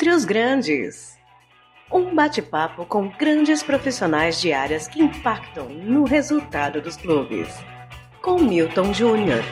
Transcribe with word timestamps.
Entre 0.00 0.14
os 0.14 0.24
Grandes. 0.24 1.10
Um 1.92 2.14
bate-papo 2.14 2.86
com 2.86 3.10
grandes 3.18 3.62
profissionais 3.62 4.40
de 4.40 4.50
áreas 4.50 4.88
que 4.88 4.98
impactam 4.98 5.68
no 5.68 6.04
resultado 6.04 6.80
dos 6.80 6.96
clubes. 6.96 7.48
Com 8.22 8.38
Milton 8.38 8.94
Júnior. 8.94 9.44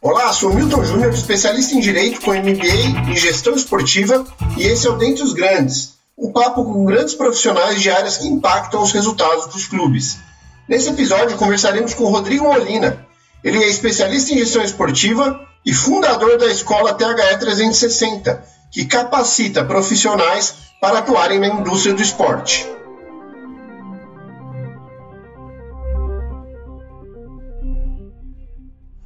Olá, 0.00 0.32
sou 0.32 0.54
Milton 0.54 0.82
Júnior, 0.82 1.12
especialista 1.12 1.74
em 1.74 1.80
Direito 1.80 2.22
com 2.22 2.30
MBA 2.30 3.10
em 3.10 3.14
Gestão 3.14 3.52
Esportiva 3.52 4.26
e 4.56 4.62
esse 4.62 4.86
é 4.86 4.90
o 4.90 4.96
Dentre 4.96 5.24
os 5.24 5.34
Grandes, 5.34 5.98
um 6.16 6.32
papo 6.32 6.64
com 6.64 6.86
grandes 6.86 7.12
profissionais 7.12 7.82
de 7.82 7.90
áreas 7.90 8.16
que 8.16 8.26
impactam 8.26 8.82
os 8.82 8.92
resultados 8.92 9.48
dos 9.48 9.66
clubes. 9.66 10.16
Nesse 10.66 10.88
episódio 10.88 11.36
conversaremos 11.36 11.92
com 11.92 12.04
Rodrigo 12.04 12.46
Molina, 12.46 13.03
ele 13.44 13.62
é 13.62 13.68
especialista 13.68 14.32
em 14.32 14.38
gestão 14.38 14.62
esportiva 14.62 15.46
e 15.64 15.74
fundador 15.74 16.38
da 16.38 16.46
escola 16.46 16.94
THE 16.94 17.38
360, 17.38 18.42
que 18.72 18.86
capacita 18.86 19.62
profissionais 19.64 20.54
para 20.80 21.00
atuarem 21.00 21.38
na 21.38 21.48
indústria 21.48 21.94
do 21.94 22.00
esporte. 22.00 22.66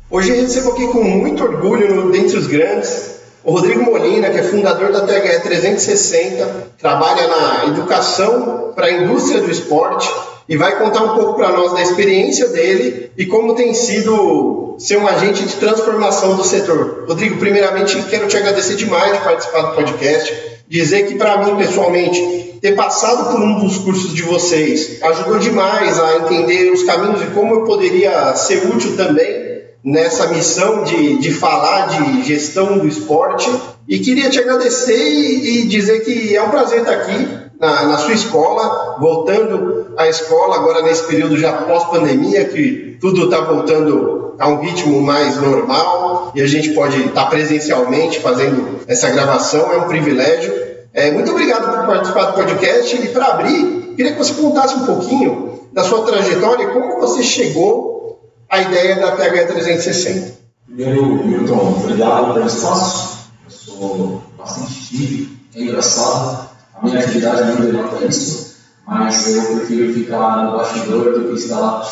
Hoje 0.08 0.32
recebo 0.32 0.70
aqui 0.70 0.86
com 0.86 1.02
muito 1.02 1.42
orgulho, 1.42 2.10
dentre 2.12 2.38
os 2.38 2.46
grandes, 2.46 3.18
o 3.44 3.52
Rodrigo 3.52 3.82
Molina, 3.82 4.30
que 4.30 4.38
é 4.38 4.42
fundador 4.42 4.92
da 4.92 5.00
THE 5.00 5.40
360, 5.40 6.68
trabalha 6.78 7.26
na 7.26 7.66
educação 7.66 8.72
para 8.74 8.86
a 8.86 8.92
indústria 8.92 9.42
do 9.42 9.50
esporte 9.50 10.08
e 10.48 10.56
vai 10.56 10.78
contar 10.78 11.02
um 11.02 11.14
pouco 11.14 11.34
para 11.34 11.52
nós 11.52 11.72
da 11.72 11.82
experiência 11.82 12.48
dele 12.48 13.10
e 13.16 13.26
como 13.26 13.54
tem 13.54 13.74
sido 13.74 14.76
ser 14.78 14.96
um 14.96 15.06
agente 15.06 15.44
de 15.44 15.56
transformação 15.56 16.36
do 16.36 16.44
setor. 16.44 17.04
Rodrigo, 17.06 17.38
primeiramente 17.38 18.00
quero 18.04 18.26
te 18.28 18.36
agradecer 18.36 18.76
demais 18.76 19.12
de 19.12 19.24
participar 19.24 19.62
do 19.62 19.74
podcast, 19.74 20.32
dizer 20.66 21.06
que 21.06 21.16
para 21.16 21.44
mim 21.44 21.56
pessoalmente 21.56 22.58
ter 22.62 22.74
passado 22.74 23.30
por 23.30 23.40
um 23.40 23.60
dos 23.60 23.76
cursos 23.78 24.14
de 24.14 24.22
vocês 24.22 25.02
ajudou 25.02 25.38
demais 25.38 25.98
a 25.98 26.16
entender 26.16 26.70
os 26.72 26.82
caminhos 26.82 27.22
e 27.22 27.26
como 27.26 27.54
eu 27.54 27.64
poderia 27.64 28.34
ser 28.34 28.66
útil 28.68 28.96
também 28.96 29.48
nessa 29.84 30.28
missão 30.28 30.82
de, 30.82 31.18
de 31.18 31.30
falar 31.32 31.86
de 31.86 32.24
gestão 32.24 32.78
do 32.78 32.88
esporte 32.88 33.48
e 33.86 33.98
queria 33.98 34.28
te 34.28 34.38
agradecer 34.38 35.12
e, 35.12 35.62
e 35.62 35.66
dizer 35.66 36.00
que 36.00 36.34
é 36.34 36.42
um 36.42 36.50
prazer 36.50 36.80
estar 36.80 36.92
aqui 36.92 37.47
na, 37.60 37.84
na 37.84 37.98
sua 37.98 38.14
escola, 38.14 38.96
voltando 39.00 39.92
à 39.96 40.08
escola 40.08 40.56
agora 40.56 40.82
nesse 40.82 41.04
período 41.04 41.36
já 41.36 41.52
pós-pandemia, 41.52 42.44
que 42.46 42.96
tudo 43.00 43.24
está 43.24 43.40
voltando 43.40 44.34
a 44.38 44.48
um 44.48 44.60
ritmo 44.60 45.02
mais 45.02 45.40
normal 45.40 46.32
e 46.34 46.40
a 46.40 46.46
gente 46.46 46.70
pode 46.70 47.00
estar 47.00 47.24
tá 47.24 47.30
presencialmente 47.30 48.20
fazendo 48.20 48.80
essa 48.86 49.10
gravação, 49.10 49.72
é 49.72 49.78
um 49.78 49.88
privilégio. 49.88 50.52
É, 50.94 51.10
muito 51.10 51.30
obrigado 51.32 51.76
por 51.76 51.86
participar 51.86 52.26
do 52.26 52.32
podcast 52.34 52.96
e 52.96 53.08
para 53.08 53.26
abrir, 53.26 53.94
queria 53.96 54.12
que 54.12 54.18
você 54.18 54.34
contasse 54.34 54.74
um 54.76 54.86
pouquinho 54.86 55.60
da 55.72 55.82
sua 55.84 56.02
trajetória 56.02 56.68
como 56.68 57.00
você 57.00 57.22
chegou 57.22 58.20
à 58.48 58.60
ideia 58.60 58.96
da 58.96 59.12
TH 59.12 59.48
360. 59.48 60.38
Primeiro, 60.66 61.26
Milton, 61.26 61.74
obrigado 61.82 62.34
pelo 62.34 62.46
espaço. 62.46 63.18
Eu 63.44 63.50
sou 63.50 64.22
bastante 64.38 64.88
tímido, 64.88 65.30
é 65.56 65.60
engraçado 65.60 66.47
a 66.80 66.86
minha 66.86 66.98
atividade 67.00 67.44
não 67.44 67.66
denota 67.66 68.04
isso, 68.04 68.56
mas 68.86 69.34
eu 69.34 69.56
prefiro 69.56 69.92
ficar 69.92 70.44
no 70.44 70.56
bastidor 70.56 71.12
do 71.12 71.28
que 71.28 71.34
estar 71.34 71.82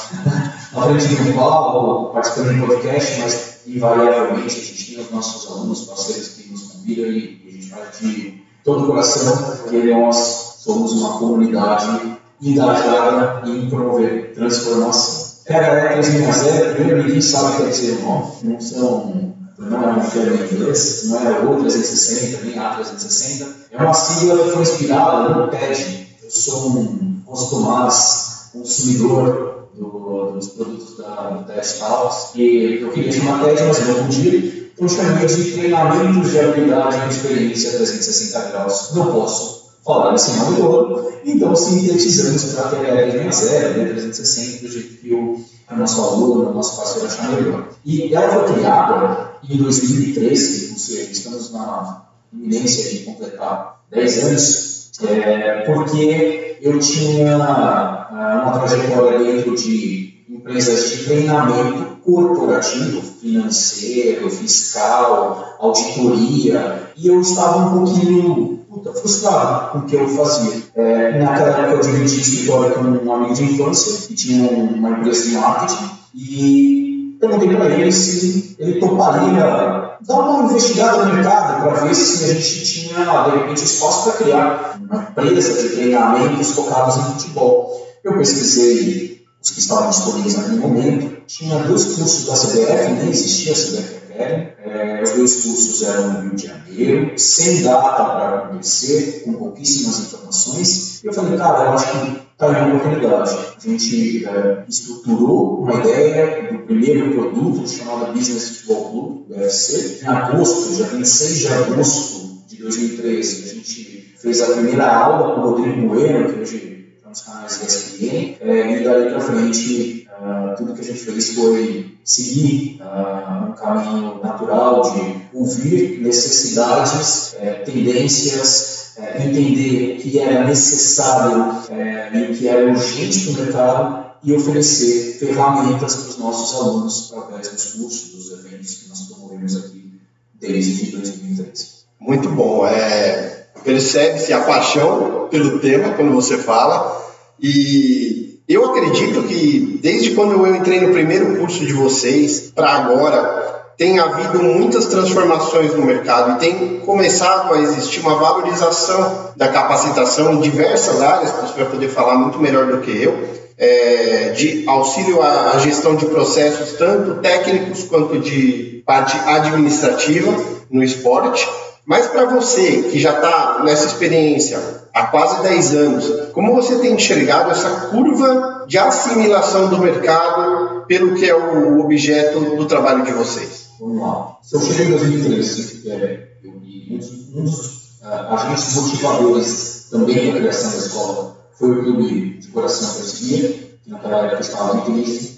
na 0.72 0.82
frente 0.82 1.08
de 1.08 1.30
um 1.30 1.34
palco, 1.34 2.12
participando 2.12 2.54
de 2.54 2.60
um 2.60 2.66
podcast, 2.66 3.20
mas 3.20 3.56
invariavelmente 3.66 4.46
a 4.46 4.62
gente 4.62 4.94
tem 4.94 5.04
os 5.04 5.10
nossos 5.10 5.50
alunos, 5.50 5.82
parceiros 5.82 6.28
que 6.28 6.50
nos 6.50 6.62
convidam 6.62 7.06
e 7.06 7.42
a 7.46 7.50
gente 7.50 7.68
faz 7.68 7.98
de 7.98 8.42
todo 8.64 8.84
o 8.84 8.86
coração, 8.86 9.56
porque 9.62 9.82
nós 9.92 10.56
somos 10.58 10.92
uma 10.92 11.18
comunidade 11.18 12.16
engajada 12.40 13.48
em 13.48 13.68
promover 13.68 14.32
transformação. 14.34 15.26
PHE 15.46 15.92
360, 15.94 16.74
primeiro 16.74 17.04
ninguém 17.04 17.20
sabe 17.20 17.46
o 17.46 17.56
que 17.56 17.62
quer 17.62 17.70
dizer 17.70 17.98
o 17.98 18.02
nome, 18.02 18.32
não 18.42 18.60
são 18.60 19.35
não 19.58 19.78
é 19.82 19.98
em 19.98 20.54
inglês, 20.54 21.04
não 21.06 21.26
é 21.26 21.40
o 21.40 21.60
360, 21.60 22.44
nem 22.44 22.58
a 22.58 22.74
360. 22.74 23.46
É 23.70 23.82
uma 23.82 23.94
sigla 23.94 24.44
que 24.44 24.50
foi 24.50 24.62
inspirada 24.62 25.34
no 25.34 25.48
TED. 25.48 26.06
Eu 26.22 26.30
sou 26.30 26.68
um 26.68 27.20
consumaz, 27.24 28.50
consumidor 28.52 29.68
do, 29.74 30.32
dos 30.32 30.48
produtos 30.48 30.98
da, 30.98 31.30
do 31.30 31.44
TED 31.44 31.74
Talks, 31.78 32.34
e 32.34 32.80
eu 32.82 32.90
queria 32.90 33.12
chamar 33.12 33.44
TED, 33.44 33.62
mas 33.62 33.78
eu 33.78 33.86
não 33.86 34.04
podia. 34.04 34.66
Então 34.74 34.88
chamei 34.88 35.26
de 35.26 35.52
treinamentos 35.52 36.30
de 36.30 36.38
habilidade 36.38 36.96
e 37.06 37.08
experiência 37.08 37.70
360 37.70 38.40
graus. 38.50 38.90
Não 38.94 39.06
posso 39.10 39.70
falar 39.82 40.14
esse 40.14 40.32
nome 40.32 40.56
todo, 40.56 41.12
então 41.24 41.56
sintetizamos 41.56 42.44
para 42.52 42.64
a 42.64 42.68
THR 42.70 43.32
0, 43.32 43.74
360, 43.74 44.66
do 44.66 44.72
jeito 44.72 45.00
que 45.00 45.14
o 45.14 45.40
nosso 45.74 46.00
aluno, 46.00 46.50
o 46.50 46.54
nosso 46.54 46.76
parceiro 46.76 47.08
achar 47.08 47.30
melhor. 47.30 47.68
E 47.84 48.14
ela 48.14 48.28
foi 48.28 48.54
criada 48.54 49.30
em 49.48 49.56
2013, 49.56 50.72
ou 50.72 50.78
seja, 50.78 51.10
estamos 51.10 51.52
na 51.52 52.06
iminência 52.32 52.90
de 52.90 53.04
completar 53.04 53.80
10 53.90 54.24
anos, 54.24 54.90
é, 55.02 55.62
porque 55.62 56.58
eu 56.62 56.78
tinha 56.78 57.32
é, 57.32 57.36
uma 57.36 58.58
trajetória 58.58 59.18
dentro 59.18 59.54
de 59.54 60.24
empresas 60.28 60.90
de 60.90 61.04
treinamento 61.04 61.96
corporativo, 62.04 63.02
financeiro, 63.02 64.30
fiscal, 64.30 65.56
auditoria, 65.58 66.92
e 66.96 67.08
eu 67.08 67.20
estava 67.20 67.58
um 67.58 67.84
pouquinho 67.84 68.55
puta, 68.76 68.92
frustrado 68.92 69.70
com 69.70 69.78
o 69.78 69.82
que 69.86 69.96
eu 69.96 70.08
fazia. 70.08 70.62
É, 70.74 71.18
naquela 71.18 71.58
época 71.60 71.74
eu 71.74 71.80
dividi 71.80 72.20
escritório 72.20 72.74
com 72.74 72.82
um 72.82 73.12
amigo 73.12 73.34
de 73.34 73.44
infância, 73.44 74.06
que 74.06 74.14
tinha 74.14 74.50
uma 74.50 74.90
empresa 74.90 75.24
de 75.24 75.36
marketing, 75.36 75.90
e 76.14 77.16
perguntei 77.18 77.56
para 77.56 77.70
ele 77.70 77.90
se 77.90 78.56
ele 78.58 78.78
toparia 78.78 79.96
dar 80.06 80.14
uma 80.14 80.44
investigada 80.50 81.06
no 81.06 81.14
mercado 81.14 81.62
para 81.62 81.84
ver 81.84 81.94
se 81.94 82.24
a 82.24 82.34
gente 82.34 82.64
tinha, 82.64 83.24
de 83.24 83.30
repente, 83.30 83.64
espaço 83.64 84.04
para 84.04 84.24
criar 84.24 84.78
uma 84.78 85.02
empresa 85.02 85.62
de 85.62 85.68
treinamentos 85.70 86.52
focados 86.52 86.96
em 86.96 87.02
futebol. 87.12 87.86
Eu 88.04 88.18
pesquisei 88.18 89.24
os 89.42 89.50
que 89.50 89.60
estavam 89.60 89.88
disponíveis 89.88 90.36
naquele 90.36 90.58
momento. 90.58 91.16
Tinha 91.26 91.58
dois 91.60 91.84
cursos 91.86 92.24
da 92.24 92.34
CBF, 92.34 92.92
nem 92.92 93.10
existia 93.10 93.52
a 93.52 93.56
CBF 93.56 93.95
Academy. 94.16 94.48
É, 94.64 95.02
os 95.02 95.12
dois 95.12 95.42
cursos 95.42 95.82
eram 95.82 96.12
no 96.12 96.20
Rio 96.22 96.34
de 96.34 96.46
Janeiro, 96.46 97.18
sem 97.18 97.62
data 97.62 98.04
para 98.04 98.36
acontecer, 98.38 99.22
com 99.24 99.34
pouquíssimas 99.34 100.00
informações. 100.00 101.04
E 101.04 101.06
eu 101.06 101.12
falei, 101.12 101.38
cara, 101.38 101.64
eu 101.64 101.72
acho 101.72 101.90
que 101.92 102.26
está 102.32 102.50
aí 102.50 102.70
uma 102.70 102.76
oportunidade. 102.76 103.36
A 103.56 103.68
gente 103.68 104.26
é, 104.26 104.64
estruturou 104.68 105.62
uma 105.62 105.74
ideia 105.74 106.52
do 106.52 106.58
primeiro 106.60 107.12
produto 107.12 107.68
chamado 107.68 108.12
Business 108.12 108.60
Futebol 108.60 108.90
Club, 108.90 109.30
UFC. 109.30 110.00
Em 110.02 110.08
agosto, 110.08 110.74
já 110.74 110.86
26 110.86 111.38
de 111.38 111.48
agosto 111.48 112.26
de 112.48 112.56
2013, 112.56 113.44
a 113.44 113.54
gente 113.54 114.14
fez 114.16 114.42
a 114.42 114.52
primeira 114.52 114.92
aula 114.92 115.34
com 115.34 115.40
o 115.40 115.50
Rodrigo 115.50 115.80
Moeiro, 115.80 116.32
que 116.32 116.40
hoje 116.40 116.75
nos 117.16 117.22
canais 117.22 117.58
da 117.58 117.66
ESPN, 117.66 118.36
é, 118.40 118.80
e 118.80 118.84
daí 118.84 119.10
para 119.10 119.20
frente, 119.20 120.08
uh, 120.10 120.54
tudo 120.56 120.74
que 120.74 120.80
a 120.82 120.84
gente 120.84 120.98
fez 120.98 121.34
foi 121.34 121.96
seguir 122.04 122.80
uh, 122.82 123.48
um 123.48 123.52
caminho 123.52 124.20
natural 124.22 124.82
de 124.82 125.36
ouvir 125.36 126.00
necessidades, 126.02 127.34
uh, 127.34 127.64
tendências, 127.64 128.94
é, 128.98 129.26
entender 129.26 129.98
que 129.98 130.18
era 130.18 130.46
necessário 130.46 131.54
é, 131.70 132.18
e 132.18 132.34
que 132.34 132.48
era 132.48 132.70
urgente 132.70 133.26
para 133.26 133.32
o 133.32 133.44
mercado 133.44 134.06
e 134.24 134.32
oferecer 134.32 135.18
ferramentas 135.18 135.96
para 135.96 136.08
os 136.08 136.18
nossos 136.18 136.58
alunos 136.58 137.12
através 137.14 137.48
dos 137.50 137.74
cursos, 137.74 138.08
dos 138.12 138.32
eventos 138.38 138.74
que 138.74 138.88
nós 138.88 139.02
promovemos 139.02 139.54
aqui 139.54 140.00
desde 140.40 140.92
2013. 140.92 141.66
Muito 142.00 142.30
bom. 142.30 142.66
É, 142.66 143.36
Percebe-se 143.62 144.32
a 144.32 144.44
paixão 144.44 145.28
pelo 145.30 145.58
tema 145.58 145.92
quando 145.94 146.12
você 146.12 146.38
fala 146.38 147.05
e 147.40 148.38
eu 148.48 148.64
acredito 148.70 149.22
que 149.24 149.80
desde 149.82 150.12
quando 150.12 150.32
eu 150.32 150.54
entrei 150.54 150.80
no 150.80 150.92
primeiro 150.92 151.36
curso 151.36 151.64
de 151.64 151.72
vocês 151.72 152.52
para 152.54 152.70
agora 152.70 153.56
tem 153.76 153.98
havido 153.98 154.42
muitas 154.42 154.86
transformações 154.86 155.74
no 155.74 155.84
mercado 155.84 156.36
e 156.36 156.38
tem 156.38 156.78
começado 156.80 157.52
a 157.52 157.58
existir 157.58 158.00
uma 158.00 158.14
valorização 158.14 159.32
da 159.36 159.48
capacitação 159.48 160.34
em 160.34 160.40
diversas 160.40 161.02
áreas, 161.02 161.30
você 161.32 161.62
vai 161.62 161.70
poder 161.70 161.88
falar 161.88 162.16
muito 162.16 162.38
melhor 162.38 162.66
do 162.68 162.78
que 162.78 163.02
eu, 163.02 163.28
é, 163.58 164.30
de 164.30 164.64
auxílio 164.66 165.22
à 165.22 165.58
gestão 165.58 165.94
de 165.94 166.06
processos, 166.06 166.78
tanto 166.78 167.20
técnicos 167.20 167.84
quanto 167.84 168.18
de 168.18 168.82
parte 168.86 169.16
administrativa 169.18 170.34
no 170.70 170.82
esporte. 170.82 171.46
Mas 171.86 172.08
para 172.08 172.24
você 172.24 172.82
que 172.82 172.98
já 172.98 173.12
está 173.12 173.62
nessa 173.64 173.86
experiência 173.86 174.58
há 174.92 175.06
quase 175.06 175.40
10 175.42 175.74
anos, 175.74 176.12
como 176.32 176.52
você 176.52 176.78
tem 176.78 176.94
enxergado 176.94 177.52
essa 177.52 177.88
curva 177.90 178.64
de 178.66 178.76
assimilação 178.76 179.68
do 179.68 179.78
mercado 179.78 180.84
pelo 180.88 181.14
que 181.14 181.28
é 181.28 181.34
o 181.34 181.78
objeto 181.80 182.40
do 182.56 182.66
trabalho 182.66 183.04
de 183.04 183.12
vocês? 183.12 183.70
Vamos 183.78 184.00
lá. 184.00 184.36
Se 184.42 184.56
eu 184.56 184.60
cheguei 184.60 184.86
em 184.86 184.90
2013, 184.90 185.88
é, 185.90 186.28
eu, 186.42 186.52
um 186.52 187.44
dos 187.44 188.00
agentes 188.02 188.74
motivadores 188.74 189.88
também 189.90 190.32
da 190.32 190.40
criação 190.40 190.70
da 190.72 190.76
escola 190.78 191.36
foi 191.52 191.70
o 191.70 191.84
Clube 191.84 192.38
de 192.38 192.48
Coração 192.48 192.94
Perseguia, 192.94 193.48
que 193.84 193.90
naquela 193.90 194.26
época 194.26 194.40
estava 194.40 194.76
em 194.78 194.80
crise. 194.92 195.35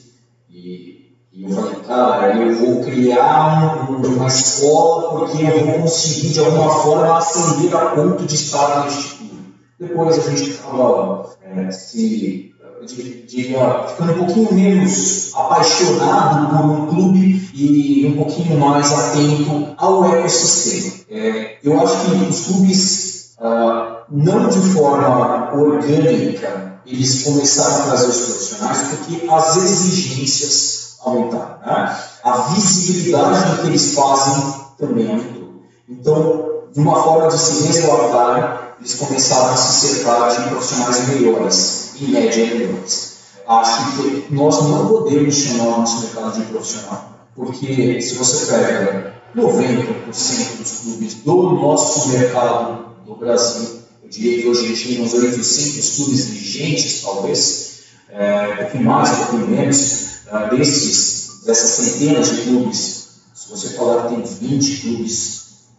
E, 1.39 1.45
eu 1.45 1.51
falei, 1.51 1.77
cara, 1.87 2.37
eu 2.37 2.57
vou 2.57 2.81
criar 2.81 3.89
um, 3.89 3.95
uma 3.95 4.27
escola 4.27 5.21
porque 5.21 5.45
eu 5.45 5.67
vou 5.67 5.83
conseguir 5.83 6.31
de 6.31 6.41
alguma 6.41 6.69
forma 6.69 7.17
ascender 7.17 7.77
a 7.77 7.91
ponto 7.91 8.25
de 8.25 8.35
estar 8.35 8.81
no 8.81 8.87
instituto. 8.89 9.37
Depois 9.79 10.19
a 10.19 10.31
gente 10.31 10.51
estava 10.51 11.31
é, 11.43 11.71
se 11.71 12.53
ficando 12.89 14.13
um 14.15 14.27
pouquinho 14.27 14.53
menos 14.53 15.33
apaixonado 15.33 16.57
por 16.57 16.71
um 16.71 16.87
clube 16.89 17.49
e 17.55 18.07
um 18.07 18.17
pouquinho 18.17 18.59
mais 18.59 18.93
atento 18.93 19.75
ao 19.77 20.05
ecossistema. 20.07 21.05
É, 21.09 21.59
eu 21.63 21.81
acho 21.81 22.05
que 22.05 22.29
os 22.29 22.47
clubes, 22.47 23.35
ah, 23.41 24.03
não 24.11 24.49
de 24.49 24.59
forma 24.59 25.55
orgânica, 25.55 26.81
eles 26.85 27.23
começaram 27.23 27.85
a 27.85 27.87
trazer 27.87 28.09
os 28.09 28.19
profissionais 28.27 28.83
porque 28.89 29.31
as 29.31 29.57
exigências 29.57 30.78
aumentaram. 31.05 31.59
Né? 31.65 31.99
A 32.25 32.33
visibilidade 32.53 33.51
do 33.51 33.63
que 33.63 33.67
eles 33.69 33.95
fazem 33.95 34.55
também 34.79 35.09
aumentou. 35.09 35.63
Então, 35.89 36.49
de 36.73 36.81
uma 36.81 37.03
forma 37.03 37.29
de 37.29 37.39
se 37.39 37.67
resguardar, 37.67 38.77
eles 38.79 38.95
começaram 38.95 39.53
a 39.53 39.57
se 39.57 39.89
cercar 39.89 40.31
de 40.31 40.49
profissionais 40.49 41.09
melhores, 41.09 41.93
em 42.01 42.09
média 42.09 42.47
melhores. 42.47 43.19
Acho 43.47 43.97
que 43.97 44.27
nós 44.31 44.63
não 44.63 44.87
podemos 44.89 45.35
chamar 45.35 45.65
o 45.65 45.81
nosso 45.81 46.03
mercado 46.03 46.39
de 46.39 46.45
profissional, 46.47 47.13
porque 47.35 48.01
se 48.03 48.15
você 48.15 48.47
pega 48.53 49.15
90% 49.35 50.59
dos 50.59 50.71
clubes 50.83 51.15
do 51.15 51.43
nosso 51.53 52.09
mercado 52.11 52.95
do 53.07 53.15
Brasil, 53.15 53.81
eu 54.03 54.09
diria 54.11 54.43
que 54.43 54.49
hoje 54.49 54.95
tem 54.95 55.03
uns 55.03 55.15
800 55.15 55.97
clubes 55.97 56.27
vigentes, 56.27 57.03
talvez, 57.03 57.79
é, 58.11 58.49
um 58.53 58.57
pouquinho 58.59 58.85
mais, 58.85 59.11
um 59.11 59.17
pouquinho 59.17 59.49
menos, 59.49 60.09
é, 60.33 60.57
desses, 60.57 61.43
dessas 61.45 61.71
centenas 61.71 62.29
de 62.31 62.43
clubes, 62.43 63.09
se 63.35 63.51
você 63.51 63.69
falar 63.71 64.09
que 64.09 64.15
tem 64.15 64.49
20 64.49 64.77
clubes 64.83 65.39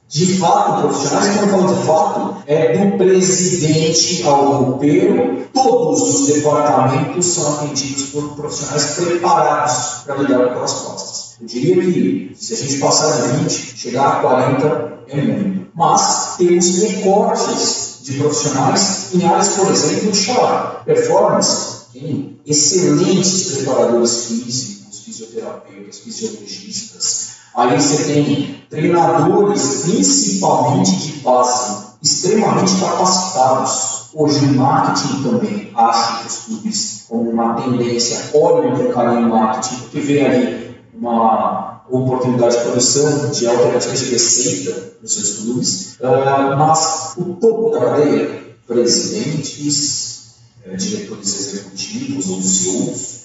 de 0.09 0.39
fato 0.39 0.81
profissionais, 0.81 1.37
quando 1.37 1.43
eu 1.43 1.49
falo 1.49 1.75
de 1.75 1.85
fato, 1.85 2.43
é 2.47 2.77
do 2.77 2.97
presidente 2.97 4.23
ao 4.23 4.63
roupeiro, 4.63 5.47
todos 5.53 6.01
os 6.01 6.27
departamentos 6.27 7.27
são 7.27 7.53
atendidos 7.53 8.07
por 8.07 8.35
profissionais 8.35 8.95
preparados 8.95 10.03
para 10.05 10.15
lidar 10.15 10.37
com 10.37 10.45
aquelas 10.45 10.73
costas. 10.73 11.35
Eu 11.39 11.47
diria 11.47 11.75
que 11.75 12.35
se 12.35 12.53
a 12.55 12.57
gente 12.57 12.79
passar 12.79 13.21
de 13.21 13.37
20, 13.37 13.51
chegar 13.77 14.07
a 14.07 14.15
40 14.21 14.99
é 15.09 15.21
muito. 15.21 15.67
Mas 15.75 16.35
temos 16.37 16.81
recortes 16.81 17.99
de 18.01 18.13
profissionais 18.13 19.13
em 19.13 19.23
áreas, 19.23 19.49
por 19.49 19.71
exemplo, 19.71 20.11
de 20.11 20.85
performance, 20.85 21.78
tem 21.93 22.39
excelentes 22.45 23.51
preparadores 23.53 24.25
físicos, 24.25 24.99
fisioterapeutas, 24.99 25.99
fisiologistas, 25.99 27.29
Aí 27.55 27.79
você 27.79 28.03
tem 28.03 28.63
treinadores, 28.69 29.81
principalmente 29.81 30.95
de 30.95 31.11
base, 31.19 31.87
extremamente 32.01 32.79
capacitados. 32.79 34.09
Hoje 34.13 34.45
o 34.45 34.55
marketing 34.55 35.23
também 35.23 35.71
acho 35.75 36.21
que 36.21 36.27
os 36.27 36.35
clubes, 36.45 37.05
como 37.09 37.29
uma 37.29 37.55
tendência, 37.55 38.29
olham 38.33 38.75
para 38.75 38.87
o 38.87 38.93
caminho 38.93 39.29
marketing, 39.29 39.75
porque 39.81 39.99
vê 39.99 40.25
ali 40.25 40.75
uma 40.93 41.81
oportunidade 41.89 42.57
de 42.57 42.63
produção 42.63 43.29
de 43.31 43.47
alternativas 43.47 43.99
de 43.99 44.11
receita 44.11 44.93
nos 45.01 45.13
seus 45.13 45.39
clubes. 45.39 45.97
Uh, 45.99 46.57
mas 46.57 47.13
o 47.17 47.33
topo 47.33 47.71
da 47.71 47.79
cadeia, 47.79 48.55
presidentes, 48.65 50.08
eh, 50.69 50.75
diretores 50.75 51.39
executivos 51.39 52.29
ou 52.29 52.41
CEOs, 52.41 53.19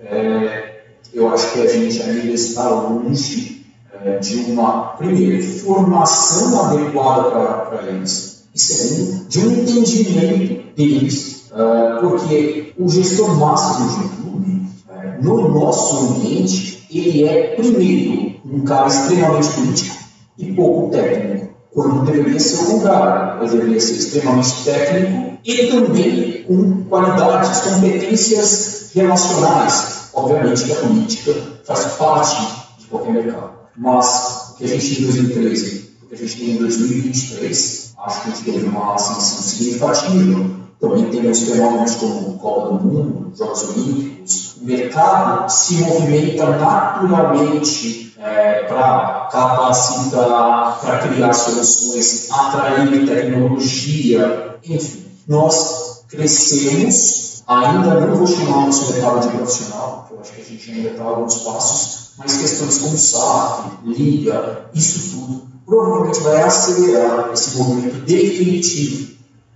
eh, 0.00 0.80
eu 1.12 1.28
acho 1.28 1.52
que 1.52 1.60
a 1.60 1.66
gente 1.66 2.02
ainda 2.02 2.32
está 2.32 2.68
longe 2.68 3.66
é, 4.02 4.18
de 4.18 4.36
uma, 4.50 4.94
primeiro, 4.96 5.42
formação 5.42 6.64
adequada 6.64 7.30
para 7.66 7.82
eles, 7.88 8.44
e 8.54 8.58
segundo, 8.58 9.28
de 9.28 9.38
um 9.40 9.52
entendimento 9.52 10.74
deles, 10.74 11.50
uh, 11.50 12.00
porque 12.00 12.72
o 12.78 12.88
gestor 12.88 13.36
master 13.36 13.86
de 13.86 14.04
um 14.04 14.08
clube, 14.08 14.68
uh, 14.88 15.22
no 15.22 15.48
nosso 15.48 16.14
ambiente, 16.14 16.86
ele 16.90 17.24
é, 17.24 17.56
primeiro, 17.56 18.40
um 18.44 18.64
cara 18.64 18.88
extremamente 18.88 19.48
político 19.50 19.96
e 20.38 20.52
pouco 20.52 20.90
técnico, 20.90 21.50
quando 21.72 22.04
deveria 22.04 22.40
ser 22.40 22.62
o 22.62 22.66
contrário, 22.66 23.42
ele 23.42 23.50
deveria 23.50 23.80
ser 23.80 23.94
extremamente 23.94 24.64
técnico 24.64 25.29
e 25.44 25.66
também 25.68 26.44
com 26.44 26.84
qualidades, 26.84 27.60
competências 27.60 28.90
relacionais. 28.94 30.10
Obviamente 30.12 30.64
que 30.64 30.72
a 30.72 30.76
política 30.76 31.34
faz 31.64 31.84
parte 31.94 32.36
de 32.78 32.86
qualquer 32.86 33.12
mercado. 33.12 33.50
Mas 33.76 34.50
o 34.50 34.56
que 34.56 34.64
a 34.64 34.68
gente 34.68 34.96
tem 34.96 35.04
em 35.04 35.06
2013, 35.06 35.90
o 36.02 36.06
que 36.06 36.14
a 36.14 36.18
gente 36.18 36.36
tem 36.36 36.50
em 36.50 36.58
2023, 36.58 37.92
acho 38.04 38.22
que 38.22 38.28
a 38.28 38.30
gente 38.32 38.44
teve 38.44 38.66
uma 38.66 38.94
ascensão 38.94 39.42
significativa. 39.42 40.60
Também 40.80 41.10
temos 41.10 41.42
fenômenos 41.42 41.94
como 41.96 42.38
Copa 42.38 42.78
do 42.78 42.84
Mundo, 42.84 43.32
Jogos 43.36 43.62
Olímpicos. 43.64 44.56
O 44.60 44.64
mercado 44.64 45.48
se 45.50 45.74
movimenta 45.74 46.46
naturalmente 46.56 48.14
é, 48.18 48.64
para 48.64 49.28
capacitar, 49.30 50.80
para 50.80 50.98
criar 50.98 51.32
soluções, 51.32 52.30
atrair 52.30 53.06
tecnologia, 53.06 54.58
enfim. 54.64 54.99
Nós 55.30 56.02
crescemos, 56.08 57.44
ainda 57.46 58.00
não 58.00 58.16
vou 58.16 58.26
chamar 58.26 58.64
o 58.64 58.66
nosso 58.66 58.92
mercado 58.92 59.20
de 59.20 59.36
profissional, 59.36 60.06
porque 60.08 60.14
eu 60.14 60.20
acho 60.20 60.32
que 60.32 60.40
a 60.40 60.44
gente 60.44 60.70
ainda 60.72 60.88
está 60.88 61.04
alguns 61.04 61.36
passos, 61.36 62.10
mas 62.18 62.36
questões 62.36 62.78
como 62.78 62.98
SAF, 62.98 63.70
Liga, 63.84 64.68
isso 64.74 65.12
tudo, 65.12 65.42
provavelmente 65.64 66.18
vai 66.18 66.42
acelerar 66.42 67.30
esse 67.32 67.56
movimento 67.56 68.04
definitivo 68.04 69.12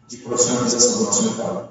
de 0.07 0.17
profissionalização 0.19 0.99
do 0.99 1.05
nosso 1.07 1.23
mercado. 1.25 1.69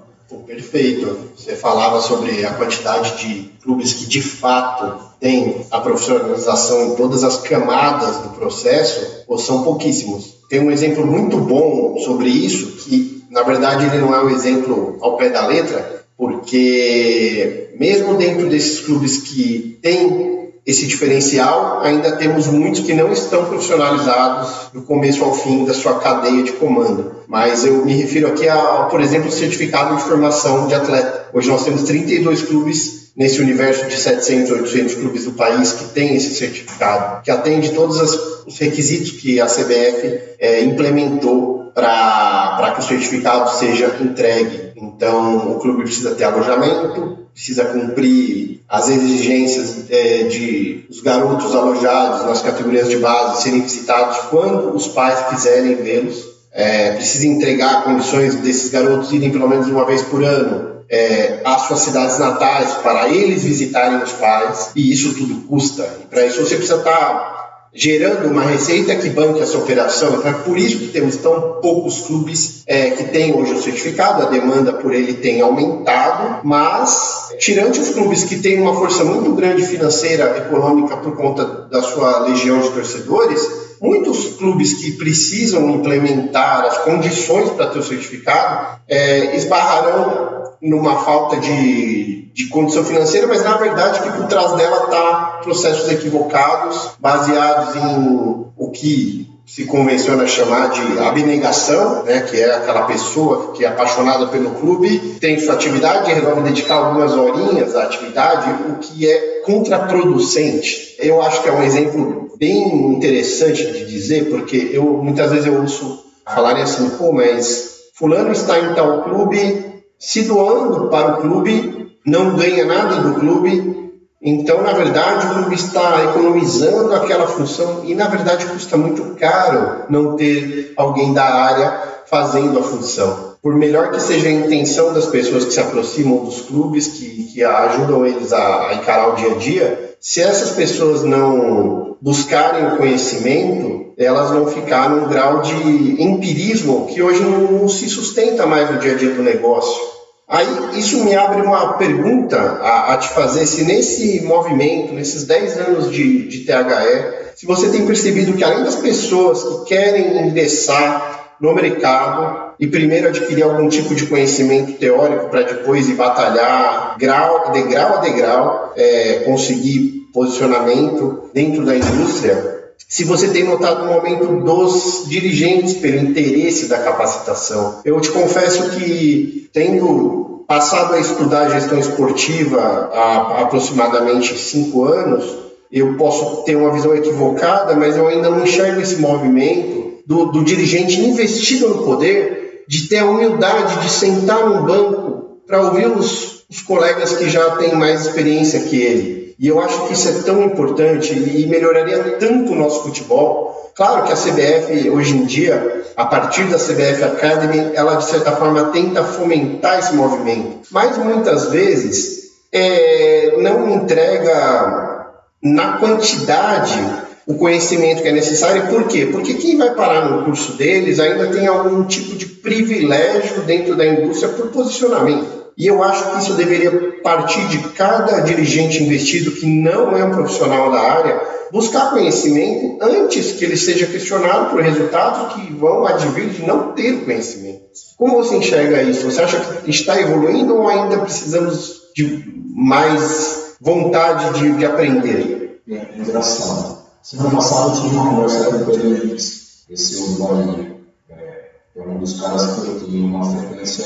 Perfeito. 0.47 1.17
Você 1.37 1.55
falava 1.55 2.01
sobre 2.01 2.45
a 2.45 2.55
quantidade 2.55 3.17
de 3.19 3.51
clubes 3.63 3.93
que 3.93 4.05
de 4.05 4.21
fato 4.21 4.99
têm 5.17 5.65
a 5.71 5.79
profissionalização 5.79 6.87
em 6.87 6.95
todas 6.95 7.23
as 7.23 7.37
camadas 7.37 8.17
do 8.17 8.29
processo, 8.31 9.23
ou 9.29 9.37
são 9.37 9.63
pouquíssimos. 9.63 10.33
Tem 10.49 10.59
um 10.59 10.71
exemplo 10.71 11.07
muito 11.07 11.37
bom 11.37 11.97
sobre 12.03 12.27
isso, 12.27 12.83
que 12.83 13.22
na 13.33 13.41
verdade 13.41 13.85
ele 13.85 13.97
não 13.97 14.13
é 14.13 14.23
um 14.23 14.29
exemplo 14.29 14.97
ao 15.01 15.17
pé 15.17 15.29
da 15.29 15.47
letra, 15.47 16.05
porque 16.15 17.71
mesmo 17.77 18.15
dentro 18.15 18.47
desses 18.47 18.79
clubes 18.79 19.17
que 19.17 19.79
têm 19.81 20.33
esse 20.65 20.85
diferencial, 20.87 21.81
ainda 21.81 22.13
temos 22.13 22.47
muitos 22.47 22.81
que 22.81 22.93
não 22.93 23.11
estão 23.11 23.45
profissionalizados 23.45 24.71
do 24.71 24.83
começo 24.83 25.21
ao 25.23 25.33
fim 25.33 25.65
da 25.65 25.73
sua 25.73 25.99
cadeia 25.99 26.41
de 26.41 26.53
comando. 26.53 27.11
Mas 27.27 27.65
eu 27.65 27.83
me 27.83 27.93
refiro 27.93 28.27
aqui 28.27 28.47
a, 28.47 28.87
por 28.89 29.01
exemplo, 29.01 29.27
o 29.27 29.31
certificado 29.31 29.97
de 29.97 30.03
formação 30.03 30.67
de 30.67 30.75
atleta. 30.75 31.27
Hoje 31.33 31.49
nós 31.49 31.65
temos 31.65 31.83
32 31.83 32.43
clubes 32.43 33.11
nesse 33.15 33.41
universo 33.41 33.85
de 33.87 33.97
700, 33.97 34.51
800 34.51 34.95
clubes 34.95 35.25
do 35.25 35.31
país 35.31 35.73
que 35.73 35.85
tem 35.85 36.15
esse 36.15 36.33
certificado, 36.35 37.21
que 37.23 37.31
atende 37.31 37.71
todos 37.71 37.99
os 38.45 38.57
requisitos 38.57 39.11
que 39.11 39.41
a 39.41 39.47
CBF 39.47 40.19
é, 40.39 40.63
implementou 40.63 41.62
para 41.73 42.71
que 42.75 42.79
o 42.79 42.83
certificado 42.83 43.49
seja 43.57 43.97
entregue. 43.99 44.73
Então, 44.75 45.51
o 45.51 45.59
clube 45.59 45.83
precisa 45.83 46.15
ter 46.15 46.25
alojamento, 46.25 47.27
precisa 47.33 47.65
cumprir 47.65 48.61
as 48.69 48.89
exigências 48.89 49.89
é, 49.89 50.23
de 50.23 50.85
os 50.89 51.01
garotos 51.01 51.55
alojados 51.55 52.25
nas 52.25 52.41
categorias 52.41 52.89
de 52.89 52.97
base 52.97 53.43
serem 53.43 53.61
visitados 53.61 54.17
quando 54.29 54.75
os 54.75 54.87
pais 54.87 55.19
quiserem 55.29 55.75
vê-los. 55.75 56.33
É, 56.55 56.91
precisa 56.91 57.25
entregar 57.25 57.83
condições 57.83 58.35
desses 58.35 58.69
garotos 58.69 59.11
irem 59.11 59.31
pelo 59.31 59.49
menos 59.49 59.67
uma 59.67 59.85
vez 59.85 60.03
por 60.03 60.23
ano 60.23 60.73
é, 60.89 61.41
às 61.43 61.63
suas 61.63 61.79
cidades 61.79 62.19
natais 62.19 62.73
para 62.75 63.09
eles 63.09 63.43
visitarem 63.43 64.03
os 64.03 64.11
pais 64.11 64.69
e 64.75 64.91
isso 64.91 65.15
tudo 65.15 65.47
custa. 65.47 65.89
E 66.03 66.05
para 66.05 66.25
isso 66.25 66.45
você 66.45 66.55
precisa 66.55 66.77
estar 66.77 66.91
tá 66.91 67.32
gerando 67.73 68.29
uma 68.29 68.43
receita 68.43 68.95
que 68.95 69.09
banque 69.09 69.41
essa 69.41 69.57
operação. 69.57 70.15
Então 70.15 70.31
é 70.31 70.33
por 70.33 70.57
isso 70.57 70.77
que 70.77 70.87
temos 70.89 71.17
tão 71.17 71.59
poucos 71.61 72.01
clubes 72.01 72.63
é, 72.67 72.91
que 72.91 73.05
têm 73.05 73.35
hoje 73.35 73.53
o 73.53 73.61
certificado, 73.61 74.21
a 74.21 74.29
demanda 74.29 74.73
por 74.73 74.93
ele 74.93 75.15
tem 75.15 75.41
aumentado, 75.41 76.41
mas 76.43 77.29
tirando 77.39 77.75
os 77.75 77.89
clubes 77.89 78.23
que 78.23 78.37
têm 78.37 78.61
uma 78.61 78.75
força 78.75 79.03
muito 79.03 79.31
grande 79.33 79.65
financeira, 79.65 80.37
econômica 80.37 80.97
por 80.97 81.15
conta 81.15 81.43
da 81.45 81.81
sua 81.81 82.19
legião 82.19 82.59
de 82.59 82.69
torcedores, 82.69 83.63
muitos 83.81 84.37
clubes 84.37 84.73
que 84.73 84.91
precisam 84.91 85.69
implementar 85.71 86.65
as 86.65 86.77
condições 86.79 87.49
para 87.49 87.67
ter 87.67 87.79
o 87.79 87.83
certificado 87.83 88.79
é, 88.87 89.35
esbarrarão 89.35 90.42
numa 90.63 90.95
falta 90.99 91.37
de, 91.37 92.31
de 92.33 92.47
condição 92.47 92.85
financeira, 92.85 93.27
mas 93.27 93.43
na 93.43 93.57
verdade 93.57 93.99
que 93.99 94.11
por 94.11 94.27
trás 94.27 94.53
dela 94.53 94.85
está 94.85 95.39
processos 95.43 95.91
equivocados, 95.91 96.91
baseados 96.99 97.75
em 97.75 98.45
o 98.55 98.71
que 98.71 99.29
se 99.45 99.65
convenciona 99.65 100.25
chamar 100.25 100.69
de 100.69 100.99
abnegação, 100.99 102.03
né, 102.03 102.21
que 102.21 102.39
é 102.39 102.55
aquela 102.55 102.83
pessoa 102.83 103.51
que 103.51 103.65
é 103.65 103.67
apaixonada 103.67 104.27
pelo 104.27 104.51
clube, 104.51 105.17
tem 105.19 105.37
sua 105.37 105.55
atividade 105.55 106.13
resolve 106.13 106.41
dedicar 106.41 106.75
algumas 106.75 107.11
horinhas 107.13 107.75
à 107.75 107.83
atividade, 107.83 108.49
o 108.71 108.77
que 108.77 109.05
é 109.05 109.41
contraproducente. 109.45 110.95
Eu 110.97 111.21
acho 111.21 111.43
que 111.43 111.49
é 111.49 111.51
um 111.51 111.61
exemplo 111.61 112.31
bem 112.37 112.93
interessante 112.93 113.69
de 113.69 113.85
dizer, 113.85 114.29
porque 114.29 114.69
eu 114.71 114.85
muitas 114.85 115.29
vezes 115.29 115.45
eu 115.45 115.59
ouço 115.59 116.05
falarem 116.25 116.63
assim, 116.63 116.89
pô, 116.91 117.11
mas 117.11 117.73
fulano 117.93 118.31
está 118.31 118.57
em 118.59 118.73
tal 118.73 119.03
clube, 119.03 119.72
se 120.03 120.23
doando 120.23 120.89
para 120.89 121.13
o 121.13 121.21
clube, 121.21 121.95
não 122.05 122.35
ganha 122.35 122.65
nada 122.65 122.97
do 122.97 123.21
clube, 123.21 123.93
então, 124.21 124.61
na 124.61 124.73
verdade, 124.73 125.27
o 125.27 125.33
clube 125.35 125.55
está 125.55 126.03
economizando 126.03 126.93
aquela 126.93 127.25
função 127.25 127.83
e, 127.85 127.95
na 127.95 128.09
verdade, 128.09 128.45
custa 128.47 128.75
muito 128.75 129.15
caro 129.15 129.85
não 129.89 130.17
ter 130.17 130.73
alguém 130.75 131.13
da 131.13 131.23
área 131.23 132.03
fazendo 132.05 132.59
a 132.59 132.63
função. 132.63 133.35
Por 133.41 133.55
melhor 133.55 133.91
que 133.91 134.01
seja 134.01 134.27
a 134.27 134.31
intenção 134.31 134.93
das 134.93 135.05
pessoas 135.05 135.45
que 135.45 135.53
se 135.53 135.61
aproximam 135.61 136.25
dos 136.25 136.41
clubes, 136.41 136.87
que, 136.87 137.23
que 137.31 137.41
ajudam 137.41 138.05
eles 138.05 138.33
a, 138.33 138.67
a 138.67 138.75
encarar 138.75 139.13
o 139.13 139.15
dia 139.15 139.31
a 139.31 139.35
dia, 139.35 139.95
se 140.01 140.21
essas 140.21 140.51
pessoas 140.51 141.01
não 141.03 141.95
buscarem 142.01 142.67
o 142.67 142.77
conhecimento, 142.77 143.93
elas 143.97 144.31
vão 144.31 144.47
ficar 144.47 144.89
num 144.89 145.07
grau 145.07 145.41
de 145.41 146.03
empirismo 146.03 146.87
que 146.87 147.01
hoje 147.01 147.21
não, 147.21 147.39
não 147.53 147.69
se 147.69 147.87
sustenta 147.87 148.45
mais 148.45 148.69
no 148.69 148.79
dia 148.79 148.91
a 148.91 148.95
dia 148.95 149.13
do 149.13 149.23
negócio. 149.23 149.92
Aí 150.33 150.79
isso 150.79 151.05
me 151.05 151.15
abre 151.15 151.43
uma 151.43 151.73
pergunta 151.73 152.39
a, 152.39 152.95
a, 152.95 152.97
te 152.97 153.09
fazer 153.09 153.45
se 153.45 153.63
nesse 153.63 154.19
movimento, 154.21 154.91
nesses 154.91 155.25
10 155.25 155.57
anos 155.59 155.91
de, 155.91 156.27
de 156.27 156.39
THE, 156.39 157.35
se 157.35 157.45
você 157.45 157.69
tem 157.69 157.85
percebido 157.85 158.33
que 158.33 158.43
além 158.43 158.63
das 158.63 158.77
pessoas 158.77 159.43
que 159.43 159.75
querem 159.75 160.27
ingressar 160.27 161.35
no 161.39 161.53
mercado 161.53 162.55
e 162.59 162.65
primeiro 162.65 163.09
adquirir 163.09 163.43
algum 163.43 163.69
tipo 163.69 163.93
de 163.93 164.07
conhecimento 164.07 164.73
teórico 164.79 165.29
para 165.29 165.43
depois 165.43 165.87
ir 165.87 165.93
batalhar 165.93 166.97
grau, 166.97 167.51
degrau 167.51 167.97
a 167.97 167.97
degrau, 167.97 168.73
é, 168.75 169.21
conseguir 169.25 170.09
posicionamento 170.11 171.29
dentro 171.31 171.63
da 171.63 171.77
indústria, 171.77 172.53
se 172.87 173.03
você 173.03 173.29
tem 173.29 173.43
notado 173.43 173.85
um 173.85 173.93
aumento 173.93 174.27
dos 174.43 175.07
dirigentes 175.07 175.73
pelo 175.75 175.97
interesse 175.97 176.67
da 176.67 176.79
capacitação. 176.79 177.81
Eu 177.83 177.99
te 177.99 178.11
confesso 178.11 178.71
que, 178.71 179.49
tendo 179.51 180.22
passado 180.47 180.93
a 180.93 180.99
estudar 180.99 181.49
gestão 181.49 181.77
esportiva 181.79 182.89
há 182.93 183.41
aproximadamente 183.41 184.37
cinco 184.37 184.85
anos, 184.85 185.23
eu 185.71 185.95
posso 185.95 186.43
ter 186.43 186.55
uma 186.55 186.71
visão 186.71 186.95
equivocada, 186.95 187.75
mas 187.75 187.97
eu 187.97 188.07
ainda 188.07 188.29
não 188.29 188.43
enxergo 188.43 188.79
esse 188.79 188.97
movimento 188.97 190.01
do, 190.05 190.25
do 190.27 190.43
dirigente 190.43 190.99
investido 190.99 191.69
no 191.69 191.83
poder, 191.83 192.63
de 192.67 192.87
ter 192.87 192.99
a 192.99 193.05
humildade 193.05 193.81
de 193.81 193.89
sentar 193.89 194.47
num 194.47 194.63
banco 194.63 195.41
para 195.47 195.61
ouvir 195.63 195.87
os, 195.87 196.45
os 196.49 196.61
colegas 196.61 197.13
que 197.17 197.29
já 197.29 197.55
têm 197.57 197.75
mais 197.75 198.05
experiência 198.05 198.61
que 198.61 198.77
ele 198.77 199.22
e 199.39 199.47
eu 199.47 199.59
acho 199.59 199.87
que 199.87 199.93
isso 199.93 200.09
é 200.09 200.11
tão 200.23 200.43
importante 200.43 201.13
e 201.13 201.45
melhoraria 201.47 202.17
tanto 202.19 202.51
o 202.51 202.55
nosso 202.55 202.83
futebol. 202.83 203.71
Claro 203.75 204.03
que 204.03 204.13
a 204.13 204.15
CBF, 204.15 204.89
hoje 204.89 205.17
em 205.17 205.25
dia, 205.25 205.83
a 205.95 206.05
partir 206.05 206.43
da 206.45 206.57
CBF 206.57 207.03
Academy, 207.03 207.71
ela 207.73 207.95
de 207.95 208.05
certa 208.05 208.31
forma 208.33 208.65
tenta 208.65 209.03
fomentar 209.03 209.79
esse 209.79 209.93
movimento, 209.93 210.67
mas 210.71 210.97
muitas 210.97 211.47
vezes 211.47 212.23
é, 212.51 213.35
não 213.39 213.69
entrega 213.69 215.07
na 215.41 215.77
quantidade 215.77 216.79
o 217.25 217.35
conhecimento 217.35 218.01
que 218.01 218.07
é 218.07 218.11
necessário. 218.11 218.67
Por 218.67 218.87
quê? 218.87 219.07
Porque 219.11 219.33
quem 219.35 219.57
vai 219.57 219.73
parar 219.73 220.09
no 220.09 220.23
curso 220.23 220.53
deles 220.53 220.99
ainda 220.99 221.27
tem 221.27 221.47
algum 221.47 221.83
tipo 221.85 222.15
de 222.15 222.25
privilégio 222.25 223.41
dentro 223.41 223.75
da 223.75 223.85
indústria 223.85 224.29
por 224.33 224.47
posicionamento. 224.47 225.42
E 225.57 225.67
eu 225.67 225.83
acho 225.83 226.11
que 226.11 226.17
isso 226.19 226.33
deveria 226.33 226.71
partir 227.03 227.47
de 227.47 227.59
cada 227.69 228.21
dirigente 228.21 228.81
investido 228.81 229.31
que 229.31 229.45
não 229.45 229.95
é 229.95 230.03
um 230.03 230.11
profissional 230.11 230.71
da 230.71 230.79
área, 230.79 231.21
buscar 231.51 231.91
conhecimento 231.91 232.79
antes 232.81 233.33
que 233.33 233.45
ele 233.45 233.55
seja 233.55 233.85
questionado 233.85 234.49
por 234.49 234.61
resultados 234.61 235.33
que 235.33 235.53
vão 235.53 235.85
advir 235.85 236.29
de 236.29 236.45
não 236.45 236.71
ter 236.71 237.05
conhecimento. 237.05 237.61
Como 237.97 238.17
você 238.17 238.37
enxerga 238.37 238.81
isso? 238.81 239.05
Você 239.05 239.21
acha 239.21 239.39
que 239.39 239.69
está 239.69 239.99
evoluindo 239.99 240.55
ou 240.55 240.67
ainda 240.67 240.97
precisamos 240.97 241.83
de 241.95 242.33
mais 242.55 243.55
vontade 243.61 244.39
de, 244.39 244.57
de 244.57 244.65
aprender? 244.65 245.61
É 245.69 245.99
engraçado. 245.99 246.83
Semana 247.03 247.31
passada 247.35 247.75
eu 247.75 247.81
tive 247.81 247.95
uma 247.95 248.09
conversa 248.09 248.45
com 248.45 248.55
o 248.55 248.65
Pedro 248.65 248.87
Henriques, 248.87 249.65
esse 249.69 249.95
usuário 250.01 250.77
é, 251.09 251.51
é 251.75 251.81
um 251.81 251.97
dos 251.97 252.19
caras 252.19 252.45
que 252.55 252.67
eu 252.67 252.79
tenho 252.79 253.05
uma 253.05 253.25
frequência 253.25 253.85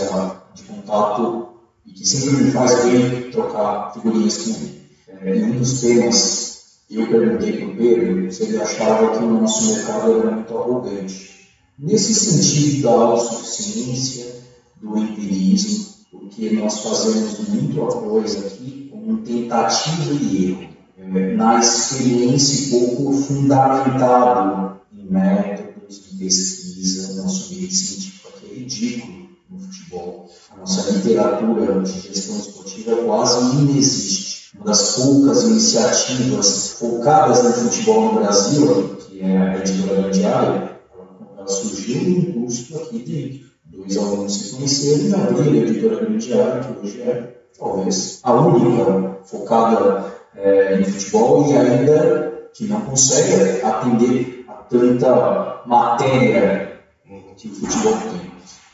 de 0.53 0.63
contato 0.63 1.46
e 1.87 1.91
que 1.91 2.05
sempre 2.05 2.43
me 2.43 2.51
faz 2.51 2.83
bem 2.83 3.31
trocar 3.31 3.93
figurinhas 3.93 4.37
com 4.37 4.49
ele. 4.51 4.77
É, 5.07 5.45
um 5.45 5.57
dos 5.57 5.79
temas, 5.79 6.61
eu 6.91 7.07
perguntei 7.07 7.53
para 7.53 7.67
o 7.67 7.77
Pedro 7.77 8.31
se 8.31 8.43
ele 8.43 8.57
achava 8.57 9.17
que 9.17 9.23
o 9.23 9.41
nosso 9.41 9.73
mercado 9.73 10.19
era 10.19 10.31
muito 10.31 10.57
arrogante. 10.57 11.47
Nesse 11.79 12.13
sentido 12.13 12.83
da 12.83 12.89
autossuficiência, 12.89 14.35
do 14.81 14.97
empirismo, 14.97 15.85
porque 16.11 16.51
nós 16.51 16.79
fazemos 16.79 17.39
muito 17.47 17.83
a 17.83 18.01
coisa 18.01 18.47
aqui 18.47 18.89
como 18.91 19.17
tentativa 19.19 20.13
e 20.13 20.45
erro, 20.45 20.69
é, 20.97 21.35
na 21.35 21.59
experiência 21.59 22.77
pouco 22.77 23.13
fundamentado 23.13 24.81
em 24.91 25.11
métodos 25.11 26.03
de 26.03 26.17
pesquisa, 26.17 27.21
nosso 27.21 27.53
meio 27.53 27.71
científico 27.71 28.31
que 28.39 28.45
é 28.51 28.59
ridículo 28.59 29.26
no 29.49 29.59
futebol. 29.59 30.29
A 30.51 30.59
nossa 30.59 30.91
literatura 30.91 31.81
de 31.81 31.99
gestão 31.99 32.37
esportiva 32.37 32.95
quase 32.97 33.55
inexiste. 33.57 34.37
Uma 34.55 34.65
das 34.65 34.95
poucas 34.95 35.43
iniciativas 35.43 36.69
focadas 36.79 37.43
no 37.43 37.51
futebol 37.51 38.13
no 38.13 38.19
Brasil, 38.19 38.97
que 39.07 39.21
é 39.21 39.37
a 39.37 39.57
editora 39.57 40.09
diária, 40.09 40.79
ela 41.37 41.47
surgiu 41.47 42.01
num 42.01 42.33
curso 42.33 42.77
aqui 42.77 42.99
de 42.99 43.45
dois 43.65 43.97
alunos 43.97 44.33
se 44.33 44.55
conheceram 44.55 45.09
e 45.09 45.13
abriram 45.13 45.53
a 45.53 45.57
editora 45.57 46.17
diária, 46.17 46.63
que 46.63 46.79
hoje 46.79 47.01
é 47.01 47.37
talvez 47.57 48.19
a 48.23 48.33
única 48.33 49.19
focada 49.25 50.13
é, 50.35 50.79
em 50.79 50.83
futebol 50.83 51.49
e 51.49 51.57
ainda 51.57 52.49
que 52.53 52.65
não 52.65 52.81
consegue 52.81 53.61
atender 53.61 54.45
a 54.47 54.53
tanta 54.53 55.61
matéria 55.65 56.67
que 57.37 57.47
o 57.47 57.51
futebol 57.53 57.93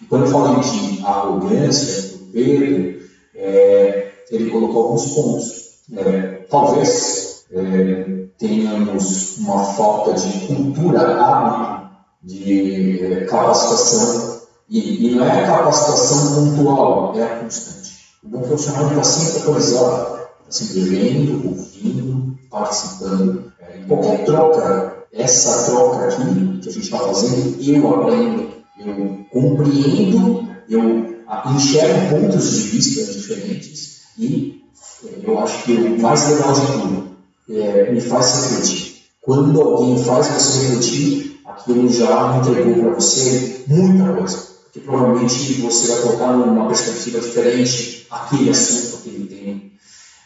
quando 0.09 0.25
eu 0.25 0.61
de 0.61 1.05
arrogância 1.05 2.17
do 2.17 2.25
Pedro, 2.31 3.01
é, 3.35 4.11
ele 4.31 4.49
colocou 4.49 4.83
alguns 4.83 5.07
pontos. 5.07 5.63
É, 5.95 6.45
talvez 6.49 7.45
é, 7.51 8.25
tenhamos 8.37 9.37
uma 9.37 9.63
falta 9.63 10.13
de 10.13 10.47
cultura 10.47 11.19
hábito 11.19 11.83
de 12.23 13.05
é, 13.05 13.25
capacitação, 13.25 14.41
e, 14.69 15.07
e, 15.07 15.15
não 15.15 15.25
é 15.25 15.45
capacitação 15.45 16.55
pontual, 16.55 17.13
é 17.15 17.23
a 17.23 17.39
constante. 17.39 17.93
O 18.23 18.29
bom 18.29 18.41
profissional 18.41 18.89
está 18.89 19.03
sempre 19.03 19.41
atualizado, 19.41 20.19
está 20.47 20.51
sempre 20.51 20.79
lendo, 20.81 21.49
ouvindo, 21.49 22.37
participando. 22.49 23.51
É, 23.59 23.79
em 23.79 23.87
qualquer 23.87 24.23
troca, 24.23 25.05
essa 25.11 25.69
troca 25.71 26.05
aqui 26.05 26.59
que 26.61 26.69
a 26.69 26.71
gente 26.71 26.83
está 26.83 26.99
fazendo, 26.99 27.61
eu 27.61 27.93
aprendo 27.93 28.53
eu 28.79 29.22
compreendo, 29.33 30.47
eu 30.69 31.15
enxergo 31.55 32.09
pontos 32.09 32.51
de 32.51 32.61
vista 32.69 33.11
diferentes 33.11 34.01
e 34.17 34.61
é, 35.05 35.27
eu 35.29 35.39
acho 35.39 35.63
que 35.63 35.73
o 35.73 35.99
mais 35.99 36.29
legal 36.29 36.53
de 36.53 36.61
tudo 36.61 37.07
é, 37.49 37.91
me 37.91 37.99
faz 37.99 38.51
refletir. 38.51 38.93
Quando 39.21 39.59
alguém 39.59 40.03
faz 40.03 40.27
você 40.27 40.67
refletir, 40.67 41.41
aquilo 41.45 41.89
já 41.89 42.37
entregou 42.37 42.75
para 42.75 42.93
você 42.93 43.63
muita 43.67 44.13
coisa. 44.13 44.53
Porque 44.63 44.79
provavelmente 44.79 45.53
você 45.61 45.87
vai 45.87 46.01
colocar 46.01 46.33
numa 46.33 46.67
perspectiva 46.67 47.19
diferente 47.19 48.07
aquele 48.09 48.49
assunto, 48.49 48.97
aquele 48.97 49.25
tema. 49.25 49.61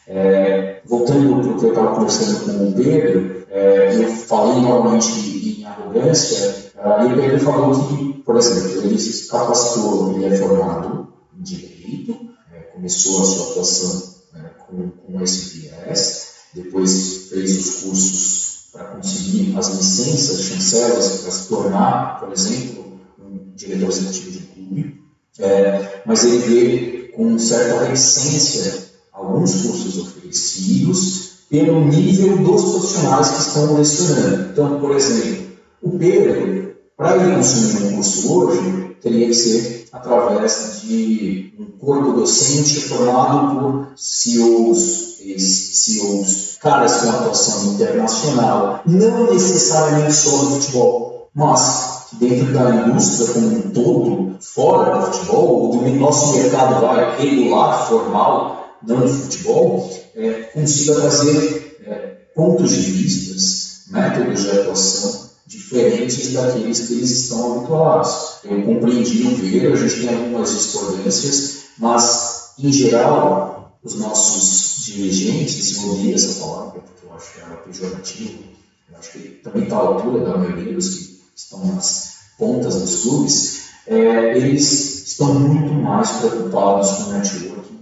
É, 0.08 0.82
voltando 0.86 1.42
para 1.42 1.52
o 1.52 1.60
que 1.60 1.66
eu 1.66 1.70
estava 1.70 1.96
conversando 1.96 2.46
com 2.46 2.70
o 2.70 2.74
Pedro, 2.74 3.46
é, 3.50 3.96
eu 3.96 4.08
falei 4.10 4.62
novamente 4.62 5.60
em 5.60 5.66
arrogância, 5.66 6.67
e 6.78 7.14
o 7.14 7.16
Pedro 7.16 7.40
falou 7.40 7.88
que 7.88 8.08
por 8.28 8.36
exemplo, 8.36 8.82
ele 8.84 9.00
se 9.00 9.30
capacitou, 9.30 10.14
ele 10.14 10.26
é 10.26 10.38
formado 10.38 11.08
em 11.34 11.42
Direito, 11.42 12.14
é, 12.54 12.60
começou 12.74 13.22
a 13.22 13.26
sua 13.26 13.52
atuação 13.52 14.04
é, 14.36 14.40
com, 14.68 14.90
com 14.90 15.22
esse 15.22 15.60
viés, 15.60 16.34
depois 16.54 17.30
fez 17.30 17.58
os 17.58 17.76
cursos 17.84 18.70
para 18.74 18.84
conseguir 18.84 19.58
as 19.58 19.70
licenças 19.70 20.42
chancelas 20.42 21.22
para 21.22 21.32
se 21.32 21.48
tornar, 21.48 22.20
por 22.20 22.34
exemplo, 22.34 23.00
um 23.18 23.54
diretor 23.56 23.88
executivo 23.88 24.32
de 24.32 24.40
clube, 24.40 25.02
é, 25.40 26.02
mas 26.06 26.26
ele 26.26 26.38
veio 26.40 27.12
com 27.14 27.40
certa 27.40 27.86
reticência 27.86 28.90
alguns 29.14 29.62
cursos 29.62 29.98
oferecidos 30.00 31.30
pelo 31.50 31.86
nível 31.86 32.40
dos 32.40 32.62
profissionais 32.72 33.30
que 33.30 33.40
estão 33.40 33.78
lecionando. 33.78 34.50
Então, 34.52 34.82
por 34.82 34.94
exemplo, 34.98 35.48
o 35.82 35.98
Pedro, 35.98 36.67
para 36.98 37.16
ele 37.16 37.36
consumir 37.36 37.84
um 37.84 37.96
curso 37.96 38.34
hoje, 38.34 38.98
teria 39.04 39.28
que 39.28 39.34
ser 39.36 39.86
através 39.94 40.82
de 40.82 41.54
um 41.60 41.66
corpo 41.78 42.14
docente 42.14 42.82
formado 42.82 43.60
por 43.60 43.88
CEOs, 43.96 45.20
ex-CEOs, 45.22 46.58
caras 46.60 47.02
com 47.02 47.10
atuação 47.12 47.74
internacional, 47.74 48.82
não 48.88 49.32
necessariamente 49.32 50.12
só 50.14 50.38
do 50.38 50.56
futebol, 50.56 51.30
mas 51.36 52.08
dentro 52.14 52.52
da 52.52 52.88
indústria 52.88 53.32
como 53.32 53.48
um 53.48 53.62
todo, 53.70 54.38
fora 54.40 54.98
do 54.98 55.06
futebol, 55.14 55.70
do 55.78 55.90
nosso 56.00 56.34
mercado 56.36 56.82
vai 56.82 57.16
regular, 57.20 57.88
formal, 57.88 58.70
não 58.82 59.02
do 59.02 59.08
futebol, 59.08 59.88
é, 60.16 60.32
consiga 60.52 60.96
trazer 60.96 61.78
é, 61.86 61.96
pontos 62.36 62.72
de 62.72 62.92
vistas, 62.92 63.84
métodos 63.92 64.42
de 64.42 64.50
atuação 64.50 65.27
diferentes 65.48 66.34
daqueles 66.34 66.82
que 66.82 66.94
eles 66.94 67.10
estão 67.10 67.60
habituados. 67.60 68.40
Eu 68.44 68.64
compreendi 68.64 69.24
o 69.24 69.36
ver, 69.36 69.72
a 69.72 69.76
gente 69.76 70.02
tem 70.02 70.16
algumas 70.16 70.50
discordâncias, 70.50 71.60
mas, 71.78 72.52
em 72.60 72.72
geral, 72.72 73.80
os 73.82 73.96
nossos 73.96 74.84
dirigentes, 74.86 75.78
eu 75.78 75.90
ouvi 75.90 76.14
essa 76.14 76.40
palavra, 76.40 76.82
porque 76.82 77.06
eu 77.06 77.14
acho 77.14 77.34
que 77.34 77.40
ela 77.40 77.54
é 77.54 77.58
pejorativa, 77.58 78.44
eu 78.92 78.98
acho 78.98 79.12
que 79.12 79.20
também 79.42 79.64
está 79.64 79.78
à 79.78 79.80
altura 79.80 80.26
da 80.26 80.38
maioria 80.38 80.74
dos 80.74 80.90
que 80.90 81.20
estão 81.34 81.66
nas 81.66 82.18
pontas 82.38 82.76
dos 82.76 83.02
clubes, 83.04 83.62
é, 83.88 84.38
eles 84.38 85.08
estão 85.08 85.34
muito 85.34 85.74
mais 85.74 86.12
preocupados 86.12 86.92
com 86.92 87.04
o 87.04 87.14
networking 87.14 87.80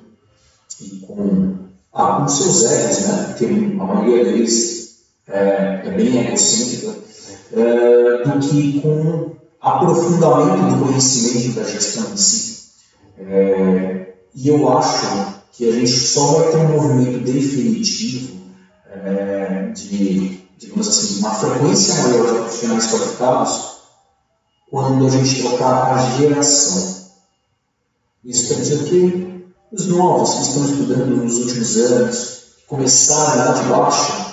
e 0.82 0.90
com, 1.00 1.58
ah, 1.92 2.22
com 2.22 2.28
seus 2.28 2.64
egos, 2.64 3.00
né? 3.00 3.24
porque 3.28 3.46
a 3.46 3.84
maioria 3.84 4.24
deles 4.24 4.76
é, 5.28 5.82
é 5.86 5.92
bem 5.92 6.28
egocêntrica, 6.28 6.85
é, 7.54 8.24
do 8.24 8.40
que 8.40 8.82
com 8.82 9.36
aprofundamento 9.62 10.76
do 10.76 10.86
conhecimento 10.86 11.56
da 11.56 11.64
gestão 11.64 12.14
em 12.14 12.18
si. 12.18 12.66
É, 13.18 14.14
e 14.34 14.48
eu 14.48 14.78
acho 14.78 15.42
que 15.54 15.68
a 15.68 15.72
gente 15.72 15.92
só 15.92 16.40
vai 16.40 16.52
ter 16.52 16.58
um 16.58 16.72
movimento 16.74 17.24
definitivo 17.24 18.42
é, 18.92 19.72
de, 19.74 20.42
digamos 20.58 20.88
assim, 20.88 21.20
uma 21.20 21.34
frequência 21.34 22.04
maior 22.04 22.26
de 22.28 22.40
profissionais 22.40 22.88
qualificados 22.88 23.76
quando 24.70 25.06
a 25.06 25.10
gente 25.10 25.42
trocar 25.42 25.94
a 25.94 26.18
geração. 26.18 26.96
Isso 28.24 28.48
quer 28.48 28.56
dizer 28.56 28.84
que 28.86 29.46
os 29.72 29.88
novos 29.88 30.34
que 30.34 30.42
estão 30.42 30.66
estudando 30.66 31.24
nos 31.24 31.38
últimos 31.38 31.78
anos, 31.78 32.36
começaram 32.68 33.38
lá 33.38 33.52
de 33.54 33.70
baixo, 33.70 34.25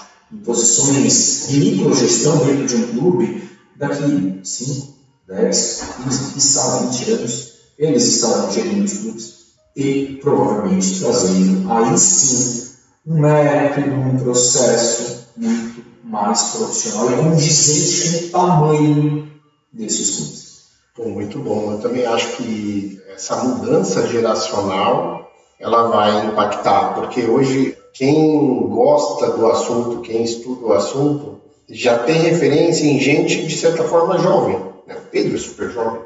posições 0.45 1.47
de 1.49 1.59
microgestão 1.59 2.45
dentro 2.45 2.67
de 2.67 2.77
um 2.77 2.89
clube, 2.89 3.51
daqui 3.77 4.41
5, 4.43 4.89
10, 5.29 5.83
15, 6.05 6.33
quiçá 6.33 6.79
20 6.79 7.11
anos, 7.11 7.53
eles 7.79 8.07
estarão 8.07 8.51
gerindo 8.53 8.85
os 8.85 8.93
clubes 8.93 9.35
e 9.77 10.19
provavelmente 10.21 11.01
trazendo 11.01 11.73
aí 11.73 11.99
sim 11.99 12.73
um 13.07 13.19
método, 13.19 13.95
um 13.95 14.17
processo 14.19 15.27
muito 15.37 15.85
mais 16.05 16.43
profissional 16.43 17.11
e 17.11 17.17
condizente 17.17 18.11
com 18.11 18.27
o 18.27 18.31
tamanho 18.31 19.33
desses 19.73 20.17
clubes. 20.17 20.53
Pô, 20.95 21.09
muito 21.09 21.39
bom. 21.39 21.73
Eu 21.73 21.79
também 21.79 22.07
acho 22.07 22.37
que 22.37 23.01
essa 23.15 23.37
mudança 23.43 24.07
geracional 24.07 25.33
ela 25.59 25.89
vai 25.89 26.27
impactar, 26.27 26.95
porque 26.95 27.25
hoje 27.25 27.77
quem 27.93 28.69
gosta 28.69 29.31
do 29.33 29.47
assunto, 29.47 30.01
quem 30.01 30.23
estuda 30.23 30.67
o 30.67 30.73
assunto, 30.73 31.41
já 31.69 31.99
tem 31.99 32.21
referência 32.21 32.87
em 32.87 32.99
gente 32.99 33.47
de 33.47 33.57
certa 33.57 33.85
forma 33.85 34.19
jovem. 34.19 34.59
Né? 34.87 34.97
Pedro 35.11 35.37
é 35.37 35.39
super 35.39 35.71
jovem. 35.71 36.01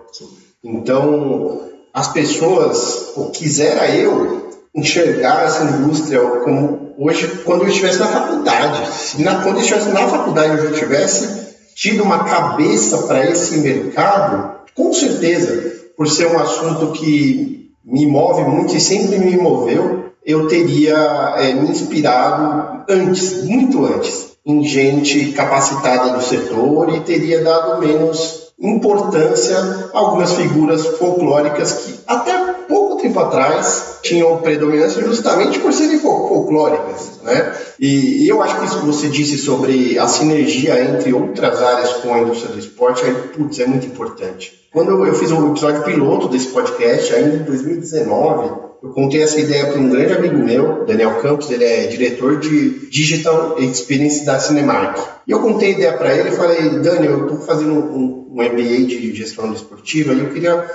Então, 0.63 1.63
as 1.93 2.09
pessoas, 2.13 3.13
ou 3.17 3.31
quisera 3.31 3.89
eu 3.95 4.51
enxergar 4.75 5.45
essa 5.45 5.65
indústria 5.65 6.21
como 6.45 6.95
hoje, 6.99 7.27
quando 7.45 7.63
eu 7.63 7.69
estivesse 7.69 7.99
na 7.99 8.07
faculdade. 8.07 8.93
Se 8.93 9.23
na, 9.23 9.43
quando 9.43 9.57
eu 9.57 9.63
estivesse 9.63 9.89
na 9.89 10.07
faculdade 10.07 10.59
eu 10.59 10.71
já 10.71 10.79
tivesse 10.79 11.47
tido 11.75 12.03
uma 12.03 12.25
cabeça 12.25 12.99
para 12.99 13.31
esse 13.31 13.59
mercado, 13.59 14.61
com 14.75 14.93
certeza, 14.93 15.73
por 15.97 16.09
ser 16.09 16.27
um 16.27 16.39
assunto 16.39 16.93
que 16.93 17.71
me 17.85 18.07
move 18.07 18.43
muito 18.43 18.77
e 18.77 18.81
sempre 18.81 19.19
me 19.19 19.37
moveu, 19.37 20.06
eu 20.27 20.49
teria 20.49 21.35
é, 21.37 21.55
me 21.55 21.71
inspirado 21.71 22.85
antes, 22.89 23.45
muito 23.45 23.87
antes, 23.87 24.33
em 24.45 24.65
gente 24.65 25.33
capacitada 25.33 26.11
do 26.11 26.23
setor 26.23 26.93
e 26.93 27.01
teria 27.01 27.45
dado 27.45 27.81
menos 27.81 28.47
importância 28.59 29.57
a 29.93 29.99
algumas 29.99 30.33
figuras 30.33 30.85
folclóricas 30.99 31.73
que 31.73 32.01
até 32.07 32.55
pouco 32.67 33.03
tempo 33.03 33.21
atrás 33.21 33.99
tinham 34.03 34.39
predominância 34.39 35.03
justamente 35.05 35.59
por 35.61 35.73
serem 35.73 36.01
folclóricas, 36.01 37.21
né? 37.23 37.55
E, 37.79 38.25
e, 38.25 38.29
eu 38.29 38.43
acho 38.43 38.59
que 38.59 38.65
isso 38.65 38.81
que 38.81 38.87
você 38.87 39.09
disse 39.09 39.37
sobre 39.37 39.99
a 39.99 40.09
sinergia 40.09 40.83
entre 40.83 41.13
outras 41.13 41.63
áreas 41.63 41.93
com 41.95 42.15
a 42.15 42.21
indústria 42.21 42.53
do 42.53 42.59
esporte, 42.59 43.05
aí, 43.05 43.15
putz, 43.35 43.61
é 43.61 43.67
muito 43.67 43.87
importante. 43.87 44.55
Quando 44.73 45.05
eu, 45.05 45.15
fiz 45.15 45.31
um 45.31 45.51
episódio 45.51 45.83
piloto 45.85 46.29
desse 46.29 46.49
podcast, 46.49 47.15
ainda 47.15 47.37
em 47.37 47.43
2019, 47.43 48.66
eu 48.83 48.91
contei 48.91 49.23
essa 49.23 49.41
ideia 49.41 49.67
para 49.67 49.81
um 49.81 49.89
grande 49.89 50.13
amigo 50.13 50.37
meu, 50.37 50.85
Daniel 50.85 51.21
Campos, 51.21 51.51
ele 51.51 51.65
é 51.65 51.87
diretor 51.87 52.39
de 52.39 52.89
Digital 52.91 53.57
Experience 53.59 54.25
da 54.25 54.39
Cinemark. 54.39 54.99
E 55.27 55.31
eu 55.31 55.41
contei 55.41 55.69
a 55.69 55.73
ideia 55.73 55.93
para 55.95 56.15
ele 56.15 56.29
e 56.29 56.37
falei, 56.37 56.69
Daniel, 56.81 57.19
eu 57.19 57.23
estou 57.27 57.41
fazendo 57.41 57.73
um, 57.73 58.27
um 58.31 58.43
MBA 58.43 58.87
de 58.87 59.15
gestão 59.15 59.53
esportiva 59.53 60.13
e 60.13 60.21
eu 60.21 60.31
queria 60.31 60.71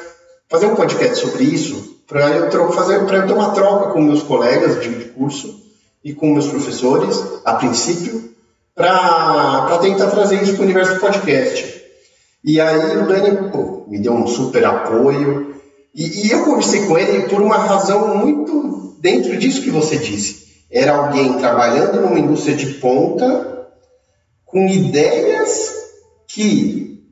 fazer 0.50 0.66
um 0.66 0.76
podcast 0.76 1.18
sobre 1.20 1.44
isso 1.44 2.02
para 2.08 2.30
eu, 2.32 2.46
eu 2.46 3.06
ter 3.06 3.34
uma 3.34 3.52
troca 3.52 3.92
com 3.92 4.02
meus 4.02 4.22
colegas 4.22 4.82
de, 4.82 4.90
de 4.90 5.06
curso 5.06 5.62
e 6.04 6.14
com 6.14 6.34
meus 6.34 6.48
professores, 6.48 7.24
a 7.46 7.54
princípio, 7.54 8.32
para 8.76 9.78
tentar 9.78 10.08
trazer 10.08 10.42
isso 10.42 10.54
para 10.54 10.62
o 10.62 10.66
universo 10.66 10.96
do 10.96 11.00
podcast. 11.00 11.82
E 12.44 12.60
aí 12.60 12.98
o 12.98 13.08
Dani 13.08 13.50
pô, 13.50 13.86
me 13.88 14.00
deu 14.00 14.14
um 14.14 14.28
super 14.28 14.66
apoio 14.66 15.56
e, 15.93 16.27
e 16.27 16.32
eu 16.32 16.45
conversei 16.45 16.86
com 16.86 16.97
ele 16.97 17.27
por 17.27 17.41
uma 17.41 17.58
razão 17.58 18.15
muito 18.17 18.95
dentro 18.99 19.38
disso 19.38 19.62
que 19.62 19.69
você 19.69 19.97
disse. 19.97 20.41
Era 20.71 20.95
alguém 20.95 21.34
trabalhando 21.34 22.01
numa 22.01 22.19
indústria 22.19 22.56
de 22.56 22.75
ponta 22.75 23.67
com 24.45 24.67
ideias 24.67 25.73
que, 26.27 27.04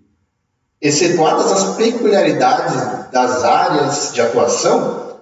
excetuadas 0.81 1.51
as 1.51 1.75
peculiaridades 1.75 3.11
das 3.11 3.43
áreas 3.43 4.13
de 4.13 4.21
atuação, 4.21 5.17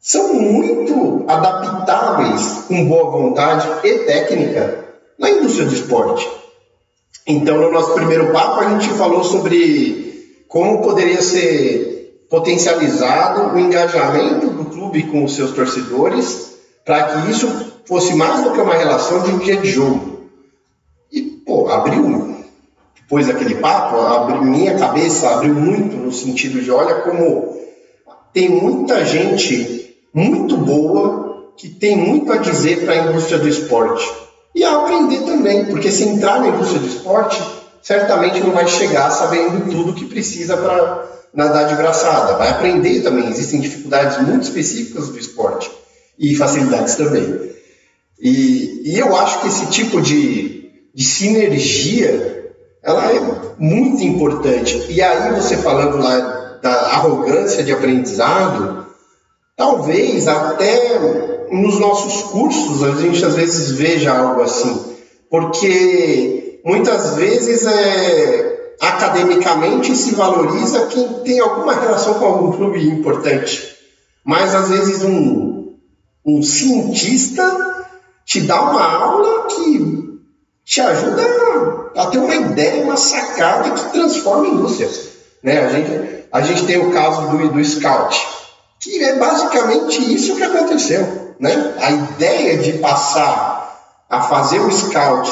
são 0.00 0.34
muito 0.34 1.24
adaptáveis 1.28 2.64
com 2.66 2.88
boa 2.88 3.10
vontade 3.10 3.68
e 3.84 3.98
técnica 4.00 4.84
na 5.18 5.30
indústria 5.30 5.66
do 5.66 5.74
esporte. 5.74 6.28
Então, 7.26 7.58
no 7.58 7.70
nosso 7.70 7.92
primeiro 7.94 8.32
papo, 8.32 8.60
a 8.60 8.70
gente 8.70 8.88
falou 8.94 9.22
sobre 9.22 10.42
como 10.48 10.82
poderia 10.82 11.20
ser 11.20 11.97
potencializado 12.28 13.54
o 13.54 13.58
engajamento 13.58 14.48
do 14.50 14.66
clube 14.66 15.04
com 15.04 15.24
os 15.24 15.34
seus 15.34 15.52
torcedores 15.52 16.58
para 16.84 17.04
que 17.04 17.30
isso 17.30 17.72
fosse 17.86 18.14
mais 18.14 18.44
do 18.44 18.52
que 18.52 18.60
uma 18.60 18.74
relação 18.74 19.22
de 19.22 19.30
um 19.30 19.38
dia 19.38 19.56
de 19.56 19.68
jogo. 19.68 20.28
E, 21.10 21.22
pô, 21.22 21.68
abriu, 21.68 22.36
depois 22.94 23.26
daquele 23.26 23.56
papo, 23.56 23.96
abriu, 23.96 24.42
minha 24.42 24.76
cabeça 24.76 25.30
abriu 25.30 25.54
muito 25.54 25.96
no 25.96 26.12
sentido 26.12 26.60
de, 26.60 26.70
olha 26.70 26.96
como 26.96 27.56
tem 28.32 28.48
muita 28.48 29.04
gente 29.04 29.96
muito 30.12 30.56
boa 30.56 31.52
que 31.56 31.68
tem 31.68 31.96
muito 31.96 32.32
a 32.32 32.36
dizer 32.36 32.84
para 32.84 32.94
a 32.94 33.08
indústria 33.08 33.38
do 33.38 33.48
esporte 33.48 34.08
e 34.54 34.64
a 34.64 34.76
aprender 34.76 35.20
também, 35.20 35.64
porque 35.66 35.90
se 35.90 36.04
entrar 36.04 36.40
na 36.40 36.48
indústria 36.48 36.80
do 36.80 36.86
esporte, 36.86 37.42
certamente 37.82 38.40
não 38.40 38.52
vai 38.52 38.66
chegar 38.66 39.10
sabendo 39.10 39.70
tudo 39.70 39.94
que 39.94 40.04
precisa 40.04 40.56
para 40.56 41.17
nadar 41.38 41.68
de 41.68 41.76
braçada. 41.76 42.36
Vai 42.36 42.50
aprender 42.50 43.00
também, 43.00 43.28
existem 43.28 43.60
dificuldades 43.60 44.18
muito 44.26 44.42
específicas 44.42 45.08
do 45.08 45.16
esporte 45.16 45.70
e 46.18 46.34
facilidades 46.34 46.96
também. 46.96 47.52
E, 48.20 48.82
e 48.84 48.98
eu 48.98 49.14
acho 49.16 49.42
que 49.42 49.46
esse 49.46 49.66
tipo 49.66 50.02
de, 50.02 50.68
de 50.92 51.04
sinergia, 51.04 52.52
ela 52.82 53.12
é 53.12 53.20
muito 53.56 54.02
importante. 54.02 54.84
E 54.88 55.00
aí 55.00 55.32
você 55.40 55.56
falando 55.58 55.98
lá 55.98 56.58
da 56.60 56.72
arrogância 56.72 57.62
de 57.62 57.70
aprendizado, 57.70 58.86
talvez 59.56 60.26
até 60.26 61.46
nos 61.52 61.78
nossos 61.78 62.22
cursos 62.32 62.82
a 62.82 63.00
gente 63.00 63.24
às 63.24 63.36
vezes 63.36 63.70
veja 63.70 64.12
algo 64.12 64.42
assim, 64.42 64.96
porque 65.30 66.60
muitas 66.64 67.14
vezes 67.14 67.64
é, 67.64 68.57
academicamente 68.80 69.94
se 69.96 70.14
valoriza 70.14 70.86
quem 70.86 71.08
tem 71.24 71.40
alguma 71.40 71.74
relação 71.74 72.14
com 72.14 72.24
algum 72.24 72.52
clube 72.52 72.86
importante. 72.86 73.76
mas 74.24 74.54
às 74.54 74.68
vezes 74.68 75.02
um, 75.02 75.74
um 76.24 76.42
cientista 76.42 77.86
te 78.24 78.42
dá 78.42 78.60
uma 78.60 78.84
aula 78.84 79.46
que 79.46 80.08
te 80.64 80.80
ajuda 80.82 81.22
a, 81.96 82.02
a 82.02 82.06
ter 82.06 82.18
uma 82.18 82.34
ideia, 82.34 82.84
uma 82.84 82.96
sacada 82.96 83.70
que 83.70 83.90
transforma 83.90 84.44
a 84.44 84.48
indústria. 84.48 84.90
Né? 85.42 85.64
A, 85.64 85.68
gente, 85.70 86.24
a 86.30 86.40
gente 86.42 86.66
tem 86.66 86.76
o 86.78 86.92
caso 86.92 87.22
do, 87.28 87.48
do 87.48 87.64
Scout, 87.64 88.26
que 88.78 89.02
é 89.02 89.16
basicamente 89.16 90.14
isso 90.14 90.36
que 90.36 90.42
aconteceu. 90.42 91.34
Né? 91.40 91.74
A 91.80 91.90
ideia 91.90 92.58
de 92.58 92.74
passar 92.74 94.04
a 94.10 94.22
fazer 94.22 94.60
o 94.60 94.70
Scout, 94.70 95.30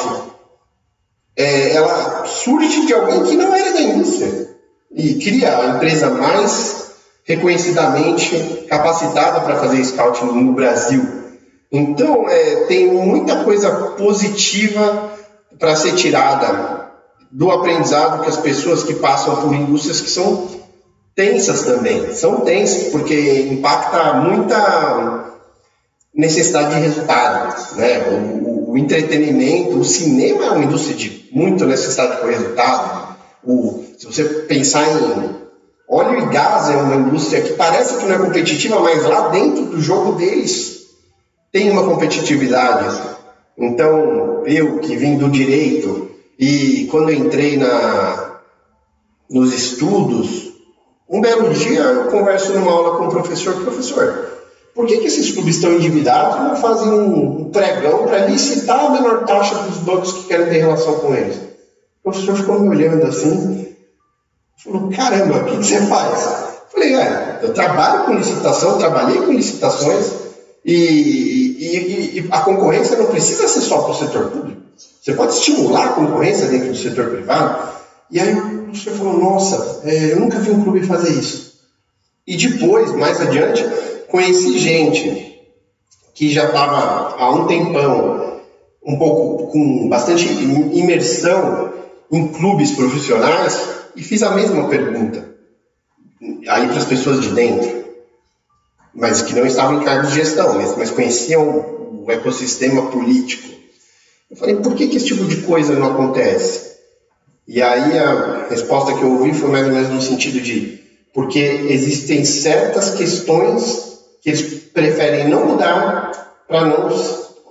é, 1.37 1.73
ela 1.75 2.25
surge 2.25 2.87
de 2.87 2.93
alguém 2.93 3.23
que 3.23 3.37
não 3.37 3.53
era 3.53 3.71
da 3.71 3.81
indústria 3.81 4.49
e 4.91 5.13
cria 5.15 5.55
a 5.55 5.65
empresa 5.75 6.09
mais 6.09 6.87
reconhecidamente 7.23 8.65
capacitada 8.67 9.41
para 9.41 9.57
fazer 9.57 9.83
Scout 9.85 10.25
no 10.25 10.53
Brasil. 10.53 11.05
Então, 11.71 12.27
é, 12.27 12.65
tem 12.67 12.87
muita 12.87 13.43
coisa 13.43 13.69
positiva 13.97 15.11
para 15.59 15.75
ser 15.75 15.93
tirada 15.93 16.87
do 17.29 17.51
aprendizado 17.51 18.23
que 18.23 18.29
as 18.29 18.37
pessoas 18.37 18.83
que 18.83 18.95
passam 18.95 19.35
por 19.35 19.53
indústrias 19.53 20.01
que 20.01 20.09
são 20.09 20.47
tensas 21.13 21.63
também. 21.63 22.13
São 22.13 22.41
tensas 22.41 22.89
porque 22.91 23.41
impacta 23.51 24.13
muita 24.13 25.35
necessidade 26.15 26.73
de 26.73 26.81
resultado. 26.81 27.75
Né? 27.75 27.99
O, 28.09 28.56
o, 28.77 28.79
entretenimento, 28.79 29.79
o 29.79 29.83
cinema 29.83 30.45
é 30.45 30.49
uma 30.51 30.63
indústria 30.63 30.95
de 30.95 31.29
muita 31.31 31.65
necessidade 31.65 32.21
de 32.21 32.27
resultado. 32.29 33.17
O, 33.43 33.83
se 33.97 34.05
você 34.05 34.23
pensar 34.23 34.87
em 34.87 35.35
óleo 35.89 36.19
e 36.19 36.25
gás, 36.27 36.69
é 36.69 36.75
uma 36.75 36.95
indústria 36.95 37.41
que 37.41 37.53
parece 37.53 37.97
que 37.97 38.05
não 38.05 38.15
é 38.15 38.19
competitiva, 38.19 38.79
mas 38.79 39.03
lá 39.03 39.29
dentro 39.29 39.65
do 39.65 39.81
jogo 39.81 40.13
deles 40.13 40.85
tem 41.51 41.71
uma 41.71 41.85
competitividade. 41.85 42.95
Então, 43.57 44.43
eu 44.45 44.77
que 44.79 44.95
vim 44.95 45.17
do 45.17 45.29
direito 45.29 46.11
e 46.37 46.87
quando 46.91 47.11
entrei 47.11 47.57
na, 47.57 48.41
nos 49.27 49.53
estudos, 49.53 50.53
um 51.09 51.19
belo 51.19 51.51
dia 51.51 51.79
eu 51.79 52.11
converso 52.11 52.53
numa 52.53 52.71
aula 52.71 52.97
com 52.97 53.07
o 53.07 53.09
professor, 53.09 53.55
professor, 53.55 54.36
por 54.77 54.85
que, 54.85 54.99
que 54.99 55.07
esses 55.07 55.31
clubes 55.31 55.55
estão 55.55 55.73
endividados 55.73 56.35
e 56.35 56.43
não 56.43 56.55
fazem 56.55 56.89
um, 56.89 57.41
um 57.41 57.49
pregão 57.49 58.05
para 58.05 58.27
licitar 58.27 58.85
a 58.85 58.89
menor 58.91 59.25
taxa 59.25 59.55
dos 59.55 59.79
bancos 59.79 60.13
que 60.13 60.23
querem 60.25 60.45
ter 60.45 60.59
relação 60.59 60.99
com 60.99 61.15
eles? 61.15 61.35
O 61.35 62.11
professor 62.11 62.37
ficou 62.37 62.59
me 62.59 62.69
olhando 62.69 63.03
assim, 63.07 63.75
falou, 64.63 64.91
caramba, 64.91 65.39
o 65.39 65.45
que, 65.45 65.57
que 65.57 65.65
você 65.65 65.81
faz? 65.87 66.45
falei, 66.71 66.93
é, 66.93 67.39
eu 67.41 67.53
trabalho 67.55 68.05
com 68.05 68.13
licitação, 68.13 68.77
trabalhei 68.77 69.19
com 69.19 69.31
licitações 69.31 70.11
e, 70.63 70.75
e, 70.75 72.19
e 72.19 72.27
a 72.29 72.41
concorrência 72.41 72.99
não 72.99 73.07
precisa 73.07 73.47
ser 73.47 73.61
só 73.61 73.81
para 73.81 73.91
o 73.91 73.95
setor 73.95 74.29
público. 74.29 74.61
Você 75.01 75.13
pode 75.13 75.33
estimular 75.33 75.85
a 75.85 75.93
concorrência 75.93 76.45
dentro 76.45 76.69
do 76.69 76.77
setor 76.77 77.09
privado. 77.09 77.73
E 78.11 78.19
aí 78.19 78.31
o 78.31 78.65
professor 78.65 78.93
falou, 78.93 79.17
nossa, 79.17 79.81
é, 79.85 80.11
eu 80.11 80.19
nunca 80.19 80.37
vi 80.37 80.51
um 80.51 80.63
clube 80.63 80.85
fazer 80.85 81.13
isso. 81.13 81.53
E 82.27 82.37
depois, 82.37 82.91
mais 82.91 83.19
adiante, 83.19 83.65
conheci 84.09 84.57
gente 84.57 85.41
que 86.13 86.29
já 86.29 86.45
estava 86.45 87.15
há 87.17 87.31
um 87.31 87.45
tempão, 87.45 88.41
um 88.83 88.97
pouco 88.97 89.51
com 89.51 89.87
bastante 89.87 90.27
imersão 90.27 91.73
em 92.11 92.27
clubes 92.29 92.71
profissionais 92.71 93.59
e 93.95 94.01
fiz 94.01 94.23
a 94.23 94.31
mesma 94.31 94.67
pergunta 94.67 95.27
aí 96.47 96.67
para 96.67 96.77
as 96.77 96.85
pessoas 96.85 97.21
de 97.21 97.29
dentro, 97.29 97.85
mas 98.93 99.21
que 99.21 99.35
não 99.35 99.45
estavam 99.45 99.81
em 99.81 99.85
cargos 99.85 100.09
de 100.09 100.15
gestão, 100.15 100.55
mas, 100.55 100.75
mas 100.75 100.89
conheciam 100.89 102.03
o 102.05 102.11
ecossistema 102.11 102.89
político. 102.89 103.47
Eu 104.29 104.35
falei, 104.35 104.55
por 104.55 104.75
que, 104.75 104.87
que 104.87 104.97
esse 104.97 105.05
tipo 105.05 105.25
de 105.25 105.37
coisa 105.41 105.73
não 105.73 105.91
acontece? 105.91 106.77
E 107.47 107.61
aí 107.61 107.97
a 107.97 108.47
resposta 108.49 108.93
que 108.93 109.01
eu 109.01 109.11
ouvi 109.11 109.33
foi 109.33 109.49
mais 109.49 109.67
ou 109.67 109.73
menos 109.73 109.89
no 109.89 110.01
sentido 110.01 110.41
de 110.41 110.83
porque 111.13 111.39
existem 111.39 112.23
certas 112.25 112.91
questões 112.91 113.86
que 114.21 114.29
eles 114.29 114.41
preferem 114.73 115.29
não 115.29 115.45
mudar 115.45 116.11
para 116.47 116.65
não, 116.65 116.89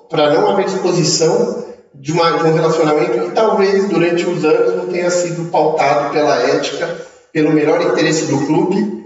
para 0.08 0.34
não 0.34 0.50
haver 0.50 0.66
exposição 0.66 1.64
de, 1.94 2.12
uma, 2.12 2.30
de 2.32 2.44
um 2.44 2.54
relacionamento 2.54 3.28
que 3.28 3.34
talvez 3.34 3.88
durante 3.88 4.26
os 4.26 4.44
anos 4.44 4.76
não 4.76 4.86
tenha 4.86 5.10
sido 5.10 5.50
pautado 5.50 6.12
pela 6.12 6.36
ética, 6.42 6.96
pelo 7.32 7.52
melhor 7.52 7.80
interesse 7.82 8.26
do 8.26 8.46
clube. 8.46 8.96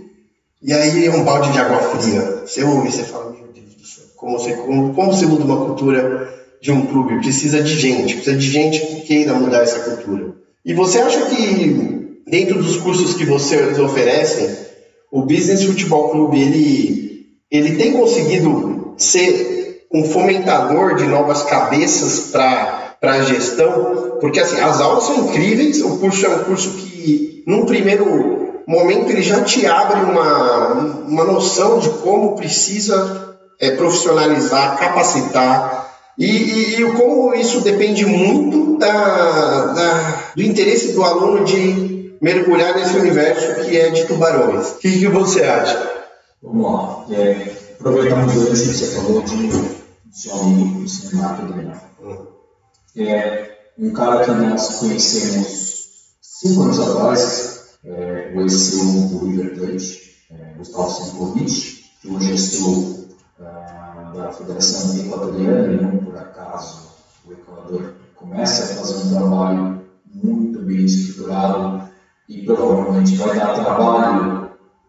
E 0.62 0.72
aí 0.72 1.06
é 1.06 1.10
um 1.10 1.24
balde 1.24 1.52
de 1.52 1.58
água 1.58 1.78
fria. 1.78 2.42
Você 2.44 2.62
ouve 2.62 2.90
você 2.90 3.04
fala, 3.04 3.30
meu 3.30 3.46
Deus 3.52 3.74
do 3.74 3.86
céu, 3.86 4.04
como 4.16 4.38
você, 4.38 4.52
como, 4.52 4.94
como 4.94 5.12
você 5.12 5.26
muda 5.26 5.44
uma 5.44 5.64
cultura 5.64 6.32
de 6.60 6.70
um 6.70 6.86
clube? 6.86 7.20
Precisa 7.20 7.62
de 7.62 7.74
gente, 7.74 8.16
precisa 8.16 8.36
de 8.36 8.50
gente 8.50 8.80
que 8.80 9.00
queira 9.02 9.34
mudar 9.34 9.62
essa 9.62 9.80
cultura. 9.80 10.34
E 10.64 10.74
você 10.74 10.98
acha 10.98 11.22
que 11.26 12.20
dentro 12.26 12.62
dos 12.62 12.76
cursos 12.76 13.14
que 13.14 13.24
vocês 13.24 13.78
oferecem, 13.78 14.54
o 15.10 15.22
Business 15.22 15.64
Futebol 15.64 16.10
Clube 16.10 16.40
ele 16.40 17.09
ele 17.50 17.76
tem 17.76 17.92
conseguido 17.92 18.94
ser 18.96 19.86
um 19.92 20.04
fomentador 20.04 20.94
de 20.94 21.06
novas 21.06 21.42
cabeças 21.42 22.30
para 22.30 22.96
a 23.02 23.22
gestão, 23.22 24.18
porque 24.20 24.38
assim, 24.38 24.60
as 24.60 24.80
aulas 24.80 25.04
são 25.04 25.24
incríveis, 25.24 25.82
o 25.82 25.98
curso 25.98 26.24
é 26.26 26.28
um 26.28 26.44
curso 26.44 26.70
que, 26.70 27.42
num 27.46 27.64
primeiro 27.66 28.62
momento, 28.66 29.10
ele 29.10 29.22
já 29.22 29.42
te 29.42 29.66
abre 29.66 30.00
uma, 30.00 30.72
uma 31.08 31.24
noção 31.24 31.80
de 31.80 31.90
como 31.90 32.36
precisa 32.36 33.36
é, 33.58 33.72
profissionalizar, 33.72 34.78
capacitar, 34.78 35.90
e, 36.16 36.26
e, 36.26 36.82
e, 36.82 36.92
como 36.92 37.34
isso 37.34 37.62
depende 37.62 38.04
muito 38.04 38.78
da, 38.78 39.66
da, 39.72 40.22
do 40.36 40.42
interesse 40.42 40.92
do 40.92 41.02
aluno 41.02 41.44
de 41.44 42.14
mergulhar 42.20 42.76
nesse 42.76 42.94
universo 42.96 43.64
que 43.64 43.76
é 43.76 43.88
de 43.88 44.04
tubarões. 44.04 44.68
O 44.72 44.78
que, 44.78 44.98
que 44.98 45.08
você 45.08 45.42
acha? 45.42 45.99
Vamos 46.42 46.72
lá. 46.72 47.04
É, 47.14 47.74
aproveitando 47.78 48.28
o 48.28 48.46
que 48.46 48.56
você 48.56 48.86
falou 48.96 49.22
de 49.22 49.30
seu 50.10 50.34
amigo, 50.40 50.80
do 50.80 51.52
do 51.52 53.02
É, 53.02 53.58
um 53.78 53.92
cara 53.92 54.24
que 54.24 54.30
nós 54.30 54.78
conhecemos 54.78 56.16
cinco 56.22 56.62
anos 56.62 56.80
atrás, 56.80 57.76
é, 57.84 58.32
o 58.34 58.40
ex-CEO 58.40 59.08
do 59.08 59.26
River 59.26 59.58
Plate, 59.58 60.16
é, 60.30 60.54
Gustavo 60.56 60.90
Senkovic, 60.90 61.84
que 62.00 62.08
hoje 62.08 62.32
é 62.32 62.36
CEO 62.38 63.08
é, 63.38 64.16
da 64.16 64.32
Federação 64.32 64.98
Equatoriana, 64.98 65.72
e 65.74 65.82
não 65.82 65.98
por 65.98 66.16
acaso 66.16 66.90
o 67.26 67.32
Equador 67.32 67.94
começa 68.16 68.64
a 68.64 68.76
fazer 68.76 68.94
um 69.04 69.10
trabalho 69.10 69.82
muito 70.06 70.60
bem 70.60 70.86
estruturado 70.86 71.88
e 72.26 72.44
provavelmente 72.46 73.16
vai 73.16 73.38
dar 73.38 73.54
trabalho 73.54 74.39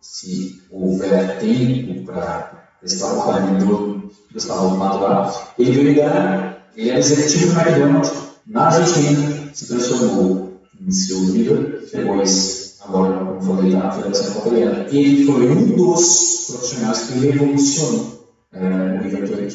se 0.01 0.61
houver 0.69 1.39
tempo 1.39 2.05
para 2.05 2.69
prestar 2.79 3.13
o 3.13 3.57
do 3.57 4.11
Gustavo 4.33 4.75
Madurar, 4.77 5.53
ele 5.57 5.71
veio 5.71 5.87
ligar, 5.89 6.67
ele 6.75 6.89
era 6.89 6.99
executivo 6.99 7.53
do 7.53 7.59
McDonald's 7.59 8.11
na 8.47 8.67
Argentina, 8.67 9.49
se 9.53 9.67
transformou 9.67 10.61
em 10.79 10.91
seu 10.91 11.19
líder, 11.19 11.87
depois, 11.93 12.77
agora, 12.81 13.25
como 13.25 13.41
falei, 13.41 13.73
na 13.73 13.91
Federação 13.91 14.31
Equatoriana. 14.31 14.87
Ele 14.89 15.25
foi 15.25 15.49
um 15.51 15.75
dos 15.75 16.45
profissionais 16.47 17.01
que 17.01 17.19
revolucionou 17.19 18.21
é, 18.53 18.99
o 18.99 19.03
River 19.03 19.47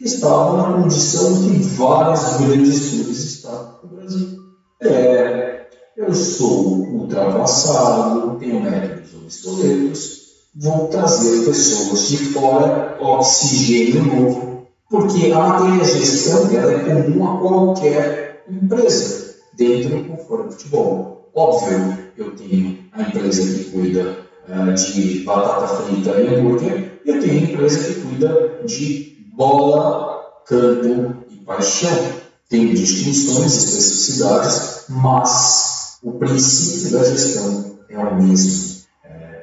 estava 0.00 0.56
na 0.56 0.82
condição 0.82 1.42
que 1.42 1.62
vários 1.62 2.36
grandes 2.38 2.90
clubes 2.90 3.18
estão 3.18 3.78
no 3.82 3.96
Brasil. 3.96 4.38
É, 4.80 5.66
eu 5.96 6.14
sou 6.14 6.80
ultrapassado, 6.80 8.19
tenho 8.40 8.60
métodos 8.60 9.10
pistoleiros, 9.26 10.20
vão 10.54 10.86
trazer 10.88 11.44
pessoas 11.44 12.08
de 12.08 12.16
fora, 12.16 12.96
oxigênio 13.00 14.02
novo, 14.04 14.66
porque 14.88 15.30
a 15.30 15.38
matéria 15.38 15.84
gestão 15.84 16.50
é 16.50 16.78
comum 16.80 17.28
a 17.28 17.38
qualquer 17.38 18.44
empresa, 18.50 19.36
dentro 19.56 20.02
do 20.02 20.16
fora 20.16 20.44
do 20.44 20.52
futebol. 20.52 21.30
Óbvio, 21.32 21.98
eu 22.16 22.34
tenho 22.34 22.78
a 22.92 23.02
empresa 23.02 23.42
que 23.42 23.70
cuida 23.70 24.16
uh, 24.48 24.74
de 24.74 25.20
batata 25.20 25.68
frita 25.84 26.20
e 26.20 26.34
hambúrguer, 26.34 27.00
e 27.04 27.10
eu 27.10 27.20
tenho 27.20 27.34
a 27.34 27.52
empresa 27.52 27.84
que 27.84 28.00
cuida 28.00 28.60
de 28.66 29.16
bola, 29.36 30.20
campo 30.46 31.24
e 31.30 31.36
paixão. 31.36 32.20
Tem 32.48 32.74
distinções, 32.74 33.54
especificidades, 33.54 34.86
mas 34.88 35.98
o 36.02 36.12
princípio 36.14 36.98
da 36.98 37.04
gestão 37.04 37.69
é 37.90 37.98
o 37.98 38.22
mesmo 38.22 38.80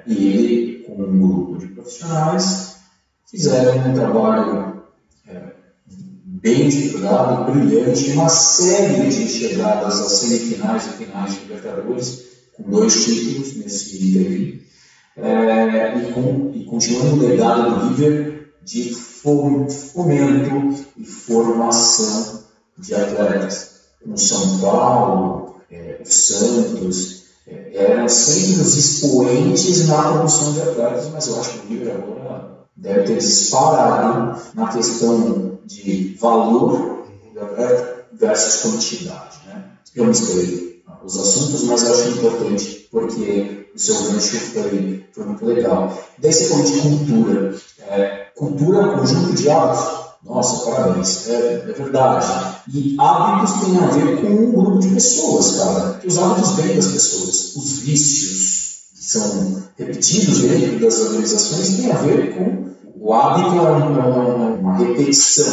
e 0.07 0.27
ele, 0.27 0.83
com 0.83 0.93
um 0.93 1.19
grupo 1.19 1.57
de 1.57 1.67
profissionais, 1.67 2.77
fizeram 3.29 3.89
um 3.89 3.93
trabalho 3.93 4.83
é, 5.27 5.51
bem 6.25 6.67
estruturado, 6.67 7.51
brilhante, 7.51 8.11
uma 8.11 8.29
série 8.29 9.09
de 9.09 9.27
chegadas 9.27 9.99
às 9.99 10.11
semifinais 10.13 10.85
e 10.85 11.03
finais 11.03 11.33
de 11.33 11.39
Libertadores, 11.41 12.23
com 12.53 12.69
dois 12.69 13.03
títulos 13.03 13.57
nesse 13.57 13.97
interim. 13.97 14.61
é, 15.17 15.97
e, 15.97 16.13
com, 16.13 16.51
e 16.55 16.63
continuando 16.63 17.25
o 17.25 17.27
legado 17.27 17.69
do 17.69 17.87
River 17.89 18.53
de 18.63 18.93
fomento 18.93 20.85
e 20.95 21.03
formação 21.03 22.43
de 22.77 22.95
atletas. 22.95 23.77
No 24.05 24.17
São 24.17 24.59
Paulo, 24.59 25.57
é, 25.69 25.99
Santos, 26.05 27.16
eram 27.47 28.09
sempre 28.09 28.61
os 28.61 28.75
expoentes 28.75 29.87
na 29.87 30.01
produção 30.01 30.53
de 30.53 30.61
atletas, 30.61 31.09
mas 31.09 31.27
eu 31.27 31.39
acho 31.39 31.49
que 31.51 31.59
o 31.59 31.69
River 31.69 31.95
agora 31.95 32.57
deve 32.75 33.03
ter 33.03 33.17
disparado 33.17 34.41
na 34.53 34.67
questão 34.67 35.59
de 35.65 36.15
valor 36.19 37.07
do 37.33 37.39
versus 38.13 38.61
quantidade. 38.61 39.39
Né? 39.45 39.63
Eu 39.95 40.05
misturei 40.05 40.83
os 41.03 41.17
assuntos, 41.17 41.63
mas 41.63 41.83
eu 41.83 41.93
acho 41.93 42.09
importante 42.09 42.87
porque 42.91 43.69
o 43.73 43.79
seu 43.79 43.95
gancho 44.03 44.37
foi, 44.37 45.05
foi 45.11 45.25
muito 45.25 45.45
legal. 45.45 45.97
Daí 46.17 46.33
você 46.33 46.45
falou 46.45 46.65
de 46.65 46.81
cultura. 46.81 47.55
É, 47.89 48.27
cultura 48.35 48.79
é 48.79 48.81
um 48.81 48.99
conjunto 48.99 49.33
de 49.35 49.49
hábitos. 49.49 49.96
Nossa, 50.23 50.69
parabéns. 50.69 51.27
É, 51.27 51.65
é, 51.67 51.73
verdade. 51.73 52.27
E 52.73 52.95
hábitos 52.99 53.61
têm 53.61 53.77
a 53.77 53.87
ver 53.87 54.21
com 54.21 54.27
um 54.27 54.51
grupo 54.51 54.79
de 54.79 54.89
pessoas, 54.89 55.57
cara. 55.57 55.91
Porque 55.91 56.07
os 56.07 56.17
hábitos 56.17 56.51
vêm 56.55 56.75
das 56.75 56.87
pessoas. 56.87 57.55
Os 57.55 57.79
vícios 57.79 58.67
que 58.95 59.03
são 59.03 59.63
repetidos 59.77 60.39
dentro 60.39 60.79
das 60.79 60.99
organizações 60.99 61.77
têm 61.77 61.91
a 61.91 61.97
ver 61.97 62.35
com 62.35 62.67
o 62.99 63.13
hábito 63.13 63.55
é 63.55 63.61
uma, 63.61 64.47
uma 64.47 64.77
repetição. 64.77 65.45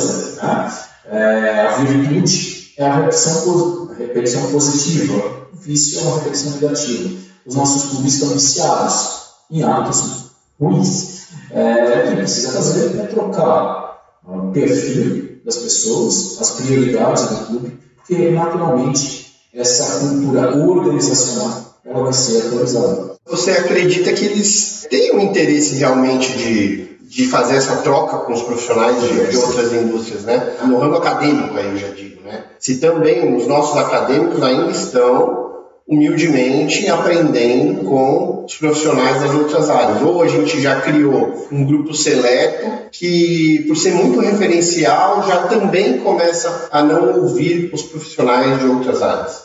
Né? 0.43 0.73
É, 1.07 1.67
a 1.67 1.77
virtude 1.77 2.73
é 2.77 2.87
a 2.87 2.97
repetição, 2.97 3.91
a 3.91 3.95
repetição 3.95 4.51
positiva. 4.51 5.47
O 5.53 5.57
vício 5.57 6.01
é 6.01 6.03
uma 6.03 6.19
repetição 6.19 6.51
negativa. 6.53 7.11
Os 7.47 7.55
nossos 7.55 7.91
clubes 7.91 8.15
estão 8.15 8.31
viciados 8.31 9.25
em 9.51 9.63
hábitos 9.63 10.31
ruins. 10.59 11.15
É, 11.51 12.07
o 12.07 12.11
que 12.11 12.17
precisa 12.17 12.53
fazer 12.53 12.99
é 12.99 13.07
trocar 13.07 13.85
o 14.27 14.51
perfil 14.53 15.39
das 15.45 15.57
pessoas, 15.57 16.39
as 16.41 16.51
prioridades 16.53 17.27
do 17.27 17.47
clube, 17.47 17.79
porque 17.97 18.31
naturalmente 18.31 19.35
essa 19.53 20.01
cultura 20.01 20.57
organizacional 20.57 21.75
ela 21.85 22.03
vai 22.03 22.13
ser 22.13 22.47
atualizada. 22.47 23.15
Você 23.27 23.51
acredita 23.53 24.13
que 24.13 24.25
eles 24.25 24.87
têm 24.89 25.15
um 25.15 25.21
interesse 25.21 25.77
realmente 25.77 26.37
de, 26.37 26.99
de 27.03 27.27
fazer 27.27 27.57
essa 27.57 27.77
troca 27.77 28.19
com 28.19 28.33
os 28.33 28.43
profissionais 28.43 29.01
de, 29.03 29.31
de 29.31 29.37
outras 29.37 29.73
indústrias, 29.73 30.23
né? 30.23 30.57
No 30.67 30.79
ramo 30.79 30.97
acadêmico 30.97 31.57
aí 31.57 31.69
eu 31.69 31.77
já 31.77 31.89
digo, 31.89 32.23
né? 32.23 32.45
Se 32.59 32.77
também 32.77 33.37
os 33.37 33.47
nossos 33.47 33.77
acadêmicos 33.77 34.43
ainda 34.43 34.71
estão 34.71 35.44
humildemente 35.87 36.89
aprendendo 36.89 37.85
com 37.85 38.45
os 38.45 38.57
profissionais 38.57 39.21
das 39.21 39.35
outras 39.35 39.69
áreas. 39.69 40.03
Ou 40.03 40.23
a 40.23 40.29
gente 40.29 40.61
já 40.61 40.81
criou 40.81 41.47
um 41.53 41.65
grupo 41.65 41.95
seleto 41.95 42.89
que, 42.91 43.65
por 43.69 43.77
ser 43.77 43.93
muito 43.93 44.21
referencial, 44.21 45.27
já 45.27 45.43
também 45.49 45.99
começa 45.99 46.69
a 46.71 46.83
não 46.83 47.21
ouvir 47.21 47.71
os 47.73 47.83
profissionais 47.83 48.59
de 48.61 48.67
outras 48.67 49.03
áreas. 49.03 49.43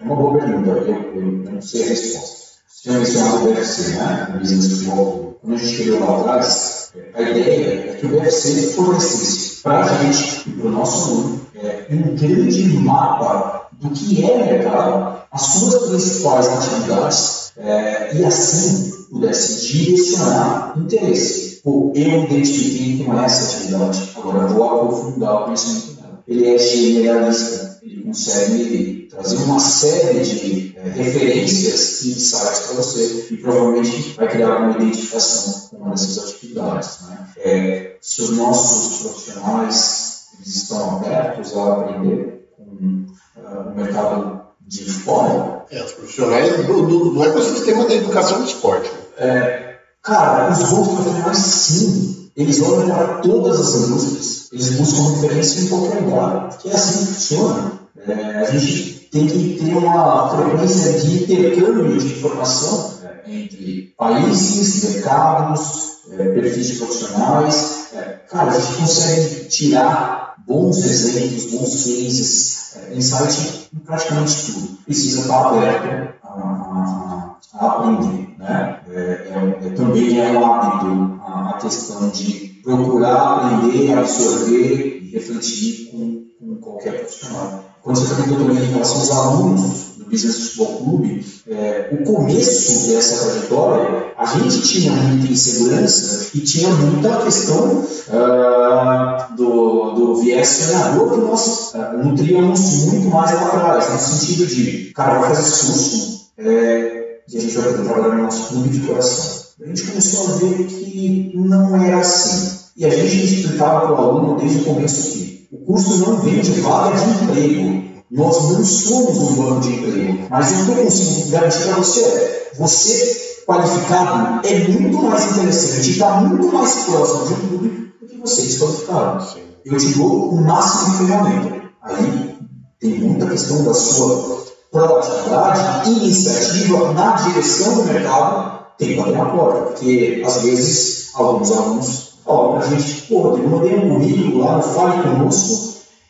É 0.00 0.04
uma 0.04 0.16
boa 0.16 0.38
pergunta, 0.38 0.70
eu, 0.70 1.22
não 1.52 1.60
sei 1.60 1.84
a 1.84 1.88
resposta. 1.88 2.38
Você 2.68 2.90
mencionado 2.92 3.48
o 3.48 3.54
BFC, 3.54 3.96
né? 3.96 4.32
O 4.34 4.38
Business 4.38 4.82
Football. 4.84 5.38
Quando 5.40 5.54
a 5.54 5.58
gente 5.58 5.82
criou 5.82 6.00
lá 6.00 6.20
atrás, 6.20 6.92
a 7.14 7.22
ideia 7.22 7.90
é 7.90 7.94
que 7.94 8.06
o 8.06 8.08
BFC 8.08 8.72
fornecesse 8.74 9.62
para 9.62 9.80
a 9.80 10.04
gente 10.04 10.48
e 10.48 10.52
para 10.52 10.68
o 10.68 10.70
nosso 10.70 11.10
aluno 11.10 11.40
é, 11.56 11.86
um 11.90 12.14
grande 12.14 12.68
mapa 12.78 13.57
do 13.72 13.90
que 13.90 14.24
é 14.24 14.36
mercado 14.44 15.18
as 15.30 15.42
suas 15.42 15.88
principais 15.88 16.48
atividades 16.48 17.52
é, 17.56 18.16
e 18.16 18.24
assim 18.24 18.92
pudesse 19.10 19.66
direcionar 19.66 20.74
interesse. 20.76 21.60
Pô, 21.62 21.92
eu 21.94 22.24
identifiquei 22.24 23.04
com 23.04 23.18
essa 23.20 23.56
atividade, 23.56 24.12
agora 24.16 24.46
vou 24.46 24.64
aprofundar 24.64 25.42
o 25.42 25.44
conhecimento 25.44 26.00
dela. 26.00 26.22
Ele 26.26 26.46
é 26.46 26.58
generalista, 26.58 27.80
ele 27.82 28.04
consegue 28.04 29.08
trazer 29.10 29.36
uma 29.36 29.58
série 29.58 30.20
de 30.20 30.76
é, 30.76 30.88
referências 30.90 32.02
e 32.02 32.12
insights 32.12 32.60
para 32.60 32.76
você 32.76 33.26
e 33.30 33.36
provavelmente 33.38 34.14
vai 34.16 34.28
criar 34.28 34.58
uma 34.58 34.76
identificação 34.76 35.68
com 35.68 35.76
uma 35.76 35.90
dessas 35.90 36.18
atividades. 36.18 36.98
Né? 37.02 37.28
É, 37.38 37.96
se 38.00 38.22
os 38.22 38.30
nossos 38.30 39.02
profissionais 39.02 40.18
eles 40.38 40.54
estão 40.54 40.96
abertos 40.96 41.56
a 41.56 41.72
aprender 41.72 42.48
com 42.56 43.06
uh, 43.50 43.68
o 43.70 43.74
mercado 43.74 44.40
de 44.60 44.84
fora. 44.84 45.64
É, 45.70 45.82
os 45.82 45.92
profissionais 45.92 46.66
do, 46.66 46.86
do, 46.86 47.10
do 47.10 47.24
ecossistema 47.24 47.86
da 47.86 47.94
educação 47.94 48.38
do 48.38 48.44
esporte. 48.44 48.90
É, 49.16 49.76
cara, 50.02 50.50
os 50.52 50.72
outros 50.72 50.94
profissionais, 50.94 51.38
sim, 51.38 52.30
eles 52.36 52.60
olham 52.62 52.86
para 52.86 53.18
todas 53.18 53.60
as 53.60 53.74
indústrias, 53.74 54.48
eles 54.52 54.70
buscam 54.70 55.20
referência 55.20 55.60
em 55.60 55.68
qualquer 55.68 56.00
lugar, 56.02 56.48
porque 56.50 56.68
é 56.68 56.74
assim 56.74 57.06
que 57.06 57.12
funciona. 57.14 57.72
É, 58.06 58.12
a 58.40 58.44
gente 58.44 59.08
tem 59.10 59.26
que 59.26 59.58
ter 59.58 59.74
uma 59.74 60.30
frequência 60.30 60.92
de 61.00 61.24
intercâmbio 61.24 61.98
de 61.98 62.06
informação 62.06 62.94
é, 63.02 63.34
entre 63.34 63.94
países, 63.96 64.94
mercados, 64.94 65.88
é, 66.12 66.24
perfis 66.28 66.68
de 66.68 66.76
profissionais. 66.76 67.88
É, 67.94 68.00
cara, 68.30 68.52
a 68.52 68.58
gente 68.58 68.78
consegue 68.78 69.44
tirar 69.46 70.34
bons 70.46 70.78
exemplos, 70.78 71.46
bons 71.46 71.84
cases, 71.84 72.57
insight 72.94 73.68
em 73.74 73.78
praticamente 73.78 74.52
tudo. 74.52 74.78
Precisa 74.84 75.22
estar 75.22 75.46
aberto 75.46 76.14
a, 76.22 77.36
a, 77.54 77.66
aprender. 77.66 78.34
Né? 78.38 78.80
É, 78.90 79.00
é, 79.00 79.66
é, 79.66 79.70
também 79.70 80.20
é 80.20 80.30
um 80.30 80.52
hábito 80.52 81.20
a, 81.24 81.50
a, 81.50 81.52
questão 81.54 82.08
de 82.10 82.60
procurar 82.62 83.36
aprender, 83.36 83.92
absorver 83.94 85.00
e 85.02 85.10
refletir 85.10 85.90
com, 85.90 86.26
com 86.38 86.56
qualquer 86.56 87.00
profissional. 87.00 87.64
Quando 87.82 87.98
você 87.98 88.14
perguntou 88.14 88.46
também 88.46 88.64
em 88.64 88.72
relação 88.72 88.98
aos 88.98 89.10
alunos 89.10 89.87
Business 90.08 90.50
Futebol 90.50 90.76
Clube, 90.78 91.24
é, 91.48 91.88
o 91.92 92.04
começo 92.04 92.88
dessa 92.88 93.24
trajetória, 93.24 94.12
a 94.16 94.26
gente 94.26 94.62
tinha 94.62 94.92
muita 94.92 95.32
insegurança 95.32 96.30
e 96.34 96.40
tinha 96.40 96.70
muita 96.70 97.22
questão 97.22 97.84
uh, 98.08 99.36
do, 99.36 99.92
do 99.92 100.16
viés 100.16 100.66
treinador 100.66 101.12
que 101.12 101.20
nós 101.20 101.74
uh, 101.74 102.04
nutríamos 102.04 102.84
muito 102.86 103.08
mais 103.08 103.32
lá 103.32 103.46
atrás, 103.46 103.92
no 103.92 103.98
sentido 103.98 104.46
de, 104.46 104.92
cara, 104.92 105.20
vai 105.20 105.34
fazer 105.34 105.66
curso 105.66 106.30
é, 106.38 107.20
e 107.28 107.36
a 107.36 107.40
gente 107.40 107.56
vai 107.56 107.72
trabalhar 107.72 108.16
no 108.16 108.22
nosso 108.24 108.48
clube 108.48 108.68
de 108.68 108.86
coração. 108.86 109.48
A 109.60 109.66
gente 109.66 109.82
começou 109.88 110.28
a 110.28 110.36
ver 110.38 110.66
que 110.66 111.32
não 111.34 111.82
era 111.82 111.98
assim. 111.98 112.58
E 112.76 112.86
a 112.86 112.90
gente 112.90 113.24
explicava 113.24 113.86
para 113.86 113.92
o 113.92 113.96
aluno 113.96 114.38
desde 114.38 114.60
o 114.60 114.64
começo 114.64 115.10
que 115.10 115.48
o 115.50 115.58
curso 115.58 115.98
não 115.98 116.20
vem 116.20 116.40
de 116.40 116.60
vaga 116.60 116.96
de 116.96 117.24
emprego, 117.24 117.87
nós 118.10 118.52
não 118.52 118.64
somos 118.64 119.18
um 119.18 119.34
banco 119.34 119.60
de 119.60 119.74
emprego, 119.74 120.26
mas 120.30 120.52
eu 120.52 120.60
estou 120.60 120.84
conseguindo 120.84 121.30
garantir 121.30 121.62
para 121.64 121.76
você, 121.76 122.50
você 122.56 123.28
qualificado 123.48 124.46
é 124.46 124.68
muito 124.68 125.02
mais 125.02 125.30
interessante, 125.32 125.90
está 125.90 126.20
muito 126.20 126.52
mais 126.52 126.74
próximo 126.84 127.26
de 127.26 127.32
um 127.32 127.48
clube 127.48 127.92
do 128.00 128.06
que 128.06 128.18
você 128.18 128.42
desqualificado. 128.42 129.26
Eu 129.64 129.78
te 129.78 129.94
dou 129.94 130.30
o 130.30 130.40
máximo 130.42 130.90
de 130.90 130.98
ferramenta. 130.98 131.62
Aí 131.82 132.36
tem 132.78 132.98
muita 133.00 133.26
questão 133.26 133.64
da 133.64 133.72
sua 133.72 134.44
proatividade 134.70 135.90
e 135.90 136.04
iniciativa 136.04 136.92
na 136.92 137.12
direção 137.12 137.74
do 137.76 137.84
mercado, 137.84 138.66
tem 138.76 138.88
que 138.88 138.94
bater 138.96 139.16
na 139.16 139.24
porta, 139.26 139.60
porque 139.62 140.22
às 140.26 140.42
vezes 140.42 141.10
alguns 141.14 141.50
alunos 141.50 142.12
falam 142.24 142.52
para 142.52 142.66
a 142.66 142.68
gente, 142.68 143.06
pô, 143.06 143.36
eu 143.36 143.48
mandei 143.48 143.76
um 143.76 143.94
currículo 143.94 144.44
lá, 144.44 144.60
fale 144.60 145.02
conosco, 145.02 145.67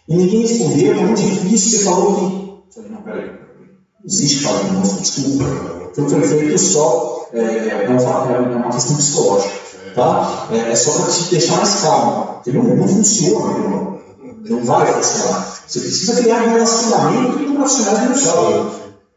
e 0.08 0.16
ninguém 0.16 0.46
respondeu, 0.46 0.92
é 0.92 0.94
muito 0.94 1.20
difícil, 1.20 1.78
você 1.78 1.84
falou 1.84 2.14
que. 2.14 2.74
Falei, 2.74 2.90
não, 2.90 3.02
peraí, 3.02 3.26
não 3.26 4.06
existe 4.06 4.42
fala 4.42 4.60
conosco, 4.60 5.00
desculpa. 5.02 5.44
Então 5.92 6.08
foi 6.08 6.22
feito 6.22 6.58
só, 6.58 7.28
é, 7.34 7.86
vamos 7.86 8.04
falar 8.04 8.32
é 8.32 8.38
uma 8.38 8.70
questão 8.70 8.96
psicológica, 8.96 9.54
tá? 9.94 10.48
É, 10.50 10.70
é 10.70 10.74
só 10.74 10.92
para 10.92 11.12
te 11.12 11.30
deixar 11.30 11.56
mais 11.56 11.80
calmo. 11.82 12.40
Entendeu? 12.40 12.62
Não 12.62 12.88
funciona, 12.88 13.58
irmão. 13.58 14.00
Não 14.48 14.64
vai 14.64 14.86
funcionar. 14.94 15.62
Você 15.66 15.80
precisa 15.80 16.22
criar 16.22 16.42
um 16.42 16.50
relacionamento 16.52 17.44
com 17.44 17.54
profissionais 17.56 18.08
do 18.08 18.14
mercado. 18.14 18.70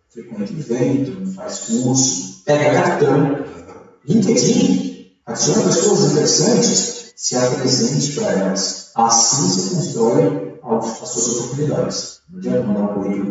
Frequente 0.09 0.53
evento, 0.59 1.33
faz 1.33 1.59
curso, 1.59 2.43
pega 2.45 2.73
cartão. 2.73 3.45
LinkedIn, 4.05 5.11
adiciona 5.25 5.63
pessoas 5.63 6.11
interessantes, 6.11 7.13
se 7.15 7.37
apresente 7.37 8.11
para 8.13 8.31
elas. 8.31 8.91
Assim 8.95 9.47
você 9.47 9.75
constrói 9.75 10.40
as 10.63 11.09
suas 11.09 11.37
oportunidades. 11.37 12.21
Não 12.29 12.39
adianta 12.39 12.67
mandar 12.67 12.81
um 12.81 12.87
currículo 12.87 13.29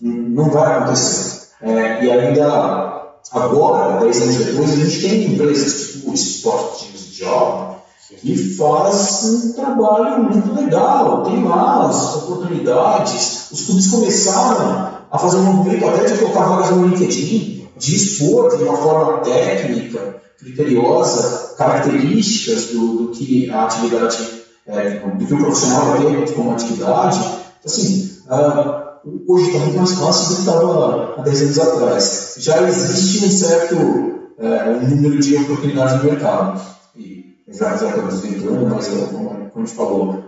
não 0.00 0.50
vai 0.50 0.78
acontecer. 0.78 1.48
É, 1.62 2.04
e 2.04 2.10
ainda 2.10 3.12
agora, 3.32 4.00
10 4.00 4.22
anos 4.22 4.36
depois, 4.36 4.72
a 4.72 4.76
gente 4.76 5.00
tem 5.00 5.32
empresas 5.32 5.92
tipo 5.92 6.10
o 6.10 6.14
Sports 6.14 7.16
Job 7.16 7.74
que 8.20 8.54
faz 8.56 9.24
um 9.24 9.52
trabalho 9.52 10.24
muito 10.24 10.54
legal, 10.54 11.22
tem 11.24 11.42
lá 11.44 11.90
oportunidades. 12.16 13.48
Os 13.50 13.62
clubes 13.62 13.86
começaram 13.88 15.04
a 15.10 15.18
fazer 15.18 15.38
um 15.38 15.44
movimento 15.44 15.86
até 15.86 16.04
de 16.04 16.18
colocar 16.18 16.44
vagas 16.44 16.70
no 16.70 16.86
LinkedIn. 16.86 17.68
dispor 17.76 18.56
de 18.56 18.62
uma 18.62 18.76
forma 18.76 19.18
técnica, 19.20 20.16
criteriosa, 20.38 21.54
características 21.56 22.66
do, 22.66 22.96
do 22.96 23.08
que 23.08 23.50
a 23.50 23.64
atividade, 23.64 24.43
é, 24.66 24.90
do 24.98 25.26
que 25.26 25.34
o 25.34 25.38
profissional 25.38 25.96
ter 25.98 26.34
como 26.34 26.52
atividade. 26.52 27.20
Assim, 27.64 28.18
uh, 28.28 29.28
hoje 29.28 29.46
está 29.46 29.58
muito 29.58 29.76
mais 29.78 29.92
fácil 29.92 30.28
do 30.28 30.34
que 30.34 30.40
estava 30.40 31.14
há 31.18 31.22
10 31.22 31.42
anos 31.42 31.58
atrás. 31.58 32.34
Já 32.38 32.68
existe 32.68 33.24
um 33.24 33.30
certo 33.30 34.14
é, 34.38 34.70
um 34.70 34.96
número 34.96 35.20
de 35.20 35.36
oportunidades 35.36 35.96
no 35.96 36.10
mercado. 36.10 36.60
E 36.96 37.36
já 37.48 37.74
estamos 37.74 38.20
tentando, 38.20 38.66
mas 38.68 38.88
como 38.88 39.50
a 39.54 39.58
gente 39.58 39.74
falou, 39.74 40.24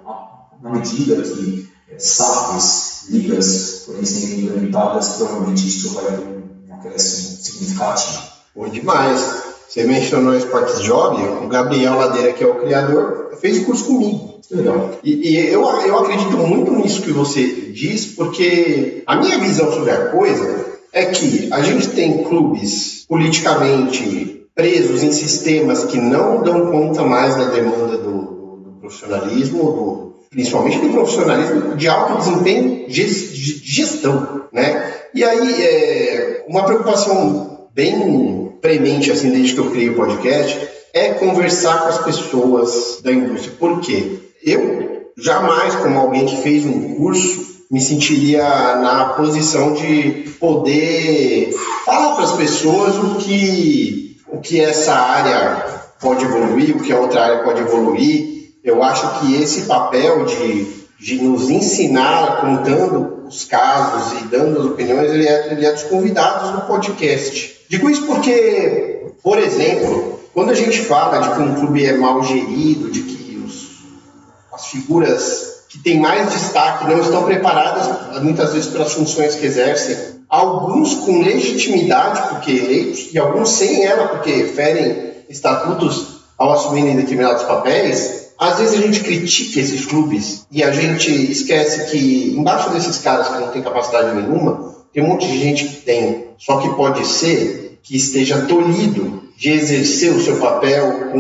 na 0.63 0.71
medida 0.71 1.23
que 1.23 1.69
é, 1.91 1.99
SAPs, 1.99 3.07
ligas 3.09 3.83
forem 3.87 4.05
sendo 4.05 4.43
implementadas, 4.43 5.09
provavelmente 5.11 5.67
isso 5.67 5.95
vai 5.95 6.05
ter 6.05 6.25
um 6.25 6.75
acréscimo 6.75 7.39
significativo. 7.39 8.23
Bom 8.55 8.69
demais. 8.69 9.46
Você 9.69 9.85
mencionou 9.85 10.35
o 10.35 10.41
Sparks 10.41 10.81
Job, 10.83 11.23
o 11.45 11.49
Gabriel 11.49 11.97
Ladeira, 11.97 12.33
que 12.33 12.45
é 12.45 12.47
o 12.47 12.55
criador, 12.55 13.33
fez 13.41 13.59
o 13.59 13.65
curso 13.65 13.85
comigo. 13.87 14.37
Legal. 14.51 14.93
E, 15.03 15.31
e 15.31 15.49
eu, 15.49 15.63
eu 15.63 15.99
acredito 15.99 16.37
muito 16.37 16.71
nisso 16.73 17.03
que 17.03 17.11
você 17.11 17.45
diz, 17.73 18.07
porque 18.07 19.03
a 19.07 19.17
minha 19.17 19.39
visão 19.39 19.73
sobre 19.73 19.91
a 19.91 20.11
coisa 20.11 20.67
é 20.93 21.07
que 21.07 21.49
a 21.53 21.61
gente 21.63 21.89
tem 21.89 22.23
clubes 22.25 23.05
politicamente 23.09 24.47
presos 24.55 25.03
em 25.03 25.13
sistemas 25.13 25.85
que 25.85 25.99
não 25.99 26.43
dão 26.43 26.71
conta 26.71 27.03
mais 27.03 27.37
da 27.37 27.45
demanda 27.51 27.99
do, 27.99 28.13
do, 28.13 28.57
do 28.57 28.71
profissionalismo, 28.81 29.59
do, 29.59 30.15
principalmente 30.31 30.79
do 30.79 30.91
profissionalismo 30.91 31.77
de 31.77 31.89
alto 31.89 32.19
desempenho 32.19 32.89
de 32.89 33.07
gestão, 33.07 34.45
né? 34.53 34.95
E 35.13 35.23
aí, 35.23 35.63
é, 35.63 36.45
uma 36.49 36.65
preocupação 36.65 37.69
bem 37.75 37.99
premente, 38.61 39.11
assim, 39.11 39.31
desde 39.31 39.55
que 39.55 39.61
eu 39.61 39.71
criei 39.71 39.91
o 39.91 39.97
podcast, 39.97 40.69
é 40.93 41.11
conversar 41.11 41.83
com 41.83 41.89
as 41.89 41.99
pessoas 41.99 43.01
da 43.03 43.13
indústria. 43.13 43.55
Por 43.59 43.81
quê? 43.81 44.19
Eu 44.43 45.11
jamais, 45.19 45.75
como 45.77 45.99
alguém 45.99 46.27
que 46.27 46.37
fez 46.43 46.65
um 46.65 46.95
curso, 46.95 47.47
me 47.71 47.81
sentiria 47.81 48.77
na 48.77 49.07
posição 49.17 49.75
de 49.75 50.31
poder 50.39 51.53
falar 51.85 52.15
para 52.15 52.25
as 52.25 52.33
pessoas 52.33 52.97
o 52.97 53.17
que, 53.17 54.17
o 54.29 54.39
que 54.39 54.61
essa 54.61 54.95
área 54.95 55.65
pode 56.01 56.25
evoluir, 56.25 56.77
o 56.77 56.81
que 56.81 56.93
a 56.93 56.99
outra 56.99 57.25
área 57.25 57.43
pode 57.43 57.61
evoluir. 57.61 58.53
Eu 58.63 58.83
acho 58.83 59.21
que 59.21 59.35
esse 59.35 59.63
papel 59.63 60.25
de, 60.25 60.67
de 60.99 61.23
nos 61.23 61.51
ensinar 61.51 62.41
contando 62.41 63.27
os 63.27 63.45
casos 63.45 64.21
e 64.21 64.25
dando 64.27 64.61
as 64.61 64.67
opiniões, 64.67 65.11
ele 65.11 65.27
é, 65.27 65.53
ele 65.53 65.67
é 65.67 65.73
dos 65.73 65.85
convidados 65.85 66.53
do 66.53 66.61
podcast. 66.63 67.56
Digo 67.69 67.91
isso 67.91 68.07
porque, 68.07 69.07
por 69.23 69.39
exemplo, 69.39 70.21
quando 70.33 70.51
a 70.51 70.55
gente 70.55 70.81
fala 70.83 71.19
de 71.19 71.35
que 71.35 71.41
um 71.41 71.55
clube 71.55 71.85
é 71.85 71.97
mal 71.97 72.23
gerido, 72.23 72.91
de 72.91 73.03
que 73.03 73.43
os, 73.45 73.79
as 74.53 74.67
figuras 74.67 75.57
que 75.69 75.79
têm 75.79 75.99
mais 75.99 76.31
destaque 76.31 76.87
não 76.87 77.01
estão 77.01 77.25
preparadas 77.25 78.23
muitas 78.23 78.53
vezes 78.53 78.69
pelas 78.71 78.93
funções 78.93 79.35
que 79.35 79.47
exercem. 79.47 79.97
Alguns 80.29 80.95
com 80.95 81.23
legitimidade, 81.23 82.29
porque 82.31 82.51
eleitos, 82.51 83.13
e 83.13 83.19
alguns 83.19 83.51
sem 83.51 83.85
ela, 83.85 84.09
porque 84.09 84.45
ferem 84.45 85.13
estatutos 85.29 86.17
ao 86.39 86.53
assumirem 86.53 86.97
determinados 86.97 87.43
papéis. 87.45 88.27
Às 88.39 88.59
vezes 88.59 88.79
a 88.79 88.83
gente 88.83 89.01
critica 89.01 89.61
esses 89.61 89.87
clubes 89.87 90.47
e 90.51 90.63
a 90.63 90.71
gente 90.71 91.11
esquece 91.11 91.91
que 91.91 92.35
embaixo 92.37 92.71
desses 92.71 92.99
caras 92.99 93.29
que 93.29 93.39
não 93.39 93.49
têm 93.49 93.63
capacidade 93.63 94.15
nenhuma, 94.15 94.75
tem 94.93 95.03
um 95.03 95.09
monte 95.09 95.27
de 95.27 95.39
gente 95.39 95.65
que 95.65 95.77
tem. 95.77 96.26
Só 96.39 96.59
que 96.59 96.75
pode 96.75 97.07
ser 97.07 97.81
que 97.83 97.97
esteja 97.97 98.43
tolhido 98.43 99.23
de 99.37 99.51
exercer 99.51 100.13
o 100.13 100.21
seu 100.21 100.39
papel 100.39 101.13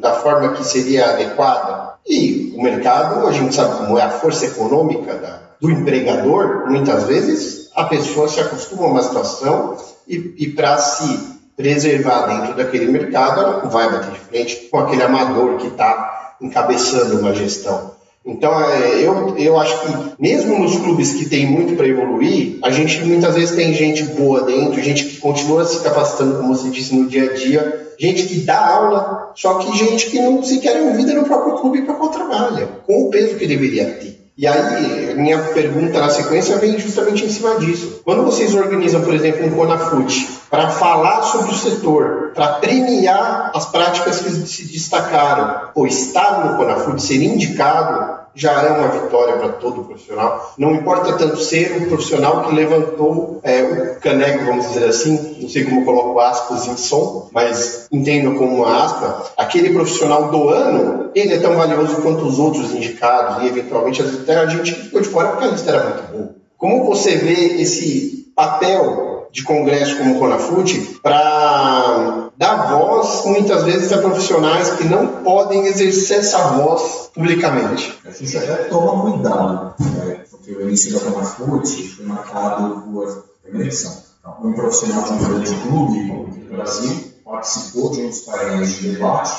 da 0.00 0.14
forma 0.14 0.54
que 0.54 0.64
seria 0.64 1.10
adequada 1.10 1.90
e 2.06 2.52
o 2.56 2.62
mercado, 2.62 3.26
a 3.26 3.32
gente 3.32 3.54
sabe 3.54 3.76
como 3.76 3.98
é 3.98 4.02
a 4.02 4.10
força 4.10 4.46
econômica 4.46 5.14
da, 5.14 5.40
do 5.60 5.70
empregador, 5.70 6.68
muitas 6.68 7.04
vezes 7.04 7.70
a 7.74 7.84
pessoa 7.84 8.28
se 8.28 8.40
acostuma 8.40 8.84
a 8.84 8.90
uma 8.90 9.02
situação 9.02 9.76
e, 10.08 10.34
e 10.38 10.48
para 10.48 10.78
se 10.78 11.38
preservar 11.56 12.26
dentro 12.26 12.56
daquele 12.56 12.86
mercado, 12.86 13.40
ela 13.40 13.62
não 13.62 13.70
vai 13.70 13.90
bater 13.90 14.12
de 14.12 14.18
frente 14.20 14.56
com 14.70 14.78
aquele 14.78 15.02
amador 15.02 15.56
que 15.58 15.66
está 15.66 16.34
encabeçando 16.40 17.20
uma 17.20 17.34
gestão. 17.34 17.92
Então, 18.24 18.52
é, 18.60 19.02
eu, 19.02 19.36
eu 19.38 19.58
acho 19.58 19.80
que 19.80 20.22
mesmo 20.22 20.58
nos 20.58 20.76
clubes 20.76 21.14
que 21.14 21.28
tem 21.28 21.46
muito 21.46 21.74
para 21.74 21.88
evoluir, 21.88 22.58
a 22.62 22.70
gente 22.70 23.00
muitas 23.02 23.34
vezes 23.34 23.56
tem 23.56 23.72
gente 23.72 24.02
boa 24.04 24.42
dentro, 24.42 24.82
gente 24.82 25.04
que 25.04 25.16
continua 25.16 25.64
se 25.64 25.82
capacitando, 25.82 26.36
como 26.36 26.54
você 26.54 26.68
disse, 26.68 26.94
no 26.94 27.08
dia 27.08 27.30
a 27.30 27.34
dia, 27.34 27.94
gente 27.98 28.24
que 28.24 28.40
dá 28.40 28.58
aula, 28.58 29.32
só 29.34 29.54
que 29.54 29.76
gente 29.76 30.10
que 30.10 30.20
não 30.20 30.42
sequer 30.42 30.76
é 30.76 30.82
ouvida 30.82 31.14
no 31.14 31.24
próprio 31.24 31.54
clube 31.54 31.82
para 31.82 31.94
qual 31.94 32.10
trabalha, 32.10 32.66
com 32.86 33.06
o 33.06 33.10
peso 33.10 33.36
que 33.36 33.46
deveria 33.46 33.86
ter. 33.94 34.19
E 34.40 34.46
aí, 34.46 35.14
minha 35.16 35.38
pergunta 35.52 36.00
na 36.00 36.08
sequência 36.08 36.56
vem 36.56 36.78
justamente 36.78 37.26
em 37.26 37.28
cima 37.28 37.58
disso. 37.58 38.00
Quando 38.02 38.22
vocês 38.22 38.54
organizam, 38.54 39.02
por 39.02 39.12
exemplo, 39.12 39.46
um 39.46 39.50
Conafute 39.50 40.26
para 40.48 40.70
falar 40.70 41.24
sobre 41.24 41.50
o 41.50 41.54
setor, 41.54 42.32
para 42.34 42.54
premiar 42.54 43.52
as 43.54 43.66
práticas 43.66 44.22
que 44.22 44.30
se 44.30 44.64
destacaram, 44.64 45.68
ou 45.74 45.86
estar 45.86 46.46
no 46.46 46.56
Conafute, 46.56 47.02
ser 47.02 47.22
indicado, 47.22 48.19
já 48.34 48.62
é 48.62 48.70
uma 48.70 48.88
vitória 48.88 49.36
para 49.36 49.50
todo 49.50 49.84
profissional. 49.84 50.54
Não 50.56 50.74
importa 50.74 51.14
tanto 51.14 51.38
ser 51.38 51.76
um 51.80 51.88
profissional 51.88 52.44
que 52.44 52.54
levantou 52.54 53.40
é, 53.42 53.62
o 53.62 54.00
caneco, 54.00 54.44
vamos 54.44 54.68
dizer 54.68 54.84
assim, 54.84 55.36
não 55.40 55.48
sei 55.48 55.64
como 55.64 55.84
coloco 55.84 56.18
aspas 56.20 56.66
em 56.66 56.76
som, 56.76 57.28
mas 57.32 57.86
entendo 57.90 58.38
como 58.38 58.56
uma 58.56 58.84
aspa, 58.84 59.32
aquele 59.36 59.72
profissional 59.72 60.30
do 60.30 60.48
ano, 60.48 61.10
ele 61.14 61.34
é 61.34 61.38
tão 61.38 61.56
valioso 61.56 62.02
quanto 62.02 62.24
os 62.24 62.38
outros 62.38 62.72
indicados, 62.72 63.42
e 63.42 63.48
eventualmente 63.48 64.02
até 64.02 64.36
a 64.36 64.46
gente 64.46 64.74
ficou 64.74 65.00
de 65.00 65.08
fora 65.08 65.28
porque 65.28 65.44
a 65.44 65.48
lista 65.48 65.70
era 65.70 65.84
muito 65.84 66.12
boa. 66.12 66.34
Como 66.56 66.84
você 66.84 67.16
vê 67.16 67.60
esse 67.62 68.30
papel 68.36 69.09
de 69.32 69.42
congresso 69.44 69.96
como 69.98 70.16
o 70.16 70.18
Conafute 70.18 70.98
para 71.02 72.30
dar 72.36 72.70
voz, 72.70 73.24
muitas 73.26 73.64
vezes, 73.64 73.92
a 73.92 73.98
profissionais 73.98 74.70
que 74.70 74.84
não 74.84 75.22
podem 75.22 75.66
exercer 75.66 76.18
essa 76.18 76.38
voz 76.52 77.10
publicamente. 77.14 77.98
A 78.04 78.10
gente 78.10 78.36
até 78.36 78.64
toma 78.64 79.10
cuidado, 79.10 79.74
né? 79.78 80.24
porque 80.30 80.52
o 80.52 80.62
início 80.62 80.92
da 80.92 81.00
Conafute 81.00 81.88
foi 81.88 82.06
marcado 82.06 82.82
por 82.82 83.24
primeira 83.42 83.66
edição. 83.66 83.96
Então, 84.20 84.36
um 84.42 84.52
profissional 84.52 85.02
de 85.04 85.12
um 85.12 85.18
grande 85.18 85.54
clube 85.62 85.98
no 86.04 86.56
Brasil 86.56 87.10
participou 87.24 87.90
de 87.90 88.02
um 88.02 88.08
dos 88.08 88.20
painéis 88.20 88.76
de 88.76 88.90
debate 88.90 89.32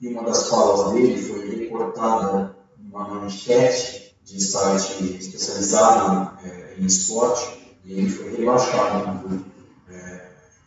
e 0.00 0.08
uma 0.08 0.22
das 0.22 0.48
falas 0.48 0.92
dele 0.92 1.20
foi 1.20 1.58
recortada 1.58 2.54
numa 2.78 3.08
manchete 3.08 4.14
de 4.24 4.42
site 4.42 5.16
especializado 5.18 6.32
é, 6.44 6.74
em 6.78 6.84
esporte 6.84 7.57
e 7.88 8.00
ele 8.00 8.10
foi 8.10 8.36
rebaixado 8.36 9.42
é, 9.90 10.20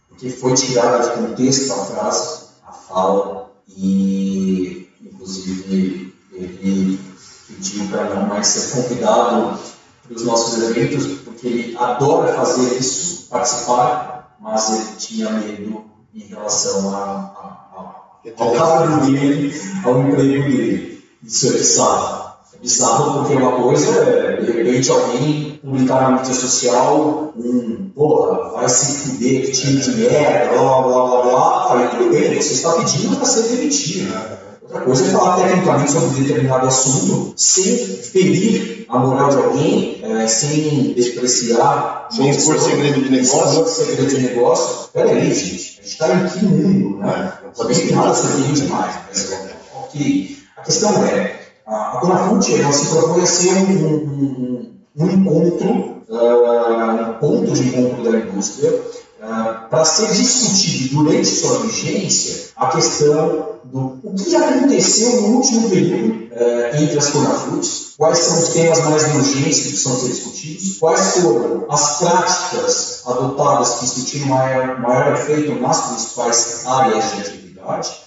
porque 0.09 0.29
foi 0.31 0.55
tirada 0.55 1.07
de 1.07 1.21
contexto 1.21 1.71
a 1.71 1.85
frase, 1.85 2.47
a 2.67 2.71
fala, 2.71 3.51
e 3.69 4.89
inclusive 4.99 6.13
ele 6.31 6.99
pediu 7.47 7.87
para 7.89 8.15
não 8.15 8.27
mais 8.27 8.47
ser 8.47 8.75
convidado 8.75 9.59
para 10.03 10.15
os 10.15 10.23
nossos 10.23 10.63
eventos, 10.63 11.05
porque 11.19 11.47
ele 11.47 11.77
adora 11.77 12.33
fazer 12.33 12.79
isso, 12.79 13.27
participar, 13.29 14.35
mas 14.39 14.71
ele 14.71 14.95
tinha 14.97 15.29
medo 15.29 15.85
em 16.15 16.21
relação 16.21 16.93
a, 16.95 17.03
a, 17.03 17.45
a, 17.77 18.43
ao 18.43 18.51
cargo 18.53 19.05
dele, 19.05 19.53
ao 19.85 20.01
emprego 20.01 20.49
dele. 20.49 21.03
Isso 21.23 21.49
é 21.49 21.51
bizarro. 21.51 22.20
É 22.61 22.63
bizarro 22.63 23.19
porque 23.19 23.33
uma 23.33 23.53
coisa 23.53 23.89
é, 24.03 24.41
de 24.41 24.51
repente, 24.51 24.91
alguém 24.91 25.59
publicar 25.63 26.01
na 26.01 26.17
mídia 26.17 26.33
social 26.33 27.33
um, 27.35 27.89
porra, 27.95 28.51
vai 28.51 28.69
se 28.69 28.99
fuder, 28.99 29.45
que 29.47 29.51
time 29.51 29.81
de 29.81 29.91
merda, 29.95 30.53
blá 30.53 30.81
blá 30.83 31.07
blá 31.07 31.21
blá, 31.23 31.67
falei, 31.69 31.87
tudo 31.87 32.11
bem, 32.11 32.35
você 32.35 32.53
está 32.53 32.73
pedindo 32.73 33.15
para 33.15 33.25
ser 33.25 33.43
demitido. 33.43 34.13
Outra 34.61 34.81
coisa 34.81 35.05
é 35.05 35.09
falar 35.09 35.37
tecnicamente 35.37 35.91
sobre 35.91 36.21
determinado 36.21 36.67
assunto 36.67 37.33
sem 37.35 37.77
ferir 37.77 38.85
a 38.87 38.99
moral 38.99 39.29
de 39.29 39.37
alguém, 39.37 39.99
é, 40.03 40.27
sem 40.27 40.93
despreciar. 40.93 42.07
Sem 42.11 42.29
expor 42.29 42.59
segredo 42.59 43.01
de 43.01 43.09
negócio. 43.09 43.65
segredo 43.65 44.07
de 44.07 44.19
negócio. 44.21 44.89
Peraí, 44.93 45.33
gente, 45.33 45.79
a 45.79 45.81
gente 45.81 45.83
está 45.83 46.13
em 46.13 46.27
que 46.27 46.45
mundo, 46.45 46.97
né? 46.99 47.33
Talvez 47.55 47.79
tem 47.79 47.91
nada 47.91 48.13
ser 48.13 48.27
demais, 48.53 48.95
mas 49.09 49.31
ok. 49.73 50.37
A 50.57 50.61
questão 50.61 51.03
é, 51.05 51.40
a, 51.71 51.97
Conafute, 51.99 52.73
se 52.73 52.87
propõe 52.87 53.21
a 53.21 53.25
ser 53.25 53.53
um, 53.53 53.95
um 53.95 54.71
um 54.95 55.09
encontro, 55.09 55.69
uh, 56.09 57.09
um 57.09 57.13
ponto 57.19 57.51
de 57.53 57.67
encontro 57.67 58.03
da 58.03 58.19
indústria, 58.19 58.71
uh, 58.71 59.69
para 59.69 59.85
ser 59.85 60.11
discutido 60.11 61.03
durante 61.03 61.27
sua 61.27 61.59
vigência 61.59 62.51
a 62.55 62.67
questão 62.67 63.51
do 63.63 63.99
o 64.03 64.13
que 64.15 64.35
aconteceu 64.35 65.21
no 65.21 65.37
último 65.37 65.69
período 65.69 66.27
eh, 66.31 66.71
entre 66.81 66.97
as 66.97 67.11
Conafruts, 67.11 67.93
quais 67.97 68.17
são 68.17 68.39
os 68.39 68.49
temas 68.49 68.79
mais 68.81 69.03
urgentes 69.15 69.59
que 69.59 69.69
precisam 69.69 69.99
ser 69.99 70.07
discutidos, 70.09 70.77
quais 70.79 71.17
foram 71.17 71.65
as 71.69 71.99
práticas 71.99 73.03
adotadas 73.05 73.75
que 73.75 73.85
isso 73.85 74.27
maior, 74.27 74.79
maior 74.79 75.13
efeito 75.13 75.53
nas 75.61 75.79
principais 75.81 76.63
áreas 76.65 77.11
de 77.11 77.40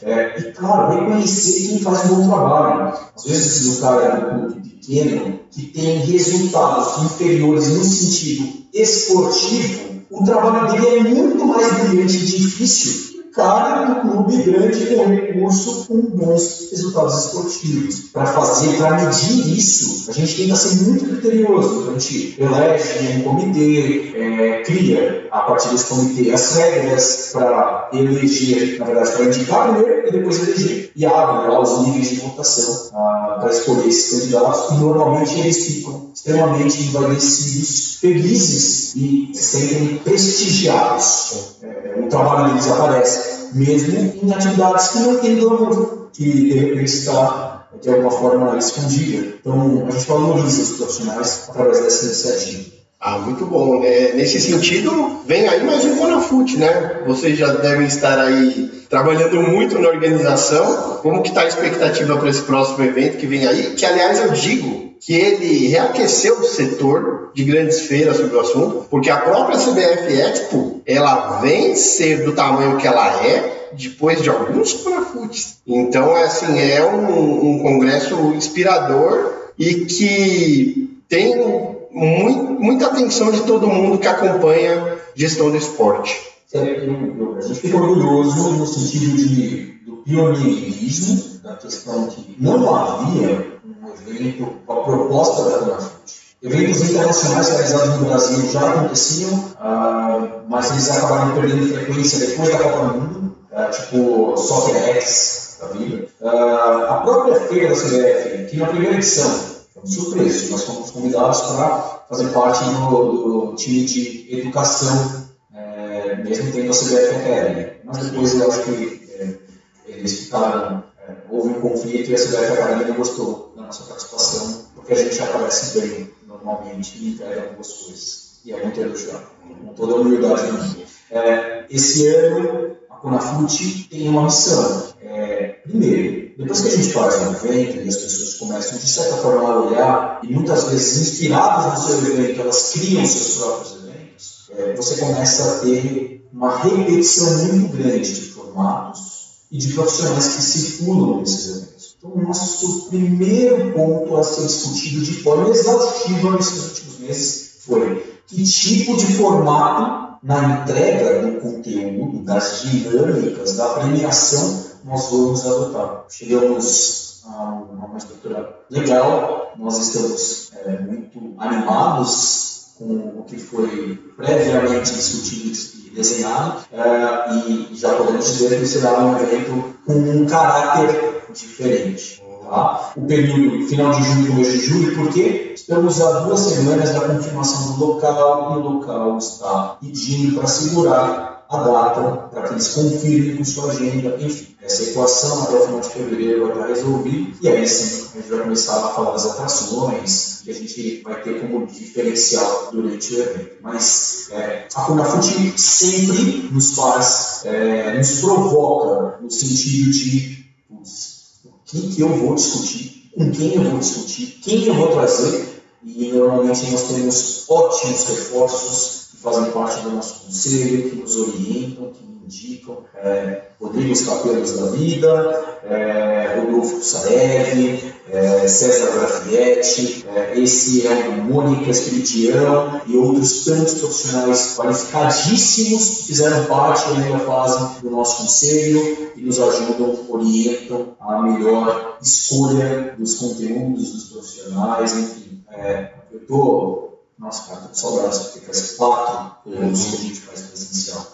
é, 0.03 0.39
e, 0.39 0.53
claro, 0.53 0.99
reconhecer 0.99 1.69
quem 1.69 1.79
faz 1.81 2.11
um 2.11 2.15
bom 2.15 2.29
trabalho. 2.29 2.95
Às 3.17 3.25
vezes 3.25 3.79
o 3.79 3.81
cara 3.81 4.03
é 4.03 4.15
um 4.15 4.41
clube 4.41 4.69
pequeno 4.69 5.41
que 5.51 5.67
tem 5.67 5.99
resultados 5.99 7.05
inferiores 7.05 7.69
no 7.69 7.85
sentido 7.85 8.65
esportivo, 8.73 10.03
o 10.11 10.25
trabalho 10.25 10.73
dele 10.73 10.99
é 10.99 11.03
muito 11.03 11.45
mais 11.47 11.73
brilhante 11.73 12.17
e 12.17 12.27
difícil 12.27 13.15
cara 13.35 13.87
do 13.87 14.01
clube 14.01 14.43
grande 14.43 14.87
com 14.95 15.07
recurso 15.07 15.87
com 15.87 16.01
bons 16.03 16.71
resultados 16.71 17.27
esportivos. 17.27 18.11
Para 18.13 18.27
fazer, 18.27 18.77
para 18.77 19.05
medir 19.05 19.59
isso, 19.59 20.09
a 20.09 20.13
gente 20.15 20.37
tenta 20.37 20.55
ser 20.55 20.85
muito 20.85 21.05
criterioso. 21.05 21.91
A 21.91 21.99
gente 21.99 22.41
elege 22.41 23.19
um 23.19 23.23
comitê, 23.23 24.13
é, 24.17 24.63
cria 24.63 25.29
a 25.31 25.41
partir 25.41 25.71
desse 25.71 25.87
comitê 25.87 26.31
as 26.31 26.57
regras 26.57 27.31
para 27.33 27.84
eleger, 27.99 28.79
na 28.79 28.87
verdade, 28.87 29.13
para 29.13 29.25
indicar 29.25 29.75
primeiro 29.75 30.09
e 30.09 30.13
depois 30.13 30.39
eleger. 30.39 30.93
E 30.97 31.07
abre 31.07 31.51
lá 31.51 31.61
os 31.61 31.87
níveis 31.87 32.11
de 32.11 32.17
votação 32.17 32.91
ah, 32.95 33.39
para 33.41 33.51
escolher 33.51 33.89
esses 33.89 34.21
candidatos 34.21 34.71
e 34.71 34.81
normalmente 34.81 35.41
eles 35.41 35.67
ficam 35.67 36.11
extremamente 36.15 36.83
envaidecidos, 36.83 37.97
felizes 38.01 38.95
e 38.95 39.33
sempre 39.35 40.01
prestigiados. 40.05 41.57
É, 41.63 42.01
o 42.01 42.09
trabalho 42.09 42.51
deles 42.51 42.71
aparece, 42.71 43.49
mesmo 43.55 43.99
em 44.23 44.33
atividades 44.33 44.89
que 44.89 44.99
não 45.01 45.17
têm 45.17 45.39
glamour, 45.39 46.09
que 46.13 46.25
de 46.25 46.53
repente 46.53 46.93
está 46.93 47.67
de 47.83 47.89
alguma 47.91 48.11
forma 48.11 48.57
escondida. 48.59 49.35
Então, 49.41 49.87
a 49.87 49.91
gente 49.91 50.07
valoriza 50.07 50.63
os 50.63 50.71
profissionais 50.77 51.47
através 51.49 51.81
dessa 51.81 52.07
iniciativa. 52.07 52.74
Ah, 53.07 53.19
muito 53.19 53.45
bom. 53.45 53.85
É, 53.85 54.15
nesse 54.15 54.41
sentido, 54.41 55.21
vem 55.27 55.47
aí 55.47 55.63
mais 55.63 55.85
um 55.85 55.95
Conafute, 55.97 56.57
né? 56.57 57.03
Vocês 57.07 57.37
já 57.37 57.49
devem 57.53 57.87
estar 57.87 58.19
aí 58.19 58.71
trabalhando 58.89 59.43
muito 59.43 59.79
na 59.79 59.91
organização. 59.91 61.01
Como 61.03 61.23
que 61.23 61.29
está 61.29 61.43
a 61.43 61.47
expectativa 61.47 62.17
para 62.17 62.31
esse 62.31 62.41
próximo 62.41 62.83
evento 62.83 63.19
que 63.19 63.27
vem 63.27 63.47
aí? 63.47 63.75
Que, 63.75 63.85
aliás, 63.85 64.21
eu 64.21 64.31
digo 64.31 64.95
que 64.99 65.13
ele 65.13 65.69
reaqueceu 65.69 66.39
o 66.39 66.45
setor 66.45 67.31
de 67.35 67.45
grandes 67.45 67.81
feiras 67.81 68.17
sobre 68.17 68.37
o 68.37 68.41
assunto, 68.41 68.87
porque 68.89 69.11
a 69.11 69.19
própria 69.19 69.59
CBF 69.59 70.11
Expo, 70.11 70.81
ela 70.87 71.43
vem 71.43 71.77
ser 71.77 72.25
do 72.25 72.33
tamanho 72.33 72.79
que 72.79 72.87
ela 72.87 73.23
é 73.23 73.69
depois 73.75 74.23
de 74.23 74.31
alguns 74.31 74.73
Conafutes. 74.73 75.59
Então, 75.67 76.17
é 76.17 76.23
assim, 76.23 76.59
é 76.59 76.83
um, 76.83 77.51
um 77.51 77.59
congresso 77.59 78.33
inspirador 78.35 79.31
e 79.59 79.85
que 79.85 80.89
tem 81.07 81.74
muito, 81.95 82.61
muita 82.61 82.87
atenção 82.89 83.31
de 83.31 83.43
todo 83.43 83.69
mundo 83.69 83.99
que 83.99 84.09
acompanha 84.09 84.99
gestão 85.15 85.51
do 85.51 85.57
esporte. 85.57 86.21
É, 86.53 86.59
a 86.59 87.41
gente 87.41 87.61
fica 87.61 87.77
orgulhoso 87.77 88.53
no 88.53 88.67
sentido 88.67 89.17
de, 89.17 89.79
do 89.87 89.97
pioneirismo, 89.99 91.41
da 91.43 91.55
questão 91.57 92.07
que 92.09 92.37
não 92.39 92.75
havia 92.75 93.61
um 93.65 94.11
evento, 94.11 94.53
a 94.69 94.75
proposta 94.75 95.51
da 95.51 95.59
Conafute. 95.59 96.15
Eventos 96.43 96.91
internacionais 96.91 97.49
realizados 97.49 98.01
no 98.01 98.07
Brasil 98.07 98.51
já 98.51 98.71
aconteciam, 98.71 99.33
uh, 99.33 100.43
mas 100.49 100.71
eles 100.73 100.91
acabaram 100.91 101.35
perdendo 101.35 101.75
frequência 101.75 102.27
depois 102.27 102.51
da 102.51 102.59
Copa 102.59 102.79
do 102.79 102.99
Mundo, 102.99 103.37
uh, 103.51 103.71
tipo 103.71 104.37
Soccer 104.37 104.77
X 104.77 105.59
da 105.61 105.69
vida. 105.69 106.07
Uh, 106.21 106.29
a 106.29 107.01
própria 107.03 107.41
feira 107.41 107.69
da 107.71 107.75
CBF, 107.75 108.47
que 108.51 108.57
na 108.59 108.67
primeira 108.67 108.97
edição 108.97 109.54
surpresos. 109.85 110.51
Nós 110.51 110.65
fomos 110.65 110.91
convidados 110.91 111.41
para 111.41 112.05
fazer 112.09 112.29
parte 112.29 112.65
do, 112.65 113.51
do, 113.51 113.55
time 113.57 113.85
de 113.85 114.39
educação, 114.39 115.29
é, 115.55 116.17
mesmo 116.17 116.53
tendo 116.53 116.71
a 116.71 116.75
CBF 116.75 117.15
Academy. 117.17 117.73
Mas 117.85 117.99
depois 117.99 118.35
eu 118.35 118.51
acho 118.51 118.63
que 118.65 119.09
é, 119.19 119.39
eles 119.87 120.21
ficaram, 120.21 120.85
é, 121.07 121.15
houve 121.31 121.51
um 121.51 121.61
conflito 121.61 122.11
e 122.11 122.15
a 122.15 122.19
CBF 122.19 122.53
Academy 122.53 122.85
não 122.91 122.97
gostou 122.97 123.53
da 123.57 123.63
nossa 123.63 123.85
participação, 123.85 124.65
porque 124.75 124.93
a 124.93 124.97
gente 124.97 125.21
aparece 125.21 125.81
bem 125.81 126.11
normalmente 126.27 126.99
e 126.99 127.11
entrega 127.11 127.43
algumas 127.43 127.73
coisas. 127.73 128.25
E 128.45 128.53
é 128.53 128.63
muito 128.63 128.79
elogiado, 128.79 129.27
com 129.65 129.73
toda 129.73 129.95
a 129.95 129.97
humildade 129.97 130.47
do. 130.51 130.85
É, 131.11 131.65
esse 131.71 132.07
ano, 132.09 132.77
a 132.91 132.97
Conafute 132.97 133.89
tem 133.89 134.09
uma 134.09 134.25
missão. 134.25 134.93
É, 135.01 135.61
primeiro, 135.63 136.24
depois 136.37 136.61
que 136.61 136.69
a 136.69 136.77
gente 136.77 136.93
faz 136.93 137.15
um 137.23 137.33
evento 137.33 137.77
e 137.79 137.89
as 137.89 137.97
pessoas 137.97 138.35
começam, 138.35 138.79
de 138.79 138.89
certa 138.89 139.17
forma, 139.19 139.49
a 139.49 139.61
olhar, 139.61 140.21
e 140.23 140.33
muitas 140.33 140.65
vezes 140.65 141.13
inspiradas 141.13 141.81
no 141.81 141.87
seu 141.87 141.99
evento, 141.99 142.41
elas 142.41 142.73
criam 142.73 143.07
seus 143.07 143.39
próprios 143.39 143.73
eventos, 143.75 144.51
é, 144.57 144.75
você 144.75 144.97
começa 144.97 145.45
a 145.45 145.59
ter 145.61 146.29
uma 146.33 146.59
repetição 146.59 147.45
muito 147.45 147.77
grande 147.77 148.13
de 148.13 148.21
formatos 148.33 149.45
e 149.51 149.59
de 149.59 149.73
profissionais 149.73 150.35
que 150.35 150.43
circulam 150.43 151.21
nesses 151.21 151.57
eventos. 151.57 151.97
Então, 151.99 152.13
o 152.13 152.23
nosso 152.23 152.89
primeiro 152.89 153.73
ponto 153.73 154.17
a 154.17 154.25
ser 154.25 154.47
discutido 154.47 155.05
de 155.05 155.15
forma 155.23 155.49
exaustiva 155.51 156.33
nesses 156.33 156.65
últimos 156.65 156.99
meses 156.99 157.51
foi 157.61 158.15
que 158.27 158.43
tipo 158.43 158.97
de 158.97 159.07
formato 159.15 160.19
na 160.23 160.63
entrega 160.63 161.23
do 161.23 161.41
conteúdo, 161.41 162.25
das 162.25 162.63
dinâmicas, 162.63 163.57
da 163.57 163.69
premiação 163.75 164.74
nós 164.85 165.11
vamos 165.11 165.45
adotar. 165.47 166.05
Chegamos 166.09 167.23
a 167.27 167.45
uma 167.87 167.97
estrutura 167.97 168.55
legal, 168.71 169.53
nós 169.57 169.79
estamos 169.79 170.51
é, 170.65 170.79
muito 170.81 171.35
animados 171.39 172.75
com 172.79 173.19
o 173.19 173.25
que 173.27 173.39
foi 173.39 173.99
previamente 174.17 174.93
discutido 174.93 175.87
e 175.87 175.91
desenhado, 175.91 176.65
é, 176.73 177.35
e 177.35 177.75
já 177.75 177.95
podemos 177.95 178.27
dizer 178.27 178.59
que 178.61 178.67
será 178.67 178.99
um 178.99 179.17
evento 179.17 179.75
com 179.87 179.93
um 179.95 180.27
caráter 180.27 181.25
diferente. 181.33 182.23
Tá? 182.43 182.93
O 182.97 183.07
período 183.07 183.67
final 183.67 183.91
de 183.93 184.03
junho 184.03 184.27
e 184.27 184.29
começo 184.29 184.51
de 184.53 184.59
julho, 184.59 184.95
porque 184.97 185.53
estamos 185.55 186.01
a 186.01 186.21
duas 186.21 186.41
semanas 186.41 186.91
da 186.91 187.09
confirmação 187.09 187.73
do 187.73 187.87
local 187.87 188.53
e 188.53 188.57
o 188.59 188.61
local 188.61 189.17
está 189.17 189.79
pedindo 189.81 190.37
para 190.37 190.47
segurar 190.47 191.34
a 191.49 191.57
data 191.59 192.29
para 192.31 192.43
que 192.43 192.55
eles 192.55 192.69
confirmem 192.69 193.37
com 193.37 193.45
sua 193.45 193.71
agenda, 193.71 194.17
enfim. 194.21 194.55
Essa 194.63 194.85
equação 194.85 195.43
até 195.43 195.57
o 195.57 195.61
final 195.61 195.81
de 195.81 195.89
fevereiro 195.91 196.47
vai 196.47 196.53
estar 196.53 196.67
resolvida 196.69 197.37
e 197.43 197.49
aí 197.49 197.69
sim 197.69 198.07
a 198.15 198.17
gente 198.17 198.31
vai 198.31 198.41
começar 198.41 198.79
a 198.79 198.89
falar 198.89 199.11
das 199.11 199.27
atrações 199.27 200.41
que 200.43 200.51
a 200.51 200.55
gente 200.55 201.03
vai 201.03 201.23
ter 201.23 201.41
como 201.41 201.67
diferencial 201.67 202.71
durante 202.73 203.15
o 203.15 203.23
evento. 203.23 203.57
Mas 203.61 204.29
é, 204.31 204.67
a 204.75 204.83
Conafute 204.83 205.53
sempre 205.61 206.49
nos 206.51 206.75
faz, 206.75 207.43
é, 207.45 207.97
nos 207.99 208.21
provoca 208.21 209.19
no 209.21 209.31
sentido 209.31 209.91
de 209.91 210.45
o 210.71 211.53
que, 211.67 211.95
que 211.95 212.01
eu 212.01 212.09
vou 212.09 212.35
discutir, 212.35 213.11
com 213.15 213.31
quem 213.31 213.55
eu 213.55 213.71
vou 213.71 213.79
discutir, 213.79 214.39
quem 214.43 214.65
eu 214.65 214.75
vou 214.75 214.89
trazer 214.93 215.55
e 215.85 216.13
normalmente 216.13 216.71
nós 216.71 216.83
temos 216.85 217.45
ótimos 217.49 218.05
reforços 218.05 218.94
fazem 219.25 219.51
parte 219.53 219.83
do 219.83 219.91
nosso 219.91 220.27
conselho, 220.27 220.91
que 220.91 220.97
nos 220.97 221.17
orientam, 221.17 221.91
que 221.93 222.05
indicam, 222.05 222.85
é, 222.95 223.43
Rodrigo 223.59 224.05
Capelos 224.05 224.53
da 224.53 224.67
Vida, 224.71 225.45
é, 225.65 226.41
Rodolfo 226.41 226.83
Saev, 226.83 227.95
é, 228.11 228.47
César 228.47 228.93
Grafietti, 228.93 230.05
é, 230.15 230.39
esse 230.39 230.87
é 230.87 231.09
o 231.09 231.25
Mônica 231.25 231.71
Espiritião 231.71 232.83
e 232.87 232.97
outros 232.97 233.47
tantos 233.47 233.75
profissionais 233.75 234.57
qualificadíssimos 234.57 235.89
que 235.89 236.03
fizeram 236.05 236.45
parte 236.45 236.91
e 236.91 237.03
ainda 237.03 237.19
fazem 237.21 237.81
do 237.81 237.91
nosso 237.91 238.23
conselho 238.23 239.13
e 239.17 239.23
nos 239.23 239.41
ajudam, 239.41 240.05
orientam 240.11 240.95
a 241.01 241.23
melhor 241.23 241.97
escolha 242.03 242.95
dos 242.99 243.15
conteúdos 243.15 243.91
dos 243.91 244.05
profissionais, 244.05 244.93
enfim. 244.93 245.43
É, 245.51 245.93
eu 246.13 246.21
estou 246.21 246.94
nossa, 247.19 247.49
cara, 247.49 247.61
tô 247.63 247.69
com 247.69 247.75
saudades, 247.75 248.19
porque 248.19 248.41
faz 248.41 248.73
quatro 248.73 249.59
anos 249.59 249.85
que 249.85 249.95
a 249.95 249.99
gente 249.99 250.21
faz 250.21 250.41
presencial 250.43 251.07